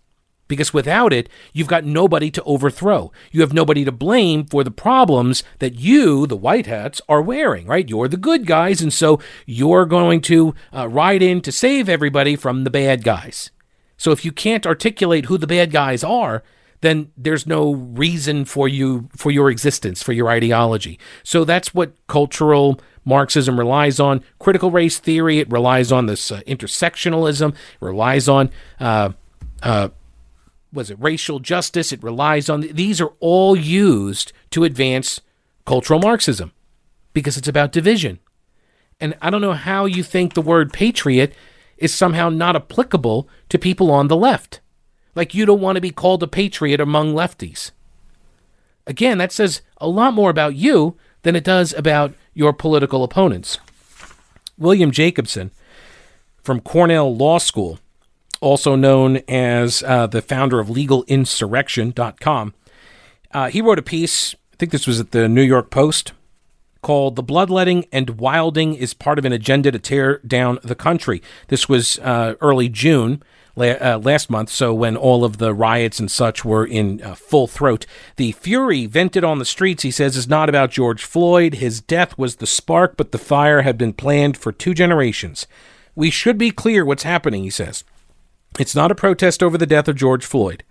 because 0.53 0.73
without 0.73 1.11
it, 1.11 1.29
you've 1.51 1.67
got 1.67 1.83
nobody 1.83 2.29
to 2.31 2.43
overthrow. 2.43 3.11
You 3.31 3.41
have 3.41 3.53
nobody 3.53 3.83
to 3.85 3.91
blame 3.91 4.45
for 4.45 4.63
the 4.63 4.71
problems 4.71 5.43
that 5.59 5.75
you, 5.75 6.27
the 6.27 6.35
white 6.35 6.65
hats, 6.65 7.01
are 7.09 7.21
wearing, 7.21 7.67
right? 7.67 7.89
You're 7.89 8.07
the 8.07 8.17
good 8.17 8.45
guys, 8.45 8.81
and 8.81 8.93
so 8.93 9.19
you're 9.45 9.85
going 9.85 10.21
to 10.21 10.53
uh, 10.73 10.87
ride 10.87 11.21
in 11.21 11.41
to 11.41 11.51
save 11.51 11.89
everybody 11.89 12.35
from 12.35 12.63
the 12.63 12.69
bad 12.69 13.03
guys. 13.03 13.51
So 13.97 14.11
if 14.11 14.25
you 14.25 14.31
can't 14.31 14.67
articulate 14.67 15.25
who 15.25 15.37
the 15.37 15.47
bad 15.47 15.71
guys 15.71 16.03
are, 16.03 16.43
then 16.81 17.11
there's 17.15 17.47
no 17.47 17.73
reason 17.73 18.43
for 18.43 18.67
you 18.67 19.09
for 19.15 19.31
your 19.31 19.49
existence, 19.49 20.03
for 20.03 20.11
your 20.11 20.29
ideology. 20.29 20.99
So 21.23 21.45
that's 21.45 21.73
what 21.73 21.93
cultural 22.07 22.79
Marxism 23.05 23.57
relies 23.57 23.99
on. 23.99 24.23
Critical 24.39 24.69
race 24.69 24.99
theory, 24.99 25.39
it 25.39 25.49
relies 25.49 25.91
on 25.91 26.05
this 26.05 26.31
uh, 26.31 26.41
intersectionalism, 26.41 27.55
relies 27.79 28.27
on 28.27 28.49
uh, 28.79 29.11
uh 29.61 29.89
was 30.73 30.89
it 30.89 30.97
racial 30.99 31.39
justice? 31.39 31.91
It 31.91 32.03
relies 32.03 32.49
on 32.49 32.61
these 32.61 32.99
are 32.99 33.13
all 33.19 33.55
used 33.55 34.33
to 34.51 34.63
advance 34.63 35.21
cultural 35.65 35.99
Marxism 35.99 36.51
because 37.13 37.37
it's 37.37 37.47
about 37.47 37.71
division. 37.71 38.19
And 38.99 39.15
I 39.21 39.29
don't 39.29 39.41
know 39.41 39.53
how 39.53 39.85
you 39.85 40.03
think 40.03 40.33
the 40.33 40.41
word 40.41 40.73
patriot 40.73 41.33
is 41.77 41.93
somehow 41.93 42.29
not 42.29 42.55
applicable 42.55 43.27
to 43.49 43.59
people 43.59 43.91
on 43.91 44.07
the 44.07 44.15
left. 44.15 44.61
Like 45.15 45.33
you 45.33 45.45
don't 45.45 45.61
want 45.61 45.75
to 45.75 45.81
be 45.81 45.91
called 45.91 46.23
a 46.23 46.27
patriot 46.27 46.79
among 46.79 47.13
lefties. 47.13 47.71
Again, 48.87 49.17
that 49.19 49.31
says 49.31 49.61
a 49.77 49.87
lot 49.87 50.13
more 50.13 50.29
about 50.29 50.55
you 50.55 50.97
than 51.21 51.35
it 51.35 51.43
does 51.43 51.73
about 51.73 52.13
your 52.33 52.53
political 52.53 53.03
opponents. 53.03 53.57
William 54.57 54.91
Jacobson 54.91 55.51
from 56.41 56.59
Cornell 56.59 57.15
Law 57.15 57.37
School 57.37 57.79
also 58.43 58.75
known 58.75 59.21
as 59.27 59.81
uh, 59.83 60.05
the 60.05 60.21
founder 60.21 60.59
of 60.59 60.67
legalinsurrection.com. 60.67 62.53
Uh, 63.31 63.49
he 63.49 63.61
wrote 63.61 63.79
a 63.79 63.83
piece, 63.83 64.35
I 64.53 64.57
think 64.57 64.71
this 64.71 64.85
was 64.85 64.99
at 64.99 65.11
the 65.11 65.27
New 65.27 65.41
York 65.41 65.71
Post, 65.71 66.11
called 66.81 67.15
The 67.15 67.23
Bloodletting 67.23 67.85
and 67.91 68.19
Wilding 68.19 68.75
is 68.75 68.93
Part 68.93 69.17
of 69.17 69.25
an 69.25 69.31
Agenda 69.31 69.71
to 69.71 69.79
Tear 69.79 70.19
Down 70.19 70.59
the 70.61 70.75
Country. 70.75 71.23
This 71.47 71.67
was 71.67 71.97
uh, 71.99 72.35
early 72.41 72.69
June. 72.69 73.23
Uh, 73.55 73.99
last 74.01 74.31
month, 74.31 74.49
so 74.49 74.73
when 74.73 74.97
all 74.97 75.23
of 75.23 75.37
the 75.37 75.53
riots 75.53 75.99
and 75.99 76.09
such 76.09 76.43
were 76.43 76.65
in 76.65 76.99
uh, 77.03 77.13
full 77.13 77.45
throat. 77.45 77.85
The 78.15 78.31
fury 78.31 78.87
vented 78.87 79.23
on 79.23 79.37
the 79.37 79.45
streets, 79.45 79.83
he 79.83 79.91
says, 79.91 80.17
is 80.17 80.27
not 80.27 80.49
about 80.49 80.71
George 80.71 81.03
Floyd. 81.03 81.53
His 81.53 81.79
death 81.79 82.17
was 82.17 82.37
the 82.37 82.47
spark, 82.47 82.97
but 82.97 83.11
the 83.11 83.19
fire 83.19 83.61
had 83.61 83.77
been 83.77 83.93
planned 83.93 84.37
for 84.37 84.51
two 84.51 84.73
generations. 84.73 85.45
We 85.93 86.09
should 86.09 86.39
be 86.39 86.49
clear 86.49 86.83
what's 86.83 87.03
happening, 87.03 87.43
he 87.43 87.51
says. 87.51 87.83
It's 88.59 88.75
not 88.75 88.91
a 88.91 88.95
protest 88.95 89.41
over 89.41 89.57
the 89.57 89.65
death 89.65 89.87
of 89.87 89.95
George 89.95 90.25
Floyd. 90.25 90.63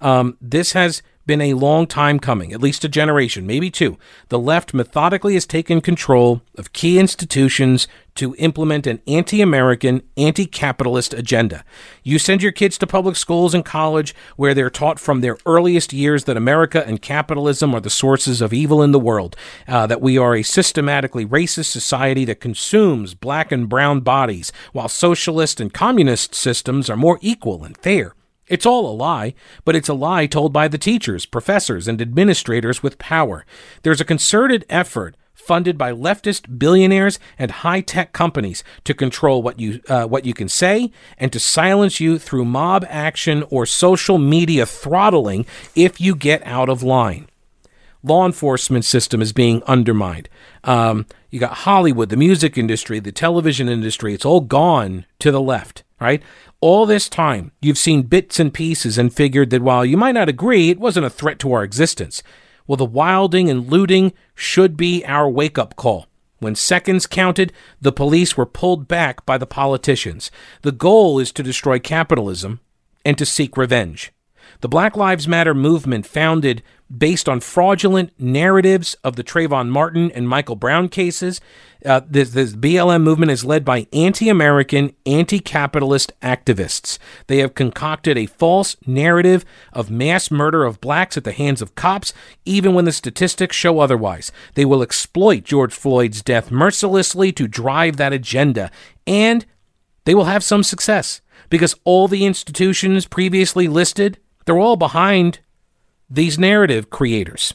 Um, 0.00 0.36
this 0.40 0.72
has 0.72 1.02
been 1.26 1.40
a 1.40 1.54
long 1.54 1.86
time 1.86 2.20
coming, 2.20 2.52
at 2.52 2.60
least 2.60 2.84
a 2.84 2.88
generation, 2.88 3.46
maybe 3.46 3.70
two. 3.70 3.98
The 4.28 4.38
left 4.38 4.74
methodically 4.74 5.34
has 5.34 5.46
taken 5.46 5.80
control 5.80 6.42
of 6.56 6.72
key 6.72 6.98
institutions 6.98 7.88
to 8.16 8.34
implement 8.36 8.86
an 8.86 9.00
anti 9.06 9.40
American, 9.40 10.02
anti 10.16 10.46
capitalist 10.46 11.14
agenda. 11.14 11.64
You 12.02 12.18
send 12.18 12.42
your 12.42 12.52
kids 12.52 12.78
to 12.78 12.86
public 12.86 13.16
schools 13.16 13.54
and 13.54 13.64
college 13.64 14.14
where 14.36 14.54
they're 14.54 14.70
taught 14.70 14.98
from 14.98 15.20
their 15.20 15.38
earliest 15.46 15.92
years 15.92 16.24
that 16.24 16.36
America 16.36 16.84
and 16.86 17.00
capitalism 17.00 17.74
are 17.74 17.80
the 17.80 17.90
sources 17.90 18.40
of 18.40 18.52
evil 18.52 18.82
in 18.82 18.92
the 18.92 18.98
world, 18.98 19.36
uh, 19.68 19.86
that 19.86 20.00
we 20.00 20.18
are 20.18 20.34
a 20.34 20.42
systematically 20.42 21.24
racist 21.24 21.70
society 21.70 22.24
that 22.24 22.40
consumes 22.40 23.14
black 23.14 23.52
and 23.52 23.68
brown 23.68 24.00
bodies, 24.00 24.52
while 24.72 24.88
socialist 24.88 25.60
and 25.60 25.72
communist 25.72 26.34
systems 26.34 26.90
are 26.90 26.96
more 26.96 27.18
equal 27.22 27.64
and 27.64 27.76
fair. 27.78 28.14
It's 28.48 28.66
all 28.66 28.88
a 28.88 28.94
lie, 28.94 29.34
but 29.64 29.74
it's 29.74 29.88
a 29.88 29.94
lie 29.94 30.26
told 30.26 30.52
by 30.52 30.68
the 30.68 30.78
teachers, 30.78 31.26
professors, 31.26 31.88
and 31.88 32.00
administrators 32.00 32.82
with 32.82 32.98
power. 32.98 33.44
There's 33.82 34.00
a 34.00 34.04
concerted 34.04 34.64
effort 34.70 35.16
funded 35.46 35.78
by 35.78 35.92
leftist 35.92 36.58
billionaires 36.58 37.18
and 37.38 37.50
high-tech 37.50 38.12
companies 38.12 38.64
to 38.84 38.92
control 38.92 39.42
what 39.42 39.60
you 39.60 39.80
uh, 39.88 40.04
what 40.06 40.24
you 40.24 40.34
can 40.34 40.48
say 40.48 40.90
and 41.18 41.32
to 41.32 41.38
silence 41.38 42.00
you 42.00 42.18
through 42.18 42.44
mob 42.44 42.84
action 42.88 43.44
or 43.50 43.64
social 43.64 44.18
media 44.18 44.66
throttling 44.66 45.46
if 45.74 46.00
you 46.00 46.14
get 46.14 46.44
out 46.44 46.68
of 46.68 46.82
line 46.82 47.28
law 48.06 48.24
enforcement 48.24 48.84
system 48.84 49.20
is 49.20 49.32
being 49.32 49.62
undermined. 49.64 50.28
Um, 50.64 51.06
you 51.30 51.40
got 51.40 51.58
Hollywood, 51.58 52.08
the 52.08 52.16
music 52.16 52.56
industry, 52.56 53.00
the 53.00 53.12
television 53.12 53.68
industry. 53.68 54.14
It's 54.14 54.24
all 54.24 54.40
gone 54.40 55.06
to 55.18 55.32
the 55.32 55.40
left, 55.40 55.82
right? 56.00 56.22
All 56.60 56.86
this 56.86 57.08
time, 57.08 57.52
you've 57.60 57.78
seen 57.78 58.02
bits 58.02 58.38
and 58.38 58.54
pieces 58.54 58.96
and 58.96 59.12
figured 59.12 59.50
that 59.50 59.62
while 59.62 59.84
you 59.84 59.96
might 59.96 60.12
not 60.12 60.28
agree, 60.28 60.70
it 60.70 60.78
wasn't 60.78 61.06
a 61.06 61.10
threat 61.10 61.38
to 61.40 61.52
our 61.52 61.64
existence. 61.64 62.22
Well, 62.66 62.76
the 62.76 62.84
wilding 62.84 63.48
and 63.48 63.68
looting 63.68 64.12
should 64.34 64.76
be 64.76 65.04
our 65.04 65.28
wake 65.28 65.58
up 65.58 65.76
call. 65.76 66.06
When 66.38 66.54
seconds 66.54 67.06
counted, 67.06 67.52
the 67.80 67.92
police 67.92 68.36
were 68.36 68.46
pulled 68.46 68.86
back 68.86 69.24
by 69.24 69.38
the 69.38 69.46
politicians. 69.46 70.30
The 70.62 70.72
goal 70.72 71.18
is 71.18 71.32
to 71.32 71.42
destroy 71.42 71.78
capitalism 71.78 72.60
and 73.04 73.16
to 73.16 73.24
seek 73.24 73.56
revenge. 73.56 74.12
The 74.60 74.68
Black 74.68 74.96
Lives 74.96 75.26
Matter 75.26 75.54
movement, 75.54 76.06
founded 76.06 76.62
based 76.94 77.28
on 77.28 77.40
fraudulent 77.40 78.12
narratives 78.18 78.94
of 79.02 79.16
the 79.16 79.24
Trayvon 79.24 79.68
Martin 79.68 80.10
and 80.12 80.28
Michael 80.28 80.56
Brown 80.56 80.88
cases, 80.88 81.40
uh, 81.84 82.00
this, 82.08 82.30
this 82.30 82.54
BLM 82.54 83.02
movement 83.02 83.32
is 83.32 83.44
led 83.44 83.64
by 83.64 83.86
anti 83.92 84.28
American, 84.28 84.94
anti 85.04 85.38
capitalist 85.38 86.12
activists. 86.22 86.98
They 87.26 87.38
have 87.38 87.54
concocted 87.54 88.16
a 88.16 88.26
false 88.26 88.76
narrative 88.86 89.44
of 89.72 89.90
mass 89.90 90.30
murder 90.30 90.64
of 90.64 90.80
blacks 90.80 91.16
at 91.16 91.24
the 91.24 91.32
hands 91.32 91.60
of 91.60 91.74
cops, 91.74 92.12
even 92.44 92.74
when 92.74 92.84
the 92.84 92.92
statistics 92.92 93.56
show 93.56 93.80
otherwise. 93.80 94.32
They 94.54 94.64
will 94.64 94.82
exploit 94.82 95.44
George 95.44 95.74
Floyd's 95.74 96.22
death 96.22 96.50
mercilessly 96.50 97.32
to 97.32 97.48
drive 97.48 97.96
that 97.96 98.12
agenda, 98.12 98.70
and 99.06 99.44
they 100.04 100.14
will 100.14 100.24
have 100.24 100.44
some 100.44 100.62
success 100.62 101.20
because 101.50 101.74
all 101.84 102.08
the 102.08 102.24
institutions 102.24 103.06
previously 103.06 103.68
listed 103.68 104.18
they're 104.46 104.58
all 104.58 104.76
behind 104.76 105.40
these 106.08 106.38
narrative 106.38 106.90
creators, 106.90 107.54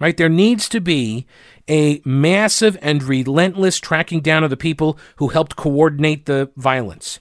right? 0.00 0.16
There 0.16 0.28
needs 0.28 0.68
to 0.70 0.80
be 0.80 1.26
a 1.68 2.00
massive 2.04 2.78
and 2.82 3.02
relentless 3.02 3.78
tracking 3.78 4.20
down 4.20 4.44
of 4.44 4.50
the 4.50 4.56
people 4.56 4.98
who 5.16 5.28
helped 5.28 5.56
coordinate 5.56 6.26
the 6.26 6.50
violence. 6.56 7.20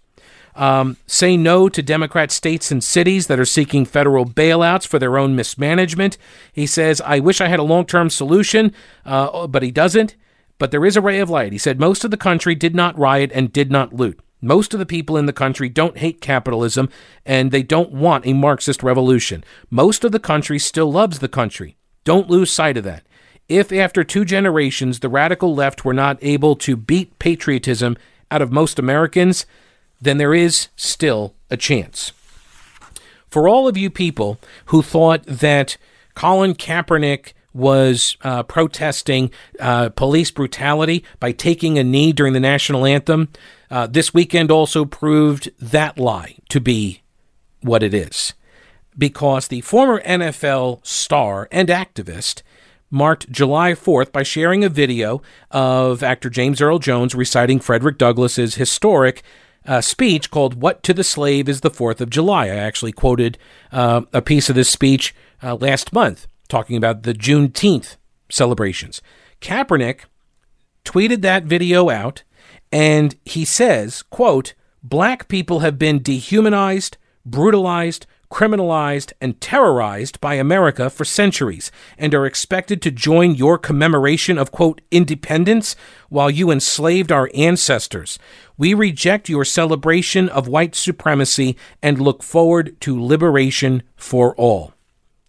Um, 0.56 0.96
say 1.06 1.36
no 1.36 1.68
to 1.68 1.82
Democrat 1.82 2.32
states 2.32 2.72
and 2.72 2.82
cities 2.82 3.28
that 3.28 3.40
are 3.40 3.46
seeking 3.46 3.86
federal 3.86 4.26
bailouts 4.26 4.88
for 4.88 5.00
their 5.00 5.18
own 5.18 5.36
mismanagement. 5.36 6.18
He 6.54 6.66
says, 6.66 7.02
I 7.02 7.20
wish 7.20 7.42
I 7.42 7.48
had 7.48 7.60
a 7.60 7.64
long 7.64 7.86
term 7.86 8.10
solution, 8.10 8.74
uh, 9.06 9.48
but 9.48 9.64
he 9.64 9.72
doesn't. 9.72 10.16
But 10.58 10.72
there 10.72 10.86
is 10.86 10.96
a 10.96 11.02
ray 11.02 11.20
of 11.20 11.30
light. 11.30 11.52
He 11.52 11.58
said 11.58 11.80
most 11.80 12.06
of 12.06 12.12
the 12.12 12.18
country 12.18 12.56
did 12.56 12.74
not 12.74 12.98
riot 12.98 13.32
and 13.34 13.52
did 13.52 13.70
not 13.70 13.94
loot. 13.94 14.20
Most 14.46 14.76
of 14.76 14.80
the 14.80 14.86
people 14.86 15.18
in 15.18 15.26
the 15.26 15.34
country 15.34 15.70
don't 15.70 15.98
hate 15.98 16.22
capitalism 16.22 16.88
and 17.26 17.50
they 17.50 17.64
don't 17.64 17.92
want 17.92 18.28
a 18.28 18.34
Marxist 18.34 18.84
revolution. 18.84 19.44
Most 19.72 20.04
of 20.04 20.12
the 20.12 20.20
country 20.20 20.60
still 20.60 20.92
loves 20.92 21.18
the 21.18 21.28
country. 21.28 21.78
Don't 22.04 22.30
lose 22.30 22.52
sight 22.52 22.78
of 22.78 22.84
that. 22.84 23.02
If 23.50 23.72
after 23.72 24.04
two 24.04 24.24
generations 24.24 25.00
the 25.00 25.10
radical 25.10 25.56
left 25.56 25.84
were 25.84 25.96
not 25.96 26.20
able 26.22 26.56
to 26.58 26.78
beat 26.78 27.18
patriotism 27.18 27.98
out 28.30 28.44
of 28.44 28.52
most 28.52 28.78
Americans, 28.78 29.48
then 30.00 30.20
there 30.20 30.36
is 30.36 30.68
still 30.76 31.34
a 31.50 31.58
chance. 31.58 32.12
For 33.28 33.50
all 33.50 33.68
of 33.68 33.78
you 33.78 33.90
people 33.90 34.40
who 34.66 34.84
thought 34.84 35.26
that 35.26 35.78
Colin 36.14 36.54
Kaepernick 36.54 37.34
was 37.52 38.16
uh, 38.22 38.44
protesting 38.44 39.32
uh, 39.60 39.90
police 39.90 40.30
brutality 40.30 41.04
by 41.20 41.32
taking 41.32 41.80
a 41.80 41.84
knee 41.84 42.14
during 42.14 42.34
the 42.34 42.40
national 42.40 42.86
anthem, 42.86 43.30
uh, 43.70 43.88
this 43.88 44.14
weekend 44.14 44.52
also 44.52 44.86
proved 44.86 45.52
that 45.60 45.98
lie 45.98 46.36
to 46.50 46.60
be 46.60 47.02
what 47.62 47.84
it 47.84 47.94
is. 47.94 48.34
Because 48.98 49.48
the 49.48 49.62
former 49.62 50.02
NFL 50.02 50.86
star 50.86 51.50
and 51.52 51.70
activist 51.70 52.42
marked 52.90 53.32
July 53.32 53.74
4th 53.74 54.12
by 54.12 54.24
sharing 54.24 54.64
a 54.64 54.70
video 54.70 55.22
of 55.52 56.04
actor 56.04 56.30
James 56.30 56.62
Earl 56.62 56.80
Jones 56.80 57.16
reciting 57.16 57.60
Frederick 57.60 57.98
Douglass's 57.98 58.56
historic 58.56 59.22
uh, 59.66 59.82
speech 59.82 60.32
called 60.32 60.62
What 60.62 60.84
to 60.84 60.94
the 60.94 61.04
Slave 61.04 61.50
is 61.50 61.62
the 61.62 61.70
Fourth 61.70 62.00
of 62.00 62.10
July. 62.10 62.46
I 62.46 62.56
actually 62.56 62.92
quoted 62.92 63.38
uh, 63.72 64.02
a 64.14 64.22
piece 64.22 64.50
of 64.50 64.56
this 64.56 64.70
speech 64.70 65.14
uh, 65.44 65.56
last 65.56 65.92
month 65.92 66.28
talking 66.48 66.78
about 66.78 67.04
the 67.04 67.14
Juneteenth 67.14 67.98
celebrations. 68.30 69.02
Kaepernick 69.42 70.02
tweeted 70.86 71.22
that 71.22 71.44
video 71.44 71.90
out 71.90 72.24
and 72.76 73.16
he 73.24 73.46
says, 73.46 74.02
quote, 74.02 74.54
black 74.84 75.30
people 75.30 75.60
have 75.60 75.80
been 75.80 76.04
dehumanized, 76.04 76.98
brutalized, 77.26 78.06
criminalized, 78.30 79.14
and 79.22 79.40
terrorized 79.40 80.20
by 80.20 80.34
America 80.34 80.90
for 80.90 81.06
centuries 81.06 81.72
and 81.98 82.14
are 82.14 82.26
expected 82.26 82.82
to 82.82 82.92
join 82.92 83.34
your 83.34 83.58
commemoration 83.58 84.38
of, 84.38 84.52
quote, 84.52 84.82
independence 84.92 85.78
while 86.10 86.30
you 86.30 86.52
enslaved 86.52 87.14
our 87.14 87.32
ancestors. 87.34 88.20
We 88.58 88.74
reject 88.74 89.30
your 89.30 89.46
celebration 89.46 90.28
of 90.28 90.50
white 90.50 90.76
supremacy 90.76 91.56
and 91.82 92.02
look 92.02 92.24
forward 92.24 92.76
to 92.82 93.02
liberation 93.02 93.84
for 93.96 94.36
all. 94.36 94.74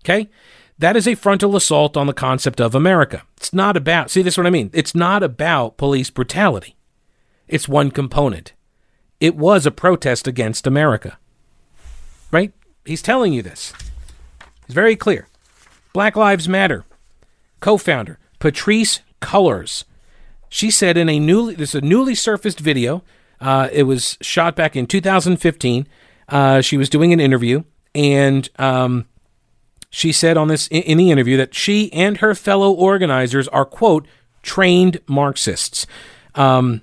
Okay? 0.04 0.28
That 0.80 0.96
is 0.96 1.06
a 1.06 1.14
frontal 1.14 1.54
assault 1.54 1.96
on 1.96 2.08
the 2.08 2.12
concept 2.12 2.60
of 2.60 2.74
America. 2.74 3.22
It's 3.36 3.52
not 3.52 3.76
about, 3.76 4.10
see, 4.10 4.22
this 4.22 4.34
is 4.34 4.38
what 4.38 4.48
I 4.48 4.50
mean. 4.50 4.70
It's 4.72 4.96
not 4.96 5.22
about 5.22 5.76
police 5.76 6.10
brutality. 6.10 6.75
It's 7.48 7.68
one 7.68 7.90
component. 7.90 8.52
It 9.20 9.36
was 9.36 9.66
a 9.66 9.70
protest 9.70 10.26
against 10.26 10.66
America. 10.66 11.18
Right? 12.30 12.52
He's 12.84 13.02
telling 13.02 13.32
you 13.32 13.42
this. 13.42 13.72
He's 14.66 14.74
very 14.74 14.96
clear. 14.96 15.28
Black 15.92 16.16
Lives 16.16 16.48
Matter 16.48 16.84
co 17.60 17.76
founder 17.76 18.18
Patrisse 18.38 19.00
Cullors. 19.20 19.84
She 20.48 20.70
said 20.70 20.96
in 20.96 21.08
a 21.08 21.18
newly 21.18 21.54
this 21.54 21.74
is 21.74 21.82
a 21.82 21.84
newly 21.84 22.14
surfaced 22.14 22.60
video. 22.60 23.02
Uh, 23.40 23.68
it 23.72 23.84
was 23.84 24.16
shot 24.20 24.56
back 24.56 24.76
in 24.76 24.86
2015. 24.86 25.86
Uh, 26.28 26.60
she 26.60 26.76
was 26.76 26.88
doing 26.88 27.12
an 27.12 27.20
interview, 27.20 27.62
and 27.94 28.48
um, 28.58 29.06
she 29.90 30.12
said 30.12 30.36
on 30.36 30.48
this 30.48 30.68
in, 30.68 30.82
in 30.82 30.98
the 30.98 31.10
interview 31.10 31.36
that 31.36 31.54
she 31.54 31.92
and 31.92 32.18
her 32.18 32.34
fellow 32.34 32.72
organizers 32.72 33.48
are 33.48 33.64
quote 33.64 34.06
trained 34.42 35.00
Marxists. 35.06 35.86
Um, 36.34 36.82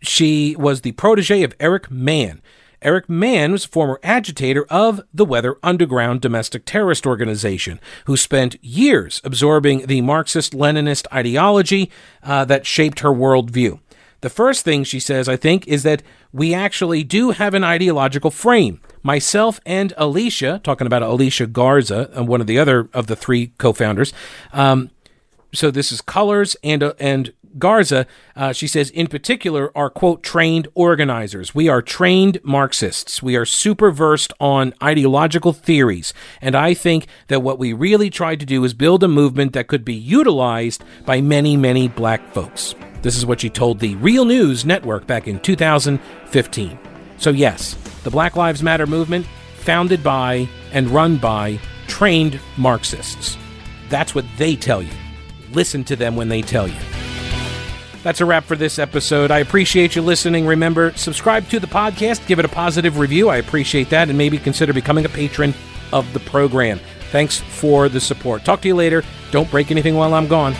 she 0.00 0.56
was 0.56 0.80
the 0.80 0.92
protege 0.92 1.42
of 1.42 1.54
Eric 1.60 1.90
Mann. 1.90 2.42
Eric 2.82 3.10
Mann 3.10 3.52
was 3.52 3.66
a 3.66 3.68
former 3.68 4.00
agitator 4.02 4.64
of 4.70 5.02
the 5.12 5.26
Weather 5.26 5.58
Underground 5.62 6.22
domestic 6.22 6.64
terrorist 6.64 7.06
organization, 7.06 7.78
who 8.06 8.16
spent 8.16 8.62
years 8.64 9.20
absorbing 9.22 9.86
the 9.86 10.00
Marxist 10.00 10.54
Leninist 10.54 11.06
ideology 11.12 11.90
uh, 12.22 12.46
that 12.46 12.66
shaped 12.66 13.00
her 13.00 13.10
worldview. 13.10 13.80
The 14.22 14.30
first 14.30 14.64
thing 14.64 14.84
she 14.84 15.00
says, 15.00 15.28
I 15.28 15.36
think, 15.36 15.66
is 15.66 15.82
that 15.82 16.02
we 16.32 16.54
actually 16.54 17.04
do 17.04 17.30
have 17.30 17.54
an 17.54 17.64
ideological 17.64 18.30
frame. 18.30 18.80
Myself 19.02 19.60
and 19.64 19.92
Alicia, 19.96 20.60
talking 20.62 20.86
about 20.86 21.02
Alicia 21.02 21.46
Garza, 21.46 22.10
uh, 22.18 22.24
one 22.24 22.40
of 22.40 22.46
the 22.46 22.58
other 22.58 22.88
of 22.92 23.06
the 23.06 23.16
three 23.16 23.48
co 23.58 23.72
founders, 23.72 24.12
um, 24.52 24.90
so 25.52 25.70
this 25.70 25.92
is 25.92 26.00
Cullors 26.00 26.56
and 26.62 26.82
uh, 26.82 26.94
and 26.98 27.32
Garza, 27.58 28.06
uh, 28.36 28.52
she 28.52 28.66
says, 28.66 28.90
in 28.90 29.06
particular, 29.06 29.76
are, 29.76 29.90
quote, 29.90 30.22
trained 30.22 30.68
organizers. 30.74 31.54
We 31.54 31.68
are 31.68 31.82
trained 31.82 32.38
Marxists. 32.42 33.22
We 33.22 33.36
are 33.36 33.44
super 33.44 33.90
versed 33.90 34.32
on 34.38 34.74
ideological 34.82 35.52
theories. 35.52 36.14
And 36.40 36.54
I 36.54 36.74
think 36.74 37.06
that 37.28 37.42
what 37.42 37.58
we 37.58 37.72
really 37.72 38.10
tried 38.10 38.40
to 38.40 38.46
do 38.46 38.62
is 38.64 38.74
build 38.74 39.02
a 39.02 39.08
movement 39.08 39.52
that 39.54 39.66
could 39.66 39.84
be 39.84 39.94
utilized 39.94 40.84
by 41.04 41.20
many, 41.20 41.56
many 41.56 41.88
black 41.88 42.32
folks. 42.32 42.74
This 43.02 43.16
is 43.16 43.26
what 43.26 43.40
she 43.40 43.50
told 43.50 43.80
the 43.80 43.96
Real 43.96 44.24
News 44.24 44.64
Network 44.64 45.06
back 45.06 45.26
in 45.26 45.40
2015. 45.40 46.78
So, 47.16 47.30
yes, 47.30 47.74
the 48.04 48.10
Black 48.10 48.36
Lives 48.36 48.62
Matter 48.62 48.86
movement, 48.86 49.26
founded 49.56 50.02
by 50.02 50.48
and 50.72 50.88
run 50.88 51.16
by 51.16 51.58
trained 51.86 52.38
Marxists. 52.56 53.36
That's 53.88 54.14
what 54.14 54.24
they 54.38 54.56
tell 54.56 54.82
you. 54.82 54.92
Listen 55.52 55.84
to 55.84 55.96
them 55.96 56.16
when 56.16 56.28
they 56.28 56.42
tell 56.42 56.68
you. 56.68 56.78
That's 58.02 58.20
a 58.20 58.24
wrap 58.24 58.44
for 58.44 58.56
this 58.56 58.78
episode. 58.78 59.30
I 59.30 59.40
appreciate 59.40 59.94
you 59.94 60.02
listening. 60.02 60.46
Remember, 60.46 60.92
subscribe 60.92 61.48
to 61.50 61.60
the 61.60 61.66
podcast, 61.66 62.26
give 62.26 62.38
it 62.38 62.46
a 62.46 62.48
positive 62.48 62.98
review. 62.98 63.28
I 63.28 63.36
appreciate 63.36 63.90
that, 63.90 64.08
and 64.08 64.16
maybe 64.16 64.38
consider 64.38 64.72
becoming 64.72 65.04
a 65.04 65.10
patron 65.10 65.52
of 65.92 66.10
the 66.14 66.20
program. 66.20 66.80
Thanks 67.10 67.40
for 67.40 67.88
the 67.88 68.00
support. 68.00 68.44
Talk 68.44 68.62
to 68.62 68.68
you 68.68 68.74
later. 68.74 69.02
Don't 69.32 69.50
break 69.50 69.70
anything 69.70 69.96
while 69.96 70.14
I'm 70.14 70.28
gone. 70.28 70.54